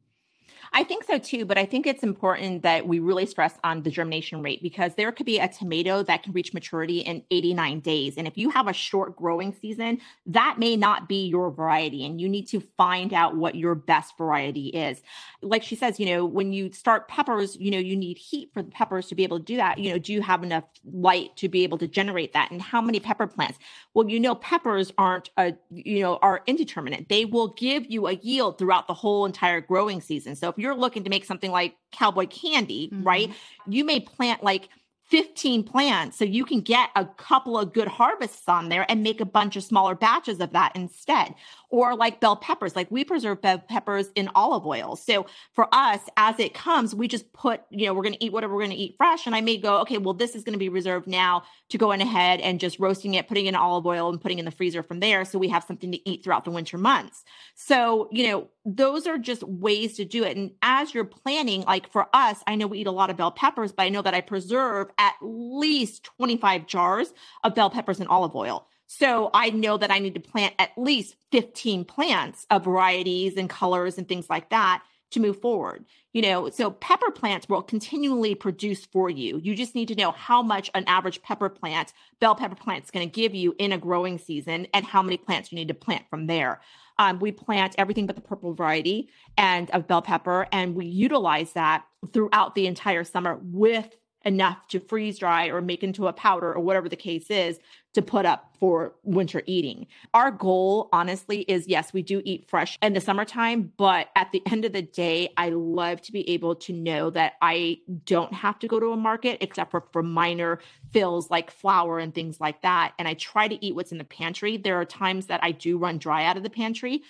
I 0.76 0.82
think 0.82 1.04
so 1.04 1.18
too, 1.18 1.44
but 1.44 1.56
I 1.56 1.66
think 1.66 1.86
it's 1.86 2.02
important 2.02 2.62
that 2.64 2.88
we 2.88 2.98
really 2.98 3.26
stress 3.26 3.54
on 3.62 3.84
the 3.84 3.90
germination 3.90 4.42
rate 4.42 4.60
because 4.60 4.96
there 4.96 5.12
could 5.12 5.24
be 5.24 5.38
a 5.38 5.46
tomato 5.46 6.02
that 6.02 6.24
can 6.24 6.32
reach 6.32 6.52
maturity 6.52 6.98
in 6.98 7.22
89 7.30 7.78
days. 7.78 8.16
And 8.16 8.26
if 8.26 8.36
you 8.36 8.50
have 8.50 8.66
a 8.66 8.72
short 8.72 9.14
growing 9.14 9.54
season, 9.54 10.00
that 10.26 10.56
may 10.58 10.74
not 10.74 11.08
be 11.08 11.28
your 11.28 11.52
variety. 11.52 12.04
And 12.04 12.20
you 12.20 12.28
need 12.28 12.48
to 12.48 12.60
find 12.76 13.14
out 13.14 13.36
what 13.36 13.54
your 13.54 13.76
best 13.76 14.18
variety 14.18 14.66
is. 14.66 15.00
Like 15.42 15.62
she 15.62 15.76
says, 15.76 16.00
you 16.00 16.06
know, 16.06 16.24
when 16.24 16.52
you 16.52 16.72
start 16.72 17.06
peppers, 17.06 17.54
you 17.54 17.70
know, 17.70 17.78
you 17.78 17.94
need 17.94 18.18
heat 18.18 18.50
for 18.52 18.60
the 18.60 18.70
peppers 18.72 19.06
to 19.08 19.14
be 19.14 19.22
able 19.22 19.38
to 19.38 19.44
do 19.44 19.56
that. 19.58 19.78
You 19.78 19.92
know, 19.92 19.98
do 20.00 20.12
you 20.12 20.22
have 20.22 20.42
enough 20.42 20.64
light 20.84 21.36
to 21.36 21.48
be 21.48 21.62
able 21.62 21.78
to 21.78 21.86
generate 21.86 22.32
that? 22.32 22.50
And 22.50 22.60
how 22.60 22.80
many 22.80 22.98
pepper 22.98 23.28
plants? 23.28 23.60
Well, 23.94 24.08
you 24.08 24.18
know, 24.18 24.34
peppers 24.34 24.92
aren't 24.98 25.30
a, 25.36 25.54
you 25.70 26.00
know, 26.00 26.16
are 26.16 26.42
indeterminate. 26.48 27.08
They 27.08 27.24
will 27.24 27.48
give 27.48 27.86
you 27.88 28.08
a 28.08 28.14
yield 28.14 28.58
throughout 28.58 28.88
the 28.88 28.94
whole 28.94 29.24
entire 29.24 29.60
growing 29.60 30.00
season. 30.00 30.34
So 30.34 30.48
if 30.48 30.58
you're 30.64 30.74
looking 30.74 31.04
to 31.04 31.10
make 31.10 31.26
something 31.26 31.50
like 31.50 31.76
cowboy 31.92 32.26
candy, 32.26 32.88
mm-hmm. 32.88 33.04
right? 33.04 33.30
You 33.68 33.84
may 33.84 34.00
plant 34.00 34.42
like 34.42 34.68
15 35.08 35.64
plants 35.64 36.16
so 36.18 36.24
you 36.24 36.44
can 36.46 36.60
get 36.60 36.88
a 36.96 37.04
couple 37.04 37.58
of 37.58 37.74
good 37.74 37.88
harvests 37.88 38.48
on 38.48 38.70
there 38.70 38.86
and 38.88 39.02
make 39.02 39.20
a 39.20 39.26
bunch 39.26 39.54
of 39.54 39.62
smaller 39.62 39.94
batches 39.94 40.40
of 40.40 40.52
that 40.52 40.74
instead. 40.74 41.34
Or 41.68 41.94
like 41.94 42.20
bell 42.20 42.36
peppers 42.36 42.74
like 42.74 42.90
we 42.90 43.04
preserve 43.04 43.42
bell 43.42 43.58
peppers 43.58 44.08
in 44.14 44.30
olive 44.34 44.64
oil. 44.64 44.96
So 44.96 45.26
for 45.52 45.68
us 45.72 46.00
as 46.16 46.38
it 46.38 46.54
comes 46.54 46.94
we 46.94 47.06
just 47.06 47.32
put 47.32 47.62
you 47.70 47.86
know 47.86 47.94
we're 47.94 48.02
going 48.02 48.14
to 48.14 48.24
eat 48.24 48.32
whatever 48.32 48.54
we're 48.54 48.62
going 48.62 48.70
to 48.70 48.76
eat 48.76 48.94
fresh. 48.96 49.26
And 49.26 49.34
i 49.34 49.40
may 49.40 49.58
go 49.58 49.80
okay 49.80 49.98
well 49.98 50.14
this 50.14 50.34
is 50.34 50.42
going 50.42 50.54
to 50.54 50.58
be 50.58 50.68
reserved 50.70 51.06
now 51.06 51.42
to 51.68 51.76
go 51.76 51.92
in 51.92 52.00
ahead 52.00 52.40
and 52.40 52.58
just 52.58 52.78
roasting 52.78 53.14
it 53.14 53.28
putting 53.28 53.46
in 53.46 53.54
olive 53.54 53.86
oil 53.86 54.08
and 54.08 54.20
putting 54.20 54.38
in 54.38 54.44
the 54.46 54.50
freezer 54.50 54.82
from 54.82 55.00
there 55.00 55.24
so 55.24 55.38
we 55.38 55.48
have 55.48 55.64
something 55.64 55.92
to 55.92 56.08
eat 56.08 56.24
throughout 56.24 56.44
the 56.44 56.50
winter 56.50 56.78
months. 56.78 57.24
So 57.54 58.08
you 58.10 58.26
know 58.28 58.48
those 58.64 59.06
are 59.06 59.18
just 59.18 59.42
ways 59.42 59.96
to 59.96 60.06
do 60.06 60.24
it. 60.24 60.36
And 60.36 60.52
as 60.62 60.94
you're 60.94 61.04
planning 61.04 61.62
like 61.62 61.90
for 61.90 62.08
us 62.14 62.42
i 62.46 62.54
know 62.54 62.66
we 62.66 62.78
eat 62.78 62.86
a 62.86 62.92
lot 62.92 63.10
of 63.10 63.16
bell 63.16 63.30
peppers 63.30 63.72
but 63.72 63.82
i 63.82 63.88
know 63.88 64.02
that 64.02 64.14
i 64.14 64.20
preserve 64.20 64.88
at 64.98 65.14
least 65.22 66.04
25 66.04 66.66
jars 66.66 67.12
of 67.42 67.54
bell 67.54 67.70
peppers 67.70 68.00
and 68.00 68.08
olive 68.08 68.34
oil. 68.34 68.66
So 68.86 69.30
I 69.34 69.50
know 69.50 69.76
that 69.76 69.90
I 69.90 69.98
need 69.98 70.14
to 70.14 70.20
plant 70.20 70.54
at 70.58 70.70
least 70.76 71.16
15 71.32 71.84
plants 71.84 72.46
of 72.50 72.64
varieties 72.64 73.36
and 73.36 73.48
colors 73.48 73.98
and 73.98 74.06
things 74.06 74.28
like 74.28 74.50
that 74.50 74.82
to 75.10 75.20
move 75.20 75.40
forward. 75.40 75.84
You 76.12 76.22
know, 76.22 76.50
so 76.50 76.70
pepper 76.70 77.10
plants 77.10 77.48
will 77.48 77.62
continually 77.62 78.34
produce 78.34 78.84
for 78.84 79.08
you. 79.08 79.40
You 79.42 79.54
just 79.54 79.74
need 79.74 79.88
to 79.88 79.94
know 79.94 80.10
how 80.12 80.42
much 80.42 80.70
an 80.74 80.84
average 80.86 81.22
pepper 81.22 81.48
plant, 81.48 81.92
bell 82.20 82.34
pepper 82.34 82.54
plant 82.54 82.84
is 82.84 82.90
going 82.90 83.08
to 83.08 83.12
give 83.12 83.34
you 83.34 83.54
in 83.58 83.72
a 83.72 83.78
growing 83.78 84.18
season 84.18 84.66
and 84.74 84.84
how 84.84 85.02
many 85.02 85.16
plants 85.16 85.50
you 85.50 85.56
need 85.56 85.68
to 85.68 85.74
plant 85.74 86.04
from 86.10 86.26
there. 86.26 86.60
Um, 86.98 87.18
we 87.18 87.32
plant 87.32 87.74
everything 87.78 88.06
but 88.06 88.16
the 88.16 88.22
purple 88.22 88.54
variety 88.54 89.08
and 89.36 89.70
of 89.70 89.88
bell 89.88 90.02
pepper, 90.02 90.46
and 90.52 90.76
we 90.76 90.86
utilize 90.86 91.52
that 91.54 91.84
throughout 92.12 92.54
the 92.54 92.66
entire 92.66 93.02
summer 93.02 93.40
with 93.42 93.96
enough 94.24 94.68
to 94.68 94.80
freeze 94.80 95.18
dry 95.18 95.46
or 95.46 95.60
make 95.60 95.82
into 95.82 96.06
a 96.06 96.12
powder 96.12 96.52
or 96.52 96.60
whatever 96.60 96.88
the 96.88 96.96
case 96.96 97.30
is 97.30 97.58
to 97.94 98.02
put 98.02 98.26
up 98.26 98.54
for 98.58 98.94
winter 99.04 99.42
eating. 99.46 99.86
Our 100.12 100.30
goal, 100.30 100.88
honestly, 100.92 101.42
is 101.42 101.68
yes, 101.68 101.92
we 101.92 102.02
do 102.02 102.20
eat 102.24 102.48
fresh 102.48 102.76
in 102.82 102.92
the 102.92 103.00
summertime, 103.00 103.72
but 103.76 104.08
at 104.16 104.32
the 104.32 104.42
end 104.50 104.64
of 104.64 104.72
the 104.72 104.82
day, 104.82 105.32
I 105.36 105.50
love 105.50 106.00
to 106.02 106.12
be 106.12 106.28
able 106.30 106.56
to 106.56 106.72
know 106.72 107.10
that 107.10 107.34
I 107.40 107.78
don't 108.04 108.32
have 108.32 108.58
to 108.60 108.68
go 108.68 108.80
to 108.80 108.92
a 108.92 108.96
market 108.96 109.38
except 109.40 109.70
for, 109.70 109.84
for 109.92 110.02
minor 110.02 110.58
fills 110.92 111.30
like 111.30 111.50
flour 111.50 111.98
and 111.98 112.14
things 112.14 112.40
like 112.40 112.62
that. 112.62 112.94
And 112.98 113.06
I 113.06 113.14
try 113.14 113.46
to 113.46 113.64
eat 113.64 113.74
what's 113.74 113.92
in 113.92 113.98
the 113.98 114.04
pantry. 114.04 114.56
There 114.56 114.80
are 114.80 114.84
times 114.84 115.26
that 115.26 115.40
I 115.44 115.52
do 115.52 115.78
run 115.78 115.98
dry 115.98 116.24
out 116.24 116.36
of 116.36 116.42
the 116.42 116.50
pantry, 116.50 117.02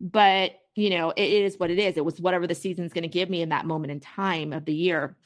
but 0.00 0.52
you 0.74 0.88
know, 0.88 1.10
it 1.10 1.30
is 1.30 1.58
what 1.58 1.70
it 1.70 1.78
is. 1.78 1.96
It 1.96 2.04
was 2.04 2.20
whatever 2.20 2.46
the 2.46 2.54
season's 2.54 2.92
going 2.92 3.02
to 3.02 3.08
give 3.08 3.28
me 3.28 3.42
in 3.42 3.50
that 3.50 3.66
moment 3.66 3.90
in 3.90 4.00
time 4.00 4.52
of 4.52 4.64
the 4.64 4.72
year. 4.72 5.16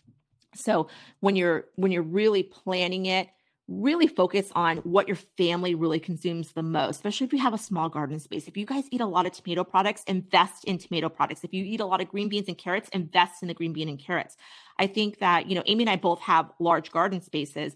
So 0.55 0.89
when 1.21 1.37
you're 1.37 1.67
when 1.77 1.93
you're 1.93 2.03
really 2.03 2.43
planning 2.43 3.07
it 3.07 3.29
really 3.67 4.07
focus 4.07 4.51
on 4.55 4.77
what 4.79 5.09
your 5.09 5.17
family 5.39 5.75
really 5.75 5.99
consumes 5.99 6.53
the 6.53 6.63
most, 6.63 6.97
especially 6.97 7.27
if 7.27 7.33
you 7.33 7.39
have 7.39 7.55
a 7.55 7.59
small 7.59 7.89
garden 7.89 8.21
space. 8.21 8.47
If 8.47 8.57
you 8.57 8.67
guys 8.67 8.85
eat 8.91 9.01
a 9.01 9.07
lot 9.07 9.25
of 9.25 9.33
tomato 9.33 9.65
products, 9.65 10.05
invest 10.05 10.65
in 10.65 10.77
tomato 10.77 11.09
products. 11.09 11.45
If 11.45 11.55
you 11.55 11.65
eat 11.65 11.81
a 11.81 11.87
lot 11.87 12.03
of 12.03 12.09
green 12.09 12.29
beans 12.29 12.49
and 12.49 12.59
carrots, 12.59 12.91
invest 12.91 13.41
in 13.41 13.49
the 13.49 13.55
green 13.55 13.73
bean 13.73 13.89
and 13.89 13.99
carrots. 13.99 14.37
I 14.79 14.87
think 14.87 15.19
that, 15.21 15.49
you 15.49 15.55
know, 15.55 15.63
Amy 15.67 15.85
and 15.85 15.91
I 15.91 15.97
both 15.97 16.21
have 16.21 16.51
large 16.59 16.91
garden 16.91 17.23
spaces, 17.23 17.75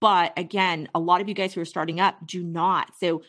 but 0.00 0.32
again, 0.36 0.88
a 0.94 1.00
lot 1.00 1.20
of 1.20 1.28
you 1.28 1.34
guys 1.34 1.54
who 1.54 1.60
are 1.60 1.66
starting 1.66 2.00
up 2.00 2.26
do 2.26 2.42
not. 2.42 2.92
So 2.98 3.22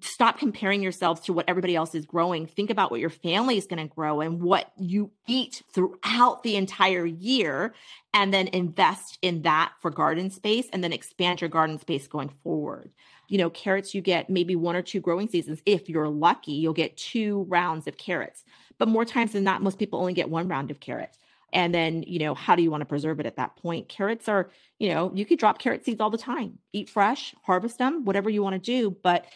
stop 0.00 0.38
comparing 0.38 0.82
yourselves 0.82 1.20
to 1.22 1.32
what 1.32 1.44
everybody 1.48 1.76
else 1.76 1.94
is 1.94 2.06
growing. 2.06 2.46
Think 2.46 2.70
about 2.70 2.90
what 2.90 3.00
your 3.00 3.10
family 3.10 3.56
is 3.56 3.66
going 3.66 3.86
to 3.86 3.94
grow 3.94 4.20
and 4.20 4.40
what 4.40 4.72
you 4.78 5.10
eat 5.26 5.62
throughout 5.72 6.42
the 6.42 6.56
entire 6.56 7.06
year, 7.06 7.74
and 8.12 8.32
then 8.32 8.48
invest 8.48 9.18
in 9.22 9.42
that 9.42 9.72
for 9.80 9.90
garden 9.90 10.30
space 10.30 10.68
and 10.72 10.84
then 10.84 10.92
expand 10.92 11.40
your 11.40 11.50
garden 11.50 11.78
space 11.78 12.06
going 12.06 12.30
forward. 12.42 12.90
You 13.28 13.38
know, 13.38 13.50
carrots, 13.50 13.94
you 13.94 14.00
get 14.00 14.30
maybe 14.30 14.54
one 14.54 14.76
or 14.76 14.82
two 14.82 15.00
growing 15.00 15.28
seasons. 15.28 15.60
If 15.66 15.88
you're 15.88 16.08
lucky, 16.08 16.52
you'll 16.52 16.74
get 16.74 16.96
two 16.96 17.46
rounds 17.48 17.86
of 17.86 17.96
carrots. 17.96 18.44
But 18.78 18.88
more 18.88 19.04
times 19.04 19.32
than 19.32 19.44
not, 19.44 19.62
most 19.62 19.78
people 19.78 19.98
only 19.98 20.12
get 20.12 20.28
one 20.30 20.48
round 20.48 20.70
of 20.70 20.80
carrots. 20.80 21.18
And 21.52 21.72
then, 21.72 22.02
you 22.02 22.18
know, 22.18 22.34
how 22.34 22.56
do 22.56 22.62
you 22.62 22.70
want 22.70 22.80
to 22.80 22.86
preserve 22.86 23.20
it 23.20 23.26
at 23.26 23.36
that 23.36 23.56
point? 23.56 23.88
Carrots 23.88 24.28
are, 24.28 24.50
you 24.80 24.88
know, 24.88 25.12
you 25.14 25.24
could 25.24 25.38
drop 25.38 25.60
carrot 25.60 25.84
seeds 25.84 26.00
all 26.00 26.10
the 26.10 26.18
time. 26.18 26.58
Eat 26.72 26.90
fresh, 26.90 27.32
harvest 27.44 27.78
them, 27.78 28.04
whatever 28.04 28.28
you 28.28 28.42
want 28.42 28.54
to 28.54 28.58
do. 28.58 28.90
But 28.90 29.26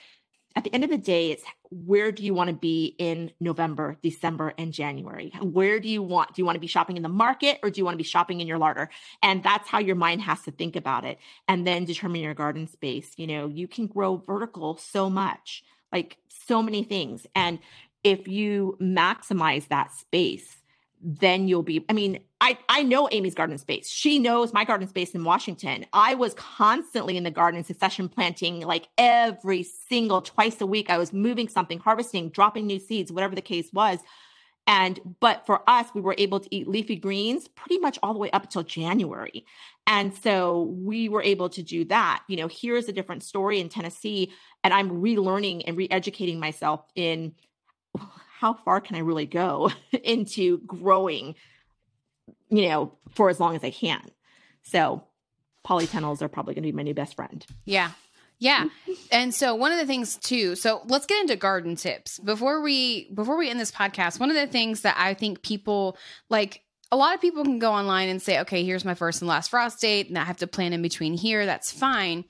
at 0.56 0.64
the 0.64 0.74
end 0.74 0.82
of 0.82 0.90
the 0.90 0.98
day, 0.98 1.30
it's 1.30 1.44
where 1.70 2.10
do 2.10 2.24
you 2.24 2.34
want 2.34 2.48
to 2.48 2.56
be 2.56 2.96
in 2.98 3.30
November, 3.40 3.96
December, 4.02 4.54
and 4.58 4.72
January? 4.72 5.30
Where 5.40 5.78
do 5.78 5.88
you 5.88 6.02
want? 6.02 6.34
Do 6.34 6.40
you 6.40 6.46
want 6.46 6.56
to 6.56 6.60
be 6.60 6.66
shopping 6.66 6.96
in 6.96 7.02
the 7.02 7.08
market 7.08 7.58
or 7.62 7.70
do 7.70 7.80
you 7.80 7.84
want 7.84 7.94
to 7.94 7.98
be 7.98 8.04
shopping 8.04 8.40
in 8.40 8.46
your 8.46 8.58
larder? 8.58 8.90
And 9.22 9.42
that's 9.42 9.68
how 9.68 9.78
your 9.78 9.96
mind 9.96 10.22
has 10.22 10.42
to 10.42 10.50
think 10.50 10.74
about 10.74 11.04
it. 11.04 11.18
And 11.46 11.66
then 11.66 11.84
determine 11.84 12.22
your 12.22 12.34
garden 12.34 12.66
space. 12.66 13.12
You 13.16 13.26
know, 13.26 13.46
you 13.46 13.68
can 13.68 13.86
grow 13.86 14.16
vertical 14.16 14.76
so 14.78 15.08
much, 15.08 15.62
like 15.92 16.16
so 16.28 16.62
many 16.62 16.82
things. 16.82 17.26
And 17.34 17.58
if 18.02 18.26
you 18.26 18.76
maximize 18.80 19.68
that 19.68 19.92
space, 19.92 20.57
then 21.02 21.48
you'll 21.48 21.62
be 21.62 21.84
i 21.88 21.92
mean 21.92 22.18
i 22.40 22.58
i 22.68 22.82
know 22.82 23.08
amy's 23.12 23.34
garden 23.34 23.58
space. 23.58 23.88
She 23.88 24.18
knows 24.18 24.52
my 24.52 24.64
garden 24.64 24.88
space 24.88 25.14
in 25.14 25.24
washington. 25.24 25.86
I 25.92 26.14
was 26.14 26.34
constantly 26.34 27.16
in 27.16 27.24
the 27.24 27.30
garden 27.30 27.64
succession 27.64 28.08
planting 28.08 28.60
like 28.60 28.88
every 28.98 29.62
single 29.62 30.22
twice 30.22 30.60
a 30.60 30.66
week. 30.66 30.90
I 30.90 30.98
was 30.98 31.12
moving 31.12 31.48
something 31.48 31.78
harvesting 31.78 32.30
dropping 32.30 32.66
new 32.66 32.78
seeds 32.78 33.12
whatever 33.12 33.34
the 33.34 33.42
case 33.42 33.70
was. 33.72 34.00
And 34.66 35.00
but 35.20 35.46
for 35.46 35.62
us 35.68 35.86
we 35.94 36.00
were 36.00 36.14
able 36.18 36.40
to 36.40 36.54
eat 36.54 36.68
leafy 36.68 36.96
greens 36.96 37.48
pretty 37.48 37.78
much 37.78 37.98
all 38.02 38.12
the 38.12 38.18
way 38.18 38.30
up 38.30 38.44
until 38.44 38.62
january. 38.62 39.46
And 39.86 40.14
so 40.14 40.74
we 40.76 41.08
were 41.08 41.22
able 41.22 41.48
to 41.50 41.62
do 41.62 41.84
that. 41.86 42.24
You 42.28 42.36
know 42.36 42.48
here's 42.48 42.88
a 42.88 42.92
different 42.92 43.22
story 43.22 43.60
in 43.60 43.68
tennessee 43.68 44.32
and 44.64 44.74
i'm 44.74 44.90
relearning 44.90 45.62
and 45.66 45.76
re-educating 45.76 46.40
myself 46.40 46.84
in 46.94 47.34
how 48.38 48.54
far 48.54 48.80
can 48.80 48.94
I 48.94 49.00
really 49.00 49.26
go 49.26 49.72
into 50.04 50.58
growing, 50.58 51.34
you 52.50 52.68
know, 52.68 52.92
for 53.10 53.30
as 53.30 53.40
long 53.40 53.56
as 53.56 53.64
I 53.64 53.70
can? 53.70 54.08
So 54.62 55.02
polytunnels 55.66 56.22
are 56.22 56.28
probably 56.28 56.54
going 56.54 56.62
to 56.62 56.68
be 56.68 56.76
my 56.76 56.84
new 56.84 56.94
best 56.94 57.16
friend. 57.16 57.44
Yeah. 57.64 57.90
Yeah. 58.38 58.66
And 59.10 59.34
so 59.34 59.54
one 59.54 59.72
of 59.72 59.78
the 59.78 59.86
things 59.86 60.16
too, 60.16 60.54
so 60.54 60.82
let's 60.86 61.06
get 61.06 61.22
into 61.22 61.34
garden 61.34 61.76
tips. 61.76 62.18
Before 62.18 62.60
we 62.60 63.10
before 63.14 63.38
we 63.38 63.48
end 63.48 63.58
this 63.58 63.72
podcast, 63.72 64.20
one 64.20 64.28
of 64.28 64.36
the 64.36 64.46
things 64.46 64.82
that 64.82 64.96
I 64.98 65.14
think 65.14 65.40
people 65.40 65.96
like 66.28 66.62
a 66.92 66.96
lot 66.96 67.14
of 67.14 67.22
people 67.22 67.42
can 67.42 67.58
go 67.58 67.72
online 67.72 68.10
and 68.10 68.20
say, 68.20 68.40
okay, 68.40 68.64
here's 68.64 68.84
my 68.84 68.94
first 68.94 69.22
and 69.22 69.28
last 69.28 69.48
frost 69.48 69.80
date, 69.80 70.08
and 70.08 70.18
I 70.18 70.24
have 70.24 70.36
to 70.38 70.46
plan 70.46 70.74
in 70.74 70.82
between 70.82 71.14
here. 71.14 71.46
That's 71.46 71.72
fine. 71.72 72.26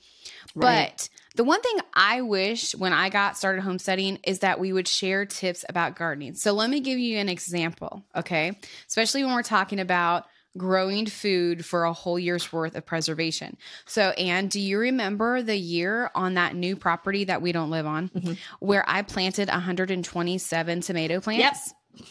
Right. 0.55 0.93
But 0.95 1.09
the 1.39 1.45
one 1.45 1.63
thing 1.63 1.79
I 1.95 2.23
wish 2.23 2.75
when 2.75 2.93
I 2.93 3.11
got 3.11 3.37
started 3.37 3.63
homesteading 3.63 4.19
is 4.25 4.41
that 4.41 4.59
we 4.59 4.73
would 4.73 4.89
share 4.89 5.25
tips 5.25 5.65
about 5.69 5.95
gardening. 5.95 6.35
So 6.35 6.53
let 6.53 6.69
me 6.69 6.81
give 6.81 6.99
you 6.99 7.17
an 7.19 7.29
example, 7.29 8.03
okay? 8.17 8.59
Especially 8.89 9.23
when 9.23 9.33
we're 9.33 9.45
talking 9.45 9.79
about 9.79 10.27
growing 10.57 11.07
food 11.07 11.65
for 11.65 11.85
a 11.85 11.93
whole 11.93 12.19
year's 12.19 12.53
worth 12.53 12.75
of 12.75 12.85
preservation. 12.85 13.57
So, 13.87 14.11
Anne, 14.11 14.49
do 14.49 14.59
you 14.59 14.81
remember 14.81 15.41
the 15.41 15.57
year 15.57 16.11
on 16.13 16.35
that 16.35 16.57
new 16.57 16.75
property 16.75 17.23
that 17.27 17.41
we 17.41 17.53
don't 17.53 17.71
live 17.71 17.87
on 17.87 18.09
mm-hmm. 18.09 18.33
where 18.59 18.85
I 18.89 19.03
planted 19.03 19.49
127 19.49 20.81
tomato 20.81 21.21
plants? 21.21 21.73
Yep. 21.95 22.07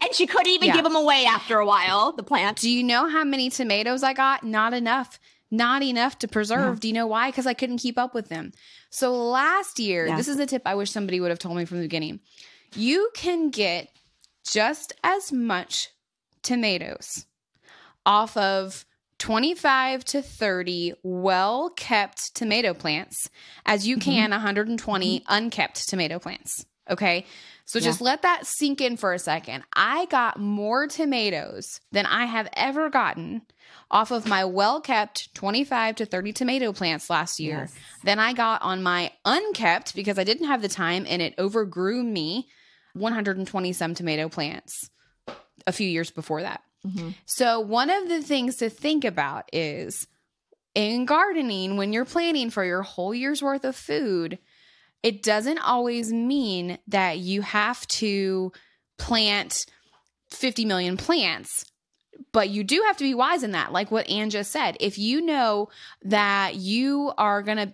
And 0.00 0.14
she 0.14 0.26
couldn't 0.26 0.52
even 0.52 0.68
yeah. 0.68 0.76
give 0.76 0.84
them 0.84 0.96
away 0.96 1.26
after 1.26 1.58
a 1.58 1.66
while, 1.66 2.12
the 2.12 2.22
plants. 2.22 2.62
Do 2.62 2.70
you 2.70 2.82
know 2.82 3.06
how 3.06 3.24
many 3.24 3.50
tomatoes 3.50 4.02
I 4.02 4.14
got? 4.14 4.44
Not 4.44 4.72
enough 4.72 5.18
not 5.50 5.82
enough 5.82 6.18
to 6.20 6.28
preserve. 6.28 6.76
Yeah. 6.76 6.80
Do 6.80 6.88
you 6.88 6.94
know 6.94 7.06
why? 7.06 7.30
Because 7.30 7.46
I 7.46 7.54
couldn't 7.54 7.78
keep 7.78 7.98
up 7.98 8.14
with 8.14 8.28
them. 8.28 8.52
So 8.90 9.14
last 9.14 9.78
year, 9.78 10.06
yeah. 10.06 10.16
this 10.16 10.28
is 10.28 10.38
a 10.38 10.46
tip 10.46 10.62
I 10.64 10.74
wish 10.74 10.90
somebody 10.90 11.20
would 11.20 11.30
have 11.30 11.38
told 11.38 11.56
me 11.56 11.64
from 11.64 11.78
the 11.78 11.84
beginning. 11.84 12.20
You 12.74 13.10
can 13.14 13.50
get 13.50 13.88
just 14.44 14.92
as 15.02 15.32
much 15.32 15.90
tomatoes 16.42 17.26
off 18.04 18.36
of 18.36 18.84
25 19.18 20.04
to 20.04 20.22
30 20.22 20.94
well 21.02 21.70
kept 21.70 22.34
tomato 22.34 22.74
plants 22.74 23.30
as 23.64 23.86
you 23.86 23.96
mm-hmm. 23.96 24.10
can 24.10 24.30
120 24.30 25.20
mm-hmm. 25.20 25.26
unkept 25.28 25.88
tomato 25.88 26.18
plants. 26.18 26.66
Okay. 26.88 27.26
So 27.64 27.78
yeah. 27.78 27.84
just 27.86 28.00
let 28.00 28.22
that 28.22 28.46
sink 28.46 28.80
in 28.80 28.96
for 28.96 29.12
a 29.12 29.18
second. 29.18 29.64
I 29.74 30.06
got 30.06 30.38
more 30.38 30.86
tomatoes 30.86 31.80
than 31.90 32.06
I 32.06 32.26
have 32.26 32.48
ever 32.52 32.90
gotten 32.90 33.42
off 33.90 34.10
of 34.10 34.26
my 34.26 34.44
well 34.44 34.80
kept 34.80 35.32
25 35.34 35.96
to 35.96 36.06
30 36.06 36.32
tomato 36.32 36.72
plants 36.72 37.08
last 37.08 37.38
year 37.38 37.60
yes. 37.60 37.74
than 38.04 38.18
I 38.18 38.32
got 38.32 38.62
on 38.62 38.82
my 38.82 39.12
unkept 39.24 39.94
because 39.94 40.18
I 40.18 40.24
didn't 40.24 40.48
have 40.48 40.62
the 40.62 40.68
time 40.68 41.06
and 41.08 41.22
it 41.22 41.34
overgrew 41.38 42.02
me 42.02 42.48
120 42.94 43.72
some 43.72 43.94
tomato 43.94 44.28
plants 44.28 44.90
a 45.66 45.72
few 45.72 45.88
years 45.88 46.10
before 46.10 46.42
that. 46.42 46.62
Mm-hmm. 46.86 47.10
So, 47.24 47.60
one 47.60 47.90
of 47.90 48.08
the 48.08 48.22
things 48.22 48.56
to 48.56 48.70
think 48.70 49.04
about 49.04 49.48
is 49.52 50.06
in 50.74 51.04
gardening, 51.04 51.76
when 51.76 51.92
you're 51.92 52.04
planning 52.04 52.50
for 52.50 52.64
your 52.64 52.82
whole 52.82 53.14
year's 53.14 53.42
worth 53.42 53.64
of 53.64 53.74
food, 53.74 54.38
it 55.02 55.22
doesn't 55.22 55.58
always 55.58 56.12
mean 56.12 56.78
that 56.88 57.18
you 57.18 57.42
have 57.42 57.86
to 57.88 58.52
plant 58.98 59.66
50 60.30 60.64
million 60.64 60.96
plants 60.96 61.64
but 62.32 62.48
you 62.48 62.64
do 62.64 62.82
have 62.86 62.96
to 62.96 63.04
be 63.04 63.14
wise 63.14 63.42
in 63.42 63.52
that 63.52 63.72
like 63.72 63.90
what 63.90 64.08
anne 64.08 64.30
just 64.30 64.50
said 64.50 64.76
if 64.80 64.98
you 64.98 65.20
know 65.20 65.68
that 66.02 66.54
you 66.56 67.12
are 67.18 67.42
going 67.42 67.58
to 67.58 67.72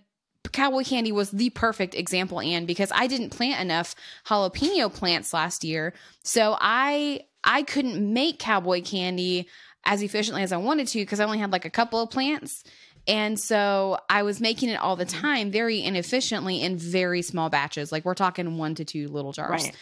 cowboy 0.50 0.82
candy 0.82 1.12
was 1.12 1.30
the 1.30 1.50
perfect 1.50 1.94
example 1.94 2.40
anne 2.40 2.66
because 2.66 2.92
i 2.94 3.06
didn't 3.06 3.30
plant 3.30 3.60
enough 3.60 3.94
jalapeno 4.26 4.92
plants 4.92 5.32
last 5.32 5.64
year 5.64 5.94
so 6.22 6.56
i 6.60 7.20
i 7.44 7.62
couldn't 7.62 8.12
make 8.12 8.38
cowboy 8.38 8.82
candy 8.82 9.48
as 9.84 10.02
efficiently 10.02 10.42
as 10.42 10.52
i 10.52 10.56
wanted 10.56 10.86
to 10.86 10.98
because 10.98 11.20
i 11.20 11.24
only 11.24 11.38
had 11.38 11.52
like 11.52 11.64
a 11.64 11.70
couple 11.70 12.00
of 12.00 12.10
plants 12.10 12.64
and 13.06 13.38
so 13.38 13.98
I 14.08 14.22
was 14.22 14.40
making 14.40 14.68
it 14.68 14.76
all 14.76 14.94
the 14.94 15.04
time 15.04 15.50
very 15.50 15.82
inefficiently 15.82 16.62
in 16.62 16.76
very 16.76 17.22
small 17.22 17.50
batches. 17.50 17.90
Like 17.90 18.04
we're 18.04 18.14
talking 18.14 18.58
one 18.58 18.76
to 18.76 18.84
two 18.84 19.08
little 19.08 19.32
jars. 19.32 19.64
Right. 19.64 19.76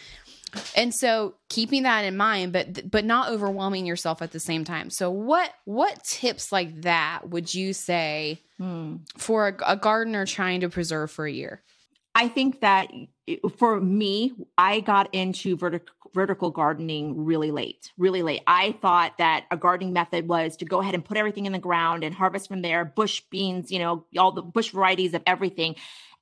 And 0.75 0.93
so 0.93 1.35
keeping 1.49 1.83
that 1.83 2.03
in 2.03 2.17
mind 2.17 2.53
but 2.53 2.89
but 2.89 3.05
not 3.05 3.29
overwhelming 3.29 3.85
yourself 3.85 4.21
at 4.21 4.31
the 4.31 4.39
same 4.39 4.63
time. 4.63 4.89
So 4.89 5.09
what 5.09 5.53
what 5.65 6.03
tips 6.03 6.51
like 6.51 6.81
that 6.81 7.29
would 7.29 7.53
you 7.53 7.73
say 7.73 8.41
hmm. 8.57 8.97
for 9.17 9.49
a, 9.49 9.73
a 9.73 9.77
gardener 9.77 10.25
trying 10.25 10.61
to 10.61 10.69
preserve 10.69 11.11
for 11.11 11.25
a 11.25 11.31
year? 11.31 11.61
I 12.13 12.27
think 12.27 12.59
that 12.59 12.91
for 13.57 13.79
me, 13.79 14.33
I 14.57 14.81
got 14.81 15.13
into 15.13 15.55
vertical 15.55 15.95
vertical 16.13 16.51
gardening 16.51 17.25
really 17.25 17.51
late, 17.51 17.91
really 17.97 18.21
late. 18.21 18.41
I 18.45 18.73
thought 18.81 19.17
that 19.17 19.45
a 19.49 19.57
gardening 19.57 19.93
method 19.93 20.27
was 20.27 20.57
to 20.57 20.65
go 20.65 20.81
ahead 20.81 20.93
and 20.93 21.05
put 21.05 21.17
everything 21.17 21.45
in 21.45 21.53
the 21.53 21.59
ground 21.59 22.03
and 22.03 22.13
harvest 22.13 22.47
from 22.47 22.61
there, 22.61 22.83
bush 22.83 23.21
beans, 23.29 23.71
you 23.71 23.79
know, 23.79 24.05
all 24.17 24.31
the 24.31 24.41
bush 24.41 24.71
varieties 24.71 25.13
of 25.13 25.23
everything 25.25 25.75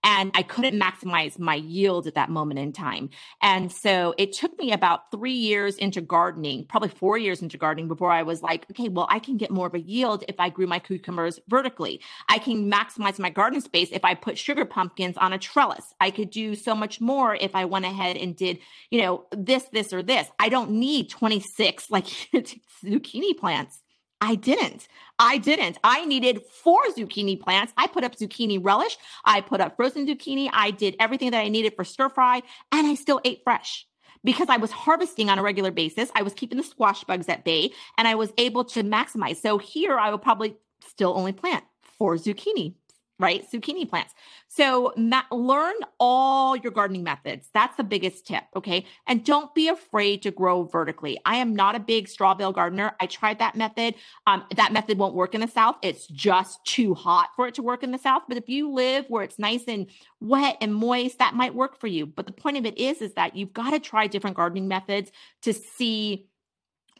and 0.04 0.32
I 0.34 0.44
couldn't 0.44 0.80
maximize 0.80 1.38
my 1.38 1.56
yield 1.56 2.08
at 2.08 2.16
that 2.16 2.30
moment 2.30 2.60
in 2.60 2.72
time. 2.72 3.10
And 3.42 3.72
so 3.72 4.14
it 4.18 4.32
took 4.34 4.58
me 4.58 4.72
about 4.72 5.12
three 5.12 5.34
years 5.34 5.76
into 5.78 6.02
gardening, 6.02 6.66
probably 6.66 6.90
four 6.90 7.18
years 7.18 7.42
into 7.42 7.58
gardening 7.58 7.88
before 7.88 8.12
I 8.12 8.24
was 8.24 8.42
like, 8.42 8.66
okay, 8.72 8.88
well, 8.88 9.08
I 9.10 9.20
can 9.20 9.38
get 9.38 9.52
more 9.52 9.68
of 9.68 9.74
a 9.74 9.80
yield 9.80 10.24
if 10.28 10.40
I 10.40 10.50
grew 10.50 10.68
my 10.68 10.80
cucumbers 10.80 11.40
vertically. 11.48 12.02
I 12.30 12.38
can 12.38 12.72
maximize 12.72 13.20
my 13.20 13.30
garden 13.30 13.62
space 13.62 13.90
if 13.92 14.06
I 14.06 14.16
put 14.16 14.38
sugar 14.38 14.66
pumpkins 14.66 15.18
on 15.18 15.34
a 15.34 15.38
trellis. 15.38 15.94
I 16.00 16.12
could 16.12 16.30
do 16.30 16.56
so 16.56 16.76
much 16.76 17.02
more 17.02 17.36
if 17.36 17.54
I 17.56 17.66
went 17.66 17.86
ahead 17.86 18.16
and 18.16 18.36
did, 18.36 18.60
you 18.90 19.02
know, 19.02 19.26
this, 19.32 19.64
this, 19.74 19.92
or 19.92 20.02
this. 20.02 20.28
I 20.40 20.50
don't 20.50 20.72
need 20.72 21.10
26 21.10 21.90
like 21.90 22.06
zucchini 22.84 23.38
plants. 23.38 23.82
I 24.22 24.36
didn't. 24.36 24.88
I 25.18 25.38
didn't. 25.38 25.78
I 25.84 26.06
needed 26.06 26.42
four 26.44 26.82
zucchini 26.96 27.40
plants. 27.40 27.74
I 27.78 27.88
put 27.88 28.04
up 28.04 28.16
zucchini 28.16 28.60
relish. 28.62 28.98
I 29.26 29.42
put 29.42 29.62
up 29.62 29.76
frozen 29.76 30.08
zucchini. 30.08 30.50
I 30.52 30.72
did 30.72 30.96
everything 31.00 31.32
that 31.32 31.40
I 31.42 31.50
needed 31.50 31.76
for 31.76 31.84
stir 31.84 32.10
fry, 32.10 32.42
and 32.72 32.88
I 32.88 32.96
still 32.96 33.22
ate 33.24 33.42
fresh 33.44 33.86
because 34.24 34.50
I 34.50 34.58
was 34.58 34.72
harvesting 34.72 35.30
on 35.30 35.40
a 35.40 35.44
regular 35.44 35.72
basis. 35.72 36.12
I 36.16 36.24
was 36.24 36.34
keeping 36.34 36.58
the 36.58 36.64
squash 36.64 37.04
bugs 37.04 37.30
at 37.30 37.46
bay, 37.46 37.72
and 37.98 38.08
I 38.08 38.16
was 38.16 38.34
able 38.38 38.66
to 38.66 38.84
maximize. 38.84 39.38
So 39.38 39.58
here, 39.58 39.98
I 39.98 40.10
will 40.10 40.18
probably 40.18 40.56
still 40.88 41.18
only 41.18 41.32
plant 41.32 41.64
four 41.98 42.16
zucchini 42.16 42.76
right? 43.20 43.46
Zucchini 43.52 43.88
plants. 43.88 44.14
So 44.48 44.94
ma- 44.96 45.24
learn 45.32 45.76
all 46.00 46.56
your 46.56 46.72
gardening 46.72 47.04
methods. 47.04 47.50
That's 47.54 47.76
the 47.76 47.84
biggest 47.84 48.26
tip. 48.26 48.44
Okay. 48.56 48.86
And 49.06 49.24
don't 49.24 49.54
be 49.54 49.68
afraid 49.68 50.22
to 50.24 50.32
grow 50.32 50.64
vertically. 50.64 51.20
I 51.26 51.36
am 51.36 51.56
not 51.56 51.76
a 51.76 51.80
big 51.80 52.08
straw 52.08 52.34
bale 52.34 52.54
gardener. 52.54 52.96
I 53.00 53.06
tried 53.06 53.40
that 53.40 53.56
method. 53.56 53.96
Um, 54.26 54.46
that 54.56 54.72
method 54.72 54.98
won't 54.98 55.16
work 55.16 55.36
in 55.36 55.42
the 55.42 55.48
South. 55.48 55.76
It's 55.82 56.08
just 56.08 56.64
too 56.66 56.94
hot 56.94 57.30
for 57.36 57.48
it 57.48 57.56
to 57.56 57.62
work 57.62 57.84
in 57.84 57.92
the 57.92 57.98
South. 57.98 58.24
But 58.28 58.38
if 58.38 58.48
you 58.48 58.72
live 58.72 59.06
where 59.10 59.24
it's 59.24 59.38
nice 59.38 59.66
and 59.68 59.88
wet 60.22 60.58
and 60.62 60.74
moist, 60.74 61.20
that 61.20 61.36
might 61.36 61.54
work 61.54 61.80
for 61.80 61.88
you. 61.88 62.06
But 62.06 62.26
the 62.26 62.32
point 62.32 62.58
of 62.58 62.66
it 62.66 62.78
is, 62.78 63.02
is 63.02 63.14
that 63.16 63.36
you've 63.36 63.54
got 63.54 63.72
to 63.72 63.80
try 63.80 64.08
different 64.08 64.38
gardening 64.38 64.68
methods 64.68 65.12
to 65.42 65.54
see 65.54 66.28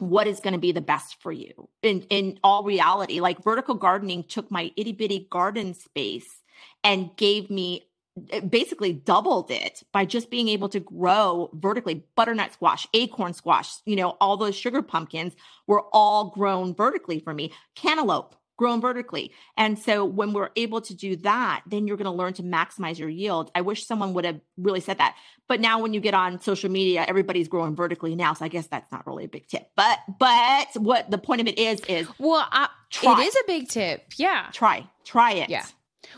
what 0.00 0.26
is 0.26 0.40
going 0.40 0.52
to 0.52 0.58
be 0.58 0.72
the 0.72 0.80
best 0.80 1.20
for 1.20 1.32
you 1.32 1.68
in 1.82 2.02
in 2.10 2.38
all 2.42 2.64
reality. 2.64 3.20
Like 3.20 3.42
vertical 3.42 3.74
gardening 3.74 4.24
took 4.24 4.50
my 4.50 4.72
itty 4.76 4.92
bitty 4.92 5.28
garden 5.30 5.74
space 5.74 6.42
and 6.82 7.14
gave 7.16 7.50
me 7.50 7.86
eh, 8.30 8.40
basically 8.40 8.92
doubled 8.92 9.50
it 9.50 9.82
by 9.92 10.04
just 10.04 10.30
being 10.30 10.48
able 10.48 10.68
to 10.70 10.80
grow 10.80 11.50
vertically. 11.54 12.04
Butternut 12.16 12.52
squash 12.52 12.86
acorn 12.94 13.34
squash 13.34 13.74
you 13.84 13.96
know 13.96 14.16
all 14.20 14.36
those 14.36 14.56
sugar 14.56 14.82
pumpkins 14.82 15.34
were 15.66 15.84
all 15.92 16.30
grown 16.30 16.74
vertically 16.74 17.20
for 17.20 17.34
me. 17.34 17.52
Cantaloupe 17.74 18.34
grown 18.60 18.78
vertically. 18.78 19.32
And 19.56 19.78
so 19.78 20.04
when 20.04 20.34
we're 20.34 20.50
able 20.54 20.82
to 20.82 20.94
do 20.94 21.16
that, 21.16 21.62
then 21.66 21.86
you're 21.86 21.96
going 21.96 22.04
to 22.04 22.10
learn 22.10 22.34
to 22.34 22.42
maximize 22.42 22.98
your 22.98 23.08
yield. 23.08 23.50
I 23.54 23.62
wish 23.62 23.86
someone 23.86 24.12
would 24.12 24.26
have 24.26 24.38
really 24.58 24.80
said 24.80 24.98
that. 24.98 25.16
But 25.48 25.60
now 25.60 25.80
when 25.80 25.94
you 25.94 26.00
get 26.00 26.12
on 26.12 26.42
social 26.42 26.70
media, 26.70 27.06
everybody's 27.08 27.48
growing 27.48 27.74
vertically 27.74 28.14
now. 28.14 28.34
So 28.34 28.44
I 28.44 28.48
guess 28.48 28.66
that's 28.66 28.92
not 28.92 29.06
really 29.06 29.24
a 29.24 29.28
big 29.28 29.48
tip. 29.48 29.70
But 29.76 29.98
but 30.18 30.68
what 30.76 31.10
the 31.10 31.16
point 31.16 31.40
of 31.40 31.46
it 31.46 31.58
is 31.58 31.80
is 31.88 32.06
well, 32.18 32.46
I, 32.52 32.68
it 33.02 33.18
is 33.26 33.34
a 33.34 33.46
big 33.46 33.70
tip. 33.70 34.12
Yeah. 34.18 34.48
Try. 34.52 34.86
Try 35.06 35.32
it. 35.32 35.48
Yeah. 35.48 35.64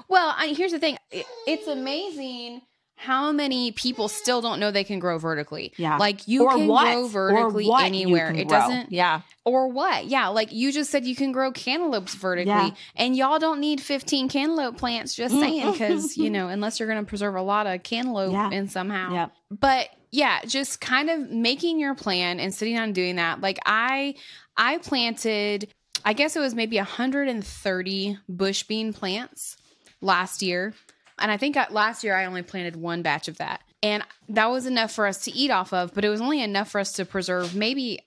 Well, 0.08 0.34
I, 0.36 0.48
here's 0.48 0.72
the 0.72 0.80
thing. 0.80 0.98
It, 1.12 1.26
it's 1.46 1.68
amazing 1.68 2.62
how 3.02 3.32
many 3.32 3.72
people 3.72 4.06
still 4.08 4.40
don't 4.40 4.60
know 4.60 4.70
they 4.70 4.84
can 4.84 4.98
grow 5.00 5.18
vertically? 5.18 5.72
Yeah. 5.76 5.96
Like 5.96 6.28
you 6.28 6.44
or 6.44 6.52
can 6.56 6.68
what? 6.68 6.84
grow 6.92 7.06
vertically 7.08 7.68
anywhere. 7.80 8.30
It 8.30 8.48
grow. 8.48 8.58
doesn't 8.58 8.92
Yeah. 8.92 9.22
or 9.44 9.68
what? 9.68 10.06
Yeah, 10.06 10.28
like 10.28 10.52
you 10.52 10.70
just 10.72 10.90
said 10.90 11.04
you 11.04 11.16
can 11.16 11.32
grow 11.32 11.50
cantaloupes 11.50 12.14
vertically 12.14 12.50
Yeah. 12.52 12.70
and 12.96 13.16
y'all 13.16 13.38
don't 13.38 13.58
need 13.60 13.80
15 13.80 14.28
cantaloupe 14.28 14.76
plants 14.78 15.14
just 15.14 15.34
saying 15.34 15.74
cuz 15.74 16.16
you 16.16 16.30
know, 16.30 16.48
unless 16.48 16.78
you're 16.78 16.88
going 16.88 17.04
to 17.04 17.08
preserve 17.08 17.34
a 17.34 17.42
lot 17.42 17.66
of 17.66 17.82
cantaloupe 17.82 18.32
Yeah. 18.32 18.50
in 18.50 18.68
somehow. 18.68 19.12
Yeah. 19.12 19.28
But 19.50 19.88
yeah, 20.10 20.40
just 20.46 20.80
kind 20.80 21.10
of 21.10 21.30
making 21.30 21.80
your 21.80 21.94
plan 21.94 22.38
and 22.38 22.54
sitting 22.54 22.74
down 22.74 22.84
and 22.84 22.94
doing 22.94 23.16
that. 23.16 23.40
Like 23.40 23.58
I 23.66 24.14
I 24.56 24.78
planted 24.78 25.72
I 26.04 26.12
guess 26.12 26.36
it 26.36 26.40
was 26.40 26.54
maybe 26.54 26.76
130 26.78 28.18
bush 28.28 28.62
bean 28.64 28.92
plants 28.92 29.56
last 30.00 30.42
year. 30.42 30.74
And 31.22 31.30
I 31.30 31.36
think 31.38 31.56
I- 31.56 31.68
last 31.70 32.04
year 32.04 32.14
I 32.16 32.24
only 32.26 32.42
planted 32.42 32.76
one 32.76 33.00
batch 33.02 33.28
of 33.28 33.38
that. 33.38 33.62
And 33.82 34.02
that 34.28 34.46
was 34.50 34.66
enough 34.66 34.92
for 34.92 35.06
us 35.06 35.24
to 35.24 35.32
eat 35.32 35.50
off 35.50 35.72
of, 35.72 35.94
but 35.94 36.04
it 36.04 36.08
was 36.08 36.20
only 36.20 36.42
enough 36.42 36.70
for 36.70 36.80
us 36.80 36.92
to 36.94 37.04
preserve 37.04 37.54
maybe, 37.54 38.00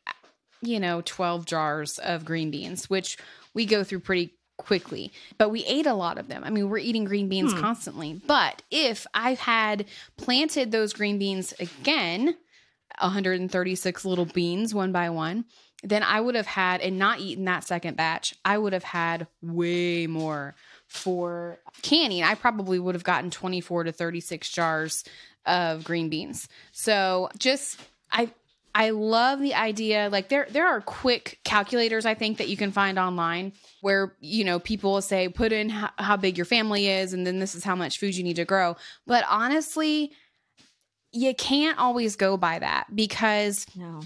you 0.62 0.80
know, 0.80 1.02
12 1.04 1.46
jars 1.46 1.98
of 2.00 2.24
green 2.26 2.52
beans, 2.52 2.90
which 2.90 3.18
we 3.54 3.66
go 3.66 3.84
through 3.84 4.00
pretty 4.02 4.34
quickly. 4.58 5.12
But 5.38 5.50
we 5.50 5.66
ate 5.66 5.86
a 5.86 5.94
lot 5.94 6.18
of 6.18 6.28
them. 6.30 6.44
I 6.46 6.50
mean, 6.50 6.70
we're 6.70 6.78
eating 6.78 7.04
green 7.04 7.28
beans 7.28 7.52
Hmm. 7.54 7.60
constantly. 7.60 8.22
But 8.26 8.62
if 8.72 9.06
I 9.14 9.34
had 9.34 9.86
planted 10.18 10.72
those 10.72 10.94
green 10.94 11.18
beans 11.20 11.54
again, 11.60 12.36
136 13.02 14.06
little 14.06 14.26
beans 14.26 14.74
one 14.74 14.92
by 14.92 15.10
one, 15.10 15.46
then 15.84 16.04
I 16.04 16.22
would 16.22 16.36
have 16.36 16.48
had, 16.48 16.82
and 16.82 16.98
not 16.98 17.20
eaten 17.20 17.46
that 17.46 17.64
second 17.66 17.98
batch, 17.98 18.34
I 18.46 18.58
would 18.58 18.74
have 18.74 18.84
had 18.86 19.28
way 19.42 20.08
more 20.08 20.56
for 20.88 21.58
canning. 21.82 22.24
I 22.24 22.36
probably 22.36 22.80
would 22.80 22.96
have 22.96 23.04
gotten 23.04 23.30
24 23.32 23.86
to 23.86 23.92
36 23.92 24.50
jars 24.50 25.04
of 25.46 25.84
green 25.84 26.10
beans. 26.10 26.48
So 26.72 27.30
just, 27.38 27.80
I, 28.12 28.32
I 28.74 28.90
love 28.90 29.40
the 29.40 29.54
idea. 29.54 30.10
Like 30.12 30.30
there, 30.30 30.48
there 30.50 30.68
are 30.68 30.82
quick 30.82 31.40
calculators 31.44 32.06
I 32.06 32.14
think 32.14 32.38
that 32.40 32.50
you 32.50 32.58
can 32.58 32.72
find 32.72 32.98
online 33.00 33.54
where 33.82 34.16
you 34.20 34.44
know 34.44 34.60
people 34.60 34.94
will 34.94 35.02
say 35.02 35.30
put 35.30 35.52
in 35.52 35.70
how, 35.70 35.90
how 35.98 36.18
big 36.18 36.38
your 36.38 36.46
family 36.46 36.88
is, 36.88 37.14
and 37.14 37.26
then 37.26 37.40
this 37.40 37.56
is 37.56 37.64
how 37.64 37.76
much 37.76 38.00
food 38.00 38.16
you 38.16 38.24
need 38.24 38.36
to 38.36 38.46
grow. 38.46 38.76
But 39.08 39.24
honestly, 39.30 40.12
you 41.12 41.34
can't 41.34 41.78
always 41.80 42.16
go 42.18 42.36
by 42.36 42.60
that 42.60 42.94
because 42.94 43.66
No. 43.76 44.02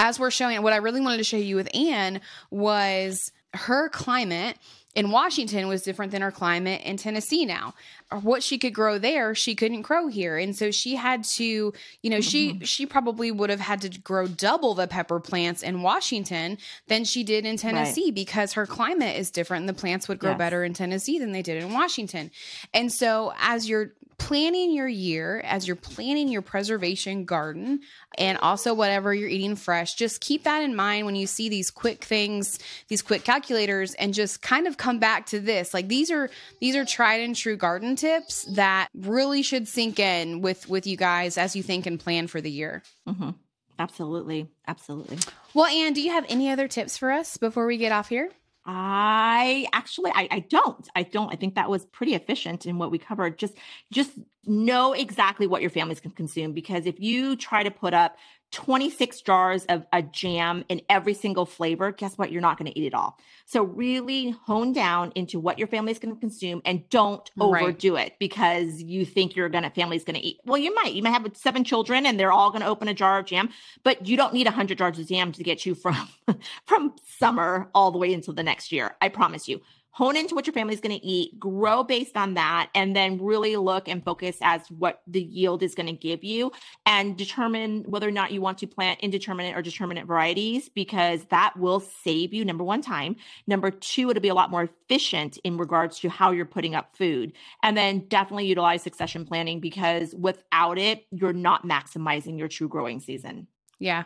as 0.00 0.18
we're 0.18 0.32
showing, 0.32 0.60
what 0.62 0.72
I 0.72 0.76
really 0.78 1.00
wanted 1.00 1.18
to 1.18 1.24
show 1.24 1.36
you 1.36 1.54
with 1.54 1.68
Anne 1.74 2.20
was 2.50 3.30
her 3.54 3.88
climate 3.90 4.56
in 4.94 5.10
Washington 5.10 5.68
was 5.68 5.82
different 5.82 6.12
than 6.12 6.22
her 6.22 6.30
climate 6.30 6.82
in 6.84 6.96
Tennessee 6.96 7.46
now. 7.46 7.74
Or 8.10 8.18
What 8.18 8.42
she 8.42 8.58
could 8.58 8.74
grow 8.74 8.98
there, 8.98 9.34
she 9.34 9.54
couldn't 9.54 9.82
grow 9.82 10.08
here. 10.08 10.36
And 10.36 10.54
so 10.54 10.70
she 10.70 10.96
had 10.96 11.24
to, 11.24 11.72
you 12.02 12.10
know, 12.10 12.20
she 12.20 12.50
mm-hmm. 12.50 12.64
she 12.64 12.84
probably 12.84 13.30
would 13.30 13.50
have 13.50 13.60
had 13.60 13.80
to 13.82 13.88
grow 14.00 14.26
double 14.26 14.74
the 14.74 14.86
pepper 14.86 15.18
plants 15.18 15.62
in 15.62 15.82
Washington 15.82 16.58
than 16.88 17.04
she 17.04 17.24
did 17.24 17.46
in 17.46 17.56
Tennessee 17.56 18.10
because 18.10 18.52
her 18.52 18.66
climate 18.66 19.16
is 19.16 19.30
different 19.30 19.62
and 19.62 19.68
the 19.68 19.80
plants 19.80 20.08
would 20.08 20.18
grow 20.18 20.32
Yes. 20.32 20.38
better 20.38 20.64
in 20.64 20.74
Tennessee 20.74 21.18
than 21.18 21.32
they 21.32 21.42
did 21.42 21.62
in 21.62 21.72
Washington. 21.72 22.30
And 22.74 22.92
so 22.92 23.32
as 23.40 23.68
you're 23.68 23.92
planning 24.18 24.72
your 24.72 24.86
year, 24.86 25.40
as 25.44 25.66
you're 25.66 25.74
planning 25.74 26.28
your 26.28 26.42
preservation 26.42 27.24
garden, 27.24 27.80
and 28.16 28.38
also 28.38 28.72
whatever 28.72 29.12
you're 29.12 29.28
eating 29.28 29.56
fresh, 29.56 29.94
just 29.94 30.20
keep 30.20 30.44
that 30.44 30.62
in 30.62 30.76
mind 30.76 31.06
when 31.06 31.16
you 31.16 31.26
see 31.26 31.48
these 31.48 31.70
quick 31.72 32.04
things, 32.04 32.60
these 32.86 33.02
quick 33.02 33.24
calculators, 33.24 33.94
and 33.94 34.14
just 34.14 34.40
kind 34.40 34.68
of 34.68 34.76
come 34.82 34.98
back 34.98 35.26
to 35.26 35.38
this. 35.38 35.72
Like 35.72 35.86
these 35.86 36.10
are 36.10 36.28
these 36.60 36.74
are 36.74 36.84
tried 36.84 37.20
and 37.20 37.36
true 37.36 37.56
garden 37.56 37.94
tips 37.94 38.42
that 38.56 38.88
really 38.94 39.42
should 39.42 39.68
sink 39.68 40.00
in 40.00 40.40
with 40.40 40.68
with 40.68 40.88
you 40.88 40.96
guys 40.96 41.38
as 41.38 41.54
you 41.54 41.62
think 41.62 41.86
and 41.86 42.00
plan 42.00 42.26
for 42.26 42.40
the 42.40 42.50
year. 42.50 42.82
hmm 43.06 43.30
Absolutely. 43.78 44.48
Absolutely. 44.68 45.18
Well, 45.54 45.66
Anne, 45.66 45.92
do 45.92 46.02
you 46.02 46.10
have 46.10 46.26
any 46.28 46.50
other 46.50 46.68
tips 46.68 46.96
for 46.96 47.10
us 47.10 47.36
before 47.36 47.66
we 47.66 47.78
get 47.78 47.90
off 47.90 48.08
here? 48.08 48.30
I 48.64 49.66
actually 49.72 50.12
I, 50.14 50.28
I 50.30 50.38
don't. 50.40 50.88
I 50.94 51.02
don't. 51.04 51.32
I 51.32 51.36
think 51.36 51.54
that 51.54 51.70
was 51.70 51.84
pretty 51.86 52.14
efficient 52.14 52.66
in 52.66 52.78
what 52.78 52.90
we 52.90 52.98
covered. 52.98 53.38
Just 53.38 53.54
just 53.92 54.10
know 54.44 54.92
exactly 54.92 55.46
what 55.46 55.60
your 55.60 55.70
families 55.70 56.00
can 56.00 56.10
consume 56.10 56.52
because 56.52 56.86
if 56.86 56.98
you 57.00 57.36
try 57.36 57.62
to 57.62 57.70
put 57.70 57.94
up 57.94 58.16
26 58.52 59.22
jars 59.22 59.64
of 59.66 59.86
a 59.94 60.02
jam 60.02 60.62
in 60.68 60.82
every 60.90 61.14
single 61.14 61.46
flavor, 61.46 61.90
guess 61.90 62.18
what? 62.18 62.30
You're 62.30 62.42
not 62.42 62.58
going 62.58 62.70
to 62.70 62.78
eat 62.78 62.84
it 62.84 62.92
all. 62.94 63.18
So 63.46 63.62
really 63.62 64.30
hone 64.30 64.74
down 64.74 65.10
into 65.14 65.40
what 65.40 65.58
your 65.58 65.68
family's 65.68 65.98
going 65.98 66.14
to 66.14 66.20
consume 66.20 66.60
and 66.66 66.86
don't 66.90 67.30
Right. 67.36 67.62
overdo 67.62 67.96
it 67.96 68.14
because 68.20 68.82
you 68.82 69.06
think 69.06 69.34
your 69.36 69.48
gonna 69.48 69.70
family's 69.70 70.04
going 70.04 70.16
to 70.20 70.26
eat. 70.26 70.36
Well, 70.44 70.58
you 70.58 70.74
might. 70.74 70.92
You 70.92 71.02
might 71.02 71.10
have 71.12 71.26
seven 71.34 71.64
children 71.64 72.04
and 72.04 72.20
they're 72.20 72.32
all 72.32 72.50
going 72.50 72.60
to 72.60 72.68
open 72.68 72.88
a 72.88 72.94
jar 72.94 73.18
of 73.20 73.26
jam, 73.26 73.48
but 73.84 74.06
you 74.06 74.18
don't 74.18 74.34
need 74.34 74.46
100 74.46 74.76
jars 74.76 74.98
of 74.98 75.08
jam 75.08 75.32
to 75.32 75.42
get 75.42 75.64
you 75.64 75.74
from 75.74 75.96
from 76.66 76.94
summer 77.06 77.70
all 77.74 77.90
the 77.90 77.98
way 77.98 78.12
until 78.12 78.34
the 78.34 78.42
next 78.42 78.70
year. 78.70 78.96
I 79.00 79.08
promise 79.08 79.48
you. 79.48 79.62
Hone 79.92 80.16
into 80.16 80.34
what 80.34 80.46
your 80.46 80.54
family's 80.54 80.80
going 80.80 80.98
to 80.98 81.06
eat, 81.06 81.38
grow 81.38 81.84
based 81.84 82.16
on 82.16 82.34
that, 82.34 82.70
and 82.74 82.96
then 82.96 83.22
really 83.22 83.56
look 83.56 83.88
and 83.88 84.02
focus 84.02 84.38
as 84.40 84.62
what 84.70 85.02
the 85.06 85.22
yield 85.22 85.62
is 85.62 85.74
going 85.74 85.86
to 85.86 85.92
give 85.92 86.24
you 86.24 86.50
and 86.86 87.16
determine 87.16 87.84
whether 87.84 88.08
or 88.08 88.12
not 88.12 88.32
you 88.32 88.40
want 88.40 88.58
to 88.58 88.66
plant 88.66 89.00
indeterminate 89.00 89.54
or 89.54 89.60
determinate 89.60 90.06
varieties 90.06 90.70
because 90.70 91.24
that 91.26 91.54
will 91.58 91.80
save 91.80 92.32
you 92.32 92.44
number 92.44 92.64
one 92.64 92.80
time. 92.80 93.16
Number 93.46 93.70
two 93.70 94.10
it'll 94.10 94.22
be 94.22 94.28
a 94.28 94.34
lot 94.34 94.50
more 94.50 94.64
efficient 94.64 95.36
in 95.44 95.58
regards 95.58 96.00
to 96.00 96.08
how 96.08 96.30
you're 96.30 96.46
putting 96.46 96.74
up 96.74 96.96
food. 96.96 97.32
And 97.62 97.76
then 97.76 98.06
definitely 98.08 98.46
utilize 98.46 98.82
succession 98.82 99.26
planting 99.26 99.60
because 99.60 100.14
without 100.14 100.78
it 100.78 101.04
you're 101.10 101.32
not 101.32 101.66
maximizing 101.66 102.38
your 102.38 102.48
true 102.48 102.68
growing 102.68 103.00
season. 103.00 103.46
Yeah. 103.78 104.04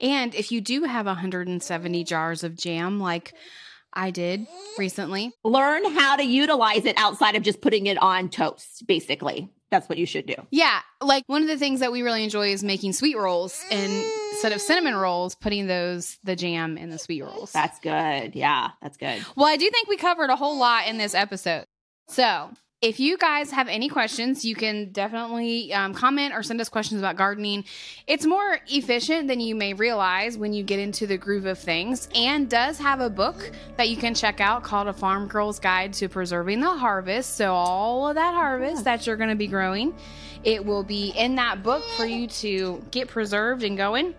And 0.00 0.34
if 0.34 0.52
you 0.52 0.60
do 0.60 0.84
have 0.84 1.06
170 1.06 2.04
jars 2.04 2.44
of 2.44 2.56
jam, 2.56 3.00
like 3.00 3.34
I 3.96 4.10
did 4.10 4.46
recently, 4.78 5.32
learn 5.42 5.84
how 5.96 6.16
to 6.16 6.22
utilize 6.22 6.84
it 6.84 6.96
outside 6.98 7.34
of 7.34 7.42
just 7.42 7.60
putting 7.60 7.86
it 7.86 7.96
on 7.98 8.28
toast 8.28 8.86
basically. 8.86 9.50
That's 9.70 9.88
what 9.88 9.98
you 9.98 10.06
should 10.06 10.26
do. 10.26 10.36
Yeah, 10.50 10.78
like 11.00 11.24
one 11.26 11.42
of 11.42 11.48
the 11.48 11.58
things 11.58 11.80
that 11.80 11.90
we 11.90 12.02
really 12.02 12.22
enjoy 12.22 12.50
is 12.52 12.62
making 12.62 12.92
sweet 12.92 13.16
rolls 13.16 13.60
and 13.70 14.04
instead 14.30 14.52
of 14.52 14.60
cinnamon 14.60 14.94
rolls, 14.94 15.34
putting 15.34 15.66
those 15.66 16.18
the 16.22 16.36
jam 16.36 16.78
in 16.78 16.90
the 16.90 16.98
sweet 16.98 17.22
rolls. 17.22 17.50
that's 17.52 17.80
good. 17.80 18.36
Yeah 18.36 18.70
that's 18.80 18.96
good. 18.96 19.24
Well, 19.34 19.46
I 19.46 19.56
do 19.56 19.68
think 19.70 19.88
we 19.88 19.96
covered 19.96 20.30
a 20.30 20.36
whole 20.36 20.58
lot 20.58 20.86
in 20.86 20.98
this 20.98 21.14
episode. 21.14 21.64
So, 22.08 22.50
if 22.82 23.00
you 23.00 23.16
guys 23.16 23.50
have 23.52 23.68
any 23.68 23.88
questions, 23.88 24.44
you 24.44 24.54
can 24.54 24.90
definitely 24.92 25.72
um, 25.72 25.94
comment 25.94 26.34
or 26.34 26.42
send 26.42 26.60
us 26.60 26.68
questions 26.68 27.00
about 27.00 27.16
gardening. 27.16 27.64
It's 28.06 28.26
more 28.26 28.58
efficient 28.68 29.28
than 29.28 29.40
you 29.40 29.54
may 29.54 29.72
realize 29.72 30.36
when 30.36 30.52
you 30.52 30.62
get 30.62 30.78
into 30.78 31.06
the 31.06 31.16
groove 31.16 31.46
of 31.46 31.58
things, 31.58 32.08
Anne 32.14 32.46
does 32.46 32.78
have 32.78 33.00
a 33.00 33.08
book 33.08 33.50
that 33.76 33.88
you 33.88 33.96
can 33.96 34.14
check 34.14 34.40
out 34.40 34.62
called 34.62 34.88
A 34.88 34.92
Farm 34.92 35.26
Girl's 35.26 35.58
Guide 35.58 35.94
to 35.94 36.08
Preserving 36.08 36.60
the 36.60 36.70
Harvest. 36.70 37.36
So, 37.36 37.54
all 37.54 38.08
of 38.08 38.14
that 38.16 38.34
harvest 38.34 38.84
that 38.84 39.06
you're 39.06 39.16
going 39.16 39.30
to 39.30 39.36
be 39.36 39.46
growing, 39.46 39.94
it 40.44 40.64
will 40.64 40.84
be 40.84 41.10
in 41.16 41.34
that 41.36 41.62
book 41.62 41.82
for 41.96 42.04
you 42.04 42.26
to 42.28 42.84
get 42.90 43.08
preserved 43.08 43.64
Anne 43.64 43.76
going. 43.76 44.14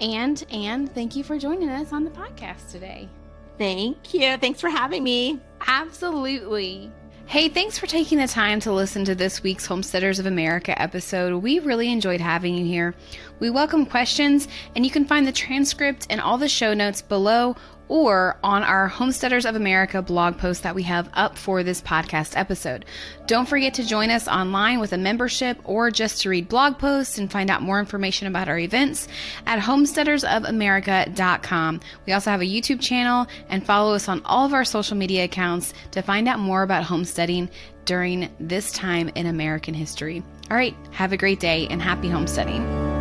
And 0.00 0.42
and 0.50 0.90
thank 0.94 1.14
you 1.14 1.22
for 1.22 1.38
joining 1.38 1.68
us 1.68 1.92
on 1.92 2.04
the 2.04 2.10
podcast 2.10 2.70
today. 2.70 3.10
thank 3.58 4.14
you 4.14 4.38
thanks 4.38 4.58
for 4.58 4.70
having 4.70 5.04
me 5.04 5.38
Absolutely. 5.66 6.90
Hey, 7.30 7.48
thanks 7.48 7.78
for 7.78 7.86
taking 7.86 8.18
the 8.18 8.26
time 8.26 8.58
to 8.58 8.72
listen 8.72 9.04
to 9.04 9.14
this 9.14 9.40
week's 9.40 9.66
Homesteaders 9.66 10.18
of 10.18 10.26
America 10.26 10.76
episode. 10.82 11.32
We 11.40 11.60
really 11.60 11.92
enjoyed 11.92 12.20
having 12.20 12.56
you 12.56 12.64
here. 12.64 12.92
We 13.38 13.50
welcome 13.50 13.86
questions, 13.86 14.48
and 14.74 14.84
you 14.84 14.90
can 14.90 15.04
find 15.04 15.24
the 15.24 15.30
transcript 15.30 16.08
and 16.10 16.20
all 16.20 16.38
the 16.38 16.48
show 16.48 16.74
notes 16.74 17.02
below 17.02 17.54
or 17.90 18.38
on 18.44 18.62
our 18.62 18.86
Homesteaders 18.86 19.44
of 19.44 19.56
America 19.56 20.00
blog 20.00 20.38
post 20.38 20.62
that 20.62 20.76
we 20.76 20.84
have 20.84 21.10
up 21.12 21.36
for 21.36 21.64
this 21.64 21.82
podcast 21.82 22.36
episode. 22.36 22.84
Don't 23.26 23.48
forget 23.48 23.74
to 23.74 23.84
join 23.84 24.10
us 24.10 24.28
online 24.28 24.78
with 24.78 24.92
a 24.92 24.98
membership 24.98 25.58
or 25.64 25.90
just 25.90 26.22
to 26.22 26.28
read 26.30 26.48
blog 26.48 26.78
posts 26.78 27.18
and 27.18 27.28
find 27.30 27.50
out 27.50 27.62
more 27.62 27.78
information 27.80 28.28
about 28.28 28.48
our 28.48 28.60
events 28.60 29.08
at 29.44 29.58
homesteadersofamerica.com. 29.58 31.80
We 32.06 32.12
also 32.12 32.30
have 32.30 32.42
a 32.42 32.44
YouTube 32.44 32.80
channel 32.80 33.26
and 33.48 33.66
follow 33.66 33.94
us 33.94 34.08
on 34.08 34.22
all 34.24 34.46
of 34.46 34.54
our 34.54 34.64
social 34.64 34.96
media 34.96 35.24
accounts 35.24 35.74
to 35.90 36.00
find 36.00 36.28
out 36.28 36.38
more 36.38 36.62
about 36.62 36.84
homesteading 36.84 37.50
during 37.86 38.30
this 38.38 38.70
time 38.70 39.10
in 39.16 39.26
American 39.26 39.74
history. 39.74 40.22
All 40.48 40.56
right, 40.56 40.76
have 40.92 41.12
a 41.12 41.16
great 41.16 41.40
day 41.40 41.66
and 41.68 41.82
happy 41.82 42.08
homesteading. 42.08 42.99